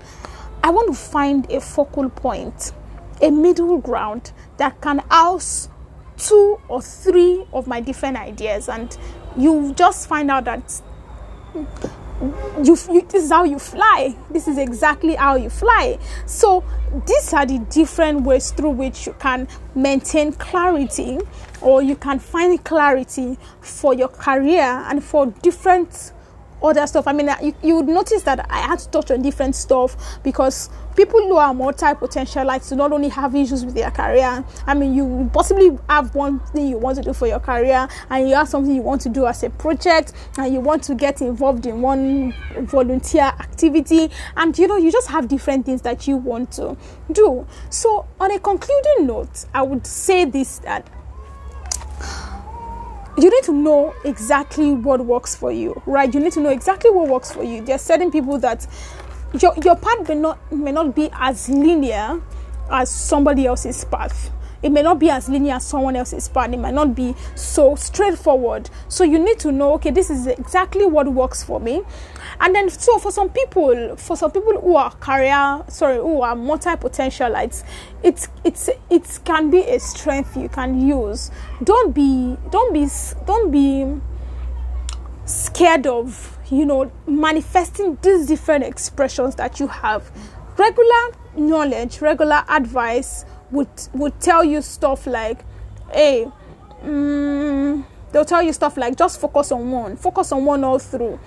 I 0.63 0.71
want 0.71 0.89
to 0.89 0.99
find 0.99 1.49
a 1.51 1.61
focal 1.61 2.09
point, 2.09 2.73
a 3.21 3.31
middle 3.31 3.77
ground 3.77 4.33
that 4.57 4.81
can 4.81 4.99
house 5.09 5.69
two 6.17 6.59
or 6.67 6.81
three 6.81 7.45
of 7.53 7.67
my 7.67 7.79
different 7.79 8.17
ideas, 8.17 8.67
and 8.67 8.97
you 9.37 9.73
just 9.75 10.09
find 10.09 10.29
out 10.29 10.43
that 10.45 10.81
you, 11.55 11.67
you, 12.63 12.75
this 12.75 13.23
is 13.25 13.31
how 13.31 13.43
you 13.43 13.59
fly. 13.59 14.15
This 14.29 14.47
is 14.47 14.57
exactly 14.57 15.15
how 15.15 15.35
you 15.35 15.49
fly. 15.49 15.97
So 16.25 16.63
these 17.05 17.33
are 17.33 17.45
the 17.45 17.59
different 17.69 18.21
ways 18.23 18.51
through 18.51 18.71
which 18.71 19.07
you 19.07 19.13
can 19.19 19.47
maintain 19.75 20.33
clarity 20.33 21.19
or 21.61 21.81
you 21.81 21.95
can 21.95 22.19
find 22.19 22.63
clarity 22.63 23.37
for 23.61 23.93
your 23.93 24.09
career 24.09 24.63
and 24.87 25.03
for 25.03 25.27
different 25.27 26.11
other 26.61 26.85
stuff. 26.87 27.07
I 27.07 27.13
mean, 27.13 27.29
you, 27.41 27.55
you 27.63 27.75
would 27.77 27.87
notice 27.87 28.23
that 28.23 28.45
I 28.49 28.59
had 28.59 28.79
to 28.79 28.89
touch 28.89 29.11
on 29.11 29.21
different 29.21 29.55
stuff 29.55 30.19
because 30.23 30.69
people 30.95 31.21
who 31.21 31.37
are 31.37 31.53
multi 31.53 31.85
potentialites 31.85 32.69
do 32.69 32.75
not 32.75 32.91
only 32.91 33.09
have 33.09 33.35
issues 33.35 33.63
with 33.63 33.75
their 33.75 33.91
career. 33.91 34.43
I 34.67 34.73
mean, 34.73 34.93
you 34.93 35.29
possibly 35.33 35.77
have 35.89 36.13
one 36.13 36.39
thing 36.39 36.67
you 36.67 36.77
want 36.77 36.97
to 36.97 37.03
do 37.03 37.13
for 37.13 37.27
your 37.27 37.39
career, 37.39 37.87
and 38.09 38.29
you 38.29 38.35
have 38.35 38.49
something 38.49 38.73
you 38.73 38.81
want 38.81 39.01
to 39.01 39.09
do 39.09 39.25
as 39.25 39.43
a 39.43 39.49
project, 39.49 40.13
and 40.37 40.53
you 40.53 40.59
want 40.59 40.83
to 40.83 40.95
get 40.95 41.21
involved 41.21 41.65
in 41.65 41.81
one 41.81 42.33
volunteer 42.57 43.23
activity, 43.23 44.11
and 44.35 44.57
you 44.57 44.67
know, 44.67 44.77
you 44.77 44.91
just 44.91 45.07
have 45.07 45.27
different 45.27 45.65
things 45.65 45.81
that 45.83 46.07
you 46.07 46.17
want 46.17 46.51
to 46.51 46.75
do. 47.11 47.47
So, 47.69 48.05
on 48.19 48.31
a 48.31 48.39
concluding 48.39 49.07
note, 49.07 49.45
I 49.53 49.61
would 49.61 49.85
say 49.87 50.25
this 50.25 50.59
that 50.59 50.89
you 53.17 53.29
need 53.29 53.43
to 53.43 53.51
know 53.53 53.93
exactly 54.05 54.71
what 54.71 55.05
works 55.05 55.35
for 55.35 55.51
you, 55.51 55.81
right? 55.85 56.13
You 56.13 56.19
need 56.19 56.33
to 56.33 56.39
know 56.39 56.49
exactly 56.49 56.91
what 56.91 57.07
works 57.07 57.31
for 57.31 57.43
you. 57.43 57.61
There 57.61 57.75
are 57.75 57.79
certain 57.79 58.11
people 58.11 58.37
that 58.39 58.65
your, 59.39 59.53
your 59.63 59.75
path 59.75 60.07
may 60.07 60.15
not 60.15 60.51
may 60.51 60.71
not 60.71 60.95
be 60.95 61.09
as 61.13 61.49
linear 61.49 62.21
as 62.71 62.89
somebody 62.89 63.45
else's 63.45 63.83
path. 63.85 64.31
It 64.61 64.71
may 64.71 64.81
not 64.81 64.99
be 64.99 65.09
as 65.09 65.29
linear 65.29 65.55
as 65.55 65.65
someone 65.65 65.95
else's 65.95 66.27
path. 66.27 66.51
It 66.51 66.57
might 66.57 66.73
not 66.73 66.95
be 66.95 67.15
so 67.35 67.75
straightforward. 67.75 68.69
So 68.89 69.03
you 69.03 69.17
need 69.17 69.39
to 69.39 69.51
know, 69.51 69.73
okay, 69.73 69.91
this 69.91 70.09
is 70.09 70.27
exactly 70.27 70.85
what 70.85 71.07
works 71.11 71.43
for 71.43 71.59
me. 71.59 71.81
And 72.41 72.53
then, 72.53 72.69
so 72.69 72.97
for 72.99 73.11
some 73.11 73.29
people, 73.29 73.95
for 73.95 74.17
some 74.17 74.31
people 74.31 74.59
who 74.59 74.75
are 74.75 74.91
career, 74.91 75.63
sorry, 75.67 75.97
who 75.97 76.21
are 76.21 76.35
multi-potentialites, 76.35 77.63
it's 78.03 78.29
it's 78.43 78.69
it 78.89 79.19
can 79.25 79.49
be 79.49 79.59
a 79.59 79.79
strength 79.79 80.37
you 80.37 80.49
can 80.49 80.85
use. 80.87 81.31
Don't 81.63 81.93
be 81.93 82.37
don't 82.49 82.73
be 82.73 82.87
don't 83.25 83.51
be 83.51 83.99
scared 85.25 85.85
of 85.85 86.37
you 86.49 86.65
know 86.65 86.91
manifesting 87.07 87.97
these 88.01 88.27
different 88.27 88.63
expressions 88.63 89.35
that 89.35 89.59
you 89.59 89.67
have. 89.67 90.09
Regular 90.57 91.11
knowledge, 91.35 92.01
regular 92.01 92.43
advice 92.49 93.25
would 93.51 93.69
would 93.93 94.19
tell 94.19 94.43
you 94.43 94.61
stuff 94.61 95.07
like, 95.07 95.43
hey. 95.91 96.31
Mm, 96.83 97.83
they'll 98.11 98.25
tell 98.25 98.41
you 98.41 98.53
stuff 98.53 98.77
like 98.77 98.97
just 98.97 99.19
focus 99.19 99.51
on 99.51 99.69
one 99.69 99.97
focus 99.97 100.31
on 100.31 100.45
one 100.45 100.63
all 100.63 100.79
through 100.79 101.19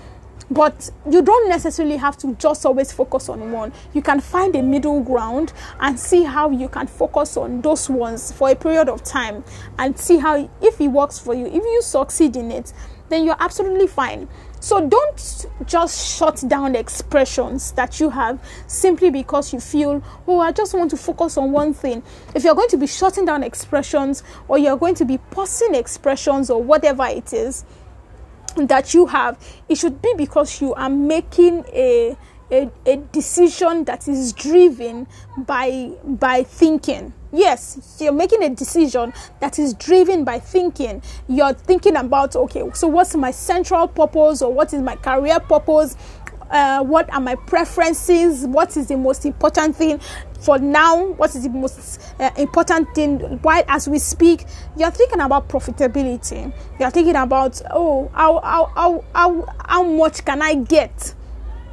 but 0.51 0.91
you 1.11 1.23
don't 1.23 1.49
necessarily 1.49 1.97
have 1.97 2.17
to 2.17 2.35
just 2.35 2.67
always 2.67 2.93
focus 2.93 3.29
on 3.29 3.53
one 3.53 3.73
you 3.95 4.03
can 4.03 4.21
find 4.21 4.55
a 4.57 4.63
middle 4.63 5.01
ground 5.03 5.53
and 5.81 5.99
see 5.99 6.25
how 6.25 6.51
you 6.51 6.69
can 6.69 6.87
focus 6.87 7.37
on 7.37 7.61
those 7.61 7.89
ones 7.89 8.33
for 8.33 8.51
a 8.51 8.55
period 8.55 8.89
of 8.89 9.03
time 9.05 9.45
and 9.79 9.99
see 9.99 10.19
how 10.19 10.49
if 10.61 10.81
it 10.81 10.89
works 10.89 11.19
for 11.19 11.35
you 11.35 11.47
if 11.47 11.55
you 11.55 11.81
succeed 11.83 12.37
in 12.37 12.51
it 12.51 12.73
then 13.09 13.25
you're 13.25 13.37
absolutely 13.39 13.87
fine 13.87 14.29
so 14.63 14.87
don't 14.87 15.47
just 15.67 16.17
shut 16.17 16.45
down 16.47 16.75
the 16.75 16.79
expressions 16.79 17.73
that 17.73 17.99
you 17.99 18.11
have 18.11 18.39
simply 18.69 19.11
because 19.11 19.53
you 19.53 19.59
feel, 19.59 20.01
oh, 20.29 20.39
I 20.39 20.53
just 20.53 20.73
want 20.73 20.93
to 20.93 20.97
focus 20.97 21.37
on 21.37 21.51
one 21.51 21.75
thing. 21.75 22.01
If 22.33 22.45
you're 22.45 22.55
going 22.55 22.69
to 22.69 22.77
be 22.77 22.87
shutting 22.87 23.25
down 23.25 23.43
expressions 23.43 24.23
or 24.47 24.59
you're 24.59 24.77
going 24.77 24.95
to 24.95 25.05
be 25.05 25.19
pausing 25.19 25.75
expressions 25.75 26.49
or 26.49 26.63
whatever 26.63 27.05
it 27.07 27.33
is, 27.33 27.65
that 28.55 28.95
you 28.95 29.07
have, 29.07 29.37
it 29.69 29.79
should 29.79 30.01
be 30.01 30.15
because 30.17 30.61
you 30.61 30.75
are 30.75 30.91
making 30.91 31.65
a, 31.73 32.17
a, 32.53 32.71
a 32.87 32.99
decision 33.11 33.83
that 33.85 34.07
is 34.07 34.33
driven 34.33 35.09
by 35.37 35.91
by 36.05 36.45
thinking. 36.45 37.13
Yes, 37.33 37.97
you're 38.01 38.13
making 38.13 38.43
a 38.43 38.51
decision 38.51 39.13
that 39.41 39.59
is 39.59 39.75
driven 39.75 40.25
by 40.25 40.39
thinking. 40.39 41.03
You're 41.29 41.55
thinking 41.55 41.97
about 41.97 42.37
okay, 42.37 42.63
so 42.75 42.89
what's 42.89 43.15
my 43.15 43.31
central 43.31 43.89
purpose 43.89 44.43
or 44.43 44.53
what 44.53 44.73
is 44.75 44.83
my 44.83 44.97
career 44.97 45.41
purpose? 45.41 45.97
Uh, 46.51 46.85
what 46.85 47.11
are 47.15 47.21
my 47.21 47.35
preferences? 47.35 48.47
What 48.47 48.77
is 48.77 48.89
the 48.89 48.97
most 48.99 49.25
important 49.25 49.77
thing? 49.77 50.01
for 50.43 50.59
now 50.59 51.07
what 51.13 51.35
is 51.35 51.45
the 51.45 51.49
most 51.49 52.01
uh, 52.19 52.31
important 52.37 52.93
thing 52.95 53.21
why 53.43 53.65
as 53.69 53.89
we 53.89 53.99
speak 53.99 54.45
you're 54.77 54.91
thinking 54.91 55.21
about 55.21 55.49
profitability 55.49 56.53
you're 56.81 56.91
thinking 56.91 57.17
about 57.17 57.63
oh 57.71 58.11
how, 58.13 58.41
how, 58.41 58.65
how, 58.75 59.05
how, 59.15 59.55
how 59.67 59.83
much 59.85 60.25
can 60.25 60.43
i 60.43 60.55
get 60.55 61.15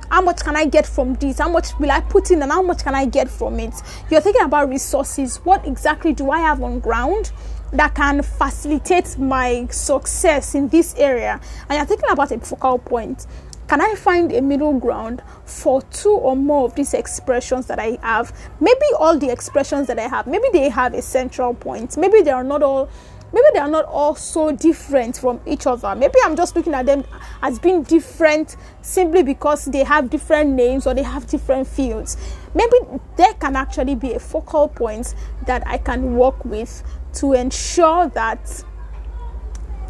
how 0.09 0.21
much 0.21 0.41
can 0.41 0.55
I 0.55 0.65
get 0.65 0.85
from 0.85 1.13
this? 1.15 1.39
How 1.39 1.49
much 1.49 1.77
will 1.79 1.91
I 1.91 2.01
put 2.01 2.31
in 2.31 2.41
and 2.41 2.51
how 2.51 2.61
much 2.61 2.83
can 2.83 2.95
I 2.95 3.05
get 3.05 3.29
from 3.29 3.59
it? 3.59 3.73
You're 4.09 4.21
thinking 4.21 4.43
about 4.43 4.69
resources. 4.69 5.37
What 5.37 5.65
exactly 5.65 6.13
do 6.13 6.31
I 6.31 6.39
have 6.39 6.61
on 6.63 6.79
ground 6.79 7.31
that 7.71 7.93
can 7.93 8.21
facilitate 8.23 9.17
my 9.17 9.67
success 9.69 10.55
in 10.55 10.69
this 10.69 10.95
area? 10.95 11.39
And 11.69 11.77
you're 11.77 11.85
thinking 11.85 12.09
about 12.09 12.31
a 12.31 12.39
focal 12.39 12.79
point. 12.79 13.27
Can 13.67 13.81
I 13.81 13.93
find 13.93 14.31
a 14.31 14.41
middle 14.41 14.79
ground 14.79 15.21
for 15.45 15.83
two 15.83 16.09
or 16.09 16.35
more 16.35 16.65
of 16.65 16.73
these 16.73 16.95
expressions 16.95 17.67
that 17.67 17.77
I 17.77 17.99
have? 18.01 18.33
Maybe 18.59 18.85
all 18.97 19.15
the 19.19 19.29
expressions 19.31 19.85
that 19.87 19.99
I 19.99 20.07
have, 20.07 20.25
maybe 20.25 20.47
they 20.51 20.69
have 20.69 20.95
a 20.95 21.03
central 21.03 21.53
point. 21.53 21.95
Maybe 21.95 22.21
they 22.21 22.31
are 22.31 22.43
not 22.43 22.63
all 22.63 22.89
maybe 23.33 23.45
they 23.53 23.59
are 23.59 23.69
not 23.69 23.85
all 23.85 24.15
so 24.15 24.51
different 24.51 25.17
from 25.17 25.39
each 25.45 25.67
other. 25.67 25.95
Maybe 25.95 26.15
I'm 26.23 26.35
just 26.35 26.55
looking 26.55 26.73
at 26.73 26.85
them 26.85 27.03
as 27.41 27.59
being 27.59 27.83
different 27.83 28.55
simply 28.81 29.23
because 29.23 29.65
they 29.65 29.83
have 29.83 30.09
different 30.09 30.51
names 30.51 30.87
or 30.87 30.93
they 30.93 31.03
have 31.03 31.27
different 31.27 31.67
fields. 31.67 32.17
Maybe 32.53 32.77
there 33.17 33.33
can 33.33 33.55
actually 33.55 33.95
be 33.95 34.13
a 34.13 34.19
focal 34.19 34.67
point 34.67 35.15
that 35.45 35.65
I 35.67 35.77
can 35.77 36.15
work 36.15 36.43
with 36.45 36.83
to 37.15 37.33
ensure 37.33 38.07
that 38.09 38.63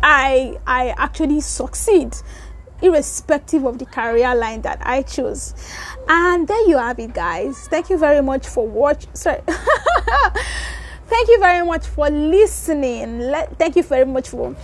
I 0.02 0.58
I 0.66 0.94
actually 0.98 1.42
succeed 1.42 2.16
irrespective 2.82 3.66
of 3.66 3.78
the 3.78 3.86
career 3.86 4.34
line 4.36 4.62
that 4.62 4.80
I 4.82 5.02
choose. 5.02 5.54
And 6.08 6.48
there 6.48 6.68
you 6.68 6.78
have 6.78 7.00
it, 7.00 7.14
guys. 7.14 7.68
Thank 7.68 7.90
you 7.90 7.98
very 7.98 8.22
much 8.22 8.48
for 8.48 8.66
watching. 8.68 9.14
Sorry. 9.14 9.42
thank 11.10 11.28
you 11.28 11.40
very 11.40 11.66
much 11.66 11.88
for 11.88 12.10
listening. 12.10 13.20
Let, 13.20 13.58
thank 13.58 13.76
you 13.76 13.84
very 13.84 14.06
much 14.06 14.30
for 14.30 14.56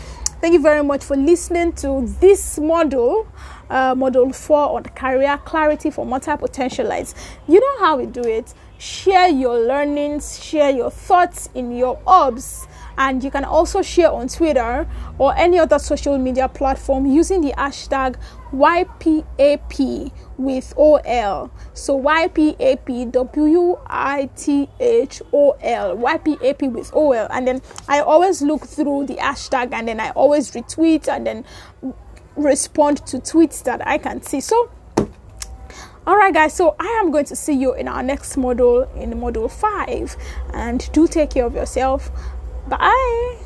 thank 0.42 0.54
you 0.54 0.62
very 0.62 0.84
much 0.84 1.04
for 1.04 1.18
listening 1.18 1.74
to 1.74 2.06
this 2.20 2.60
model. 2.60 3.28
Uh, 3.68 3.96
model 3.96 4.32
4 4.32 4.78
on 4.78 4.84
career 4.84 5.40
clarity 5.40 5.90
for 5.90 6.06
multi-potentialites. 6.06 7.16
You 7.48 7.60
know 7.60 7.80
how 7.80 7.98
we 7.98 8.06
do 8.06 8.22
it. 8.22 8.54
Share 8.78 9.28
your 9.28 9.58
learnings, 9.58 10.40
share 10.44 10.70
your 10.70 10.92
thoughts 10.92 11.50
in 11.56 11.76
your 11.76 12.00
orbs 12.06 12.68
and 12.98 13.24
you 13.24 13.32
can 13.32 13.44
also 13.44 13.82
share 13.82 14.12
on 14.12 14.28
Twitter 14.28 14.88
or 15.18 15.36
any 15.36 15.58
other 15.58 15.80
social 15.80 16.18
media 16.18 16.48
platform 16.48 17.06
using 17.06 17.42
the 17.42 17.54
hashtag 17.54 18.16
YPAP 18.54 20.12
with 20.38 20.74
OL. 20.78 21.52
So 21.74 22.00
YPAP 22.00 23.12
W 23.12 23.80
I 23.88 24.30
T 24.36 24.70
H 24.80 25.22
O 25.34 25.52
L 25.62 25.98
YPAP 25.98 26.72
with 26.72 26.94
OL. 26.94 27.28
And 27.32 27.48
then 27.48 27.62
I 27.88 28.02
always 28.02 28.42
look 28.42 28.66
through 28.66 29.08
the 29.08 29.16
hashtag 29.16 29.74
and 29.74 29.88
then 29.88 30.00
I 30.00 30.12
always 30.12 30.52
retweet 30.52 31.08
and 31.08 31.26
then 31.26 31.46
respond 32.36 33.06
to 33.08 33.18
tweets 33.18 33.64
that 33.64 33.86
I 33.88 33.98
can 33.98 34.22
see. 34.22 34.42
So 34.42 34.70
all 36.08 36.16
right 36.16 36.36
guys 36.36 36.54
so 36.54 36.76
i 36.80 36.86
am 37.02 37.10
going 37.10 37.26
to 37.26 37.36
see 37.36 37.52
you 37.52 37.74
in 37.74 37.88
our 37.88 38.04
next 38.04 38.38
model 38.38 38.84
in 38.96 39.12
module 39.14 39.50
5 39.50 40.16
and 40.54 40.88
do 40.92 41.08
take 41.08 41.32
care 41.32 41.48
of 41.48 41.56
yourself 41.56 42.12
Bye. 42.68 43.45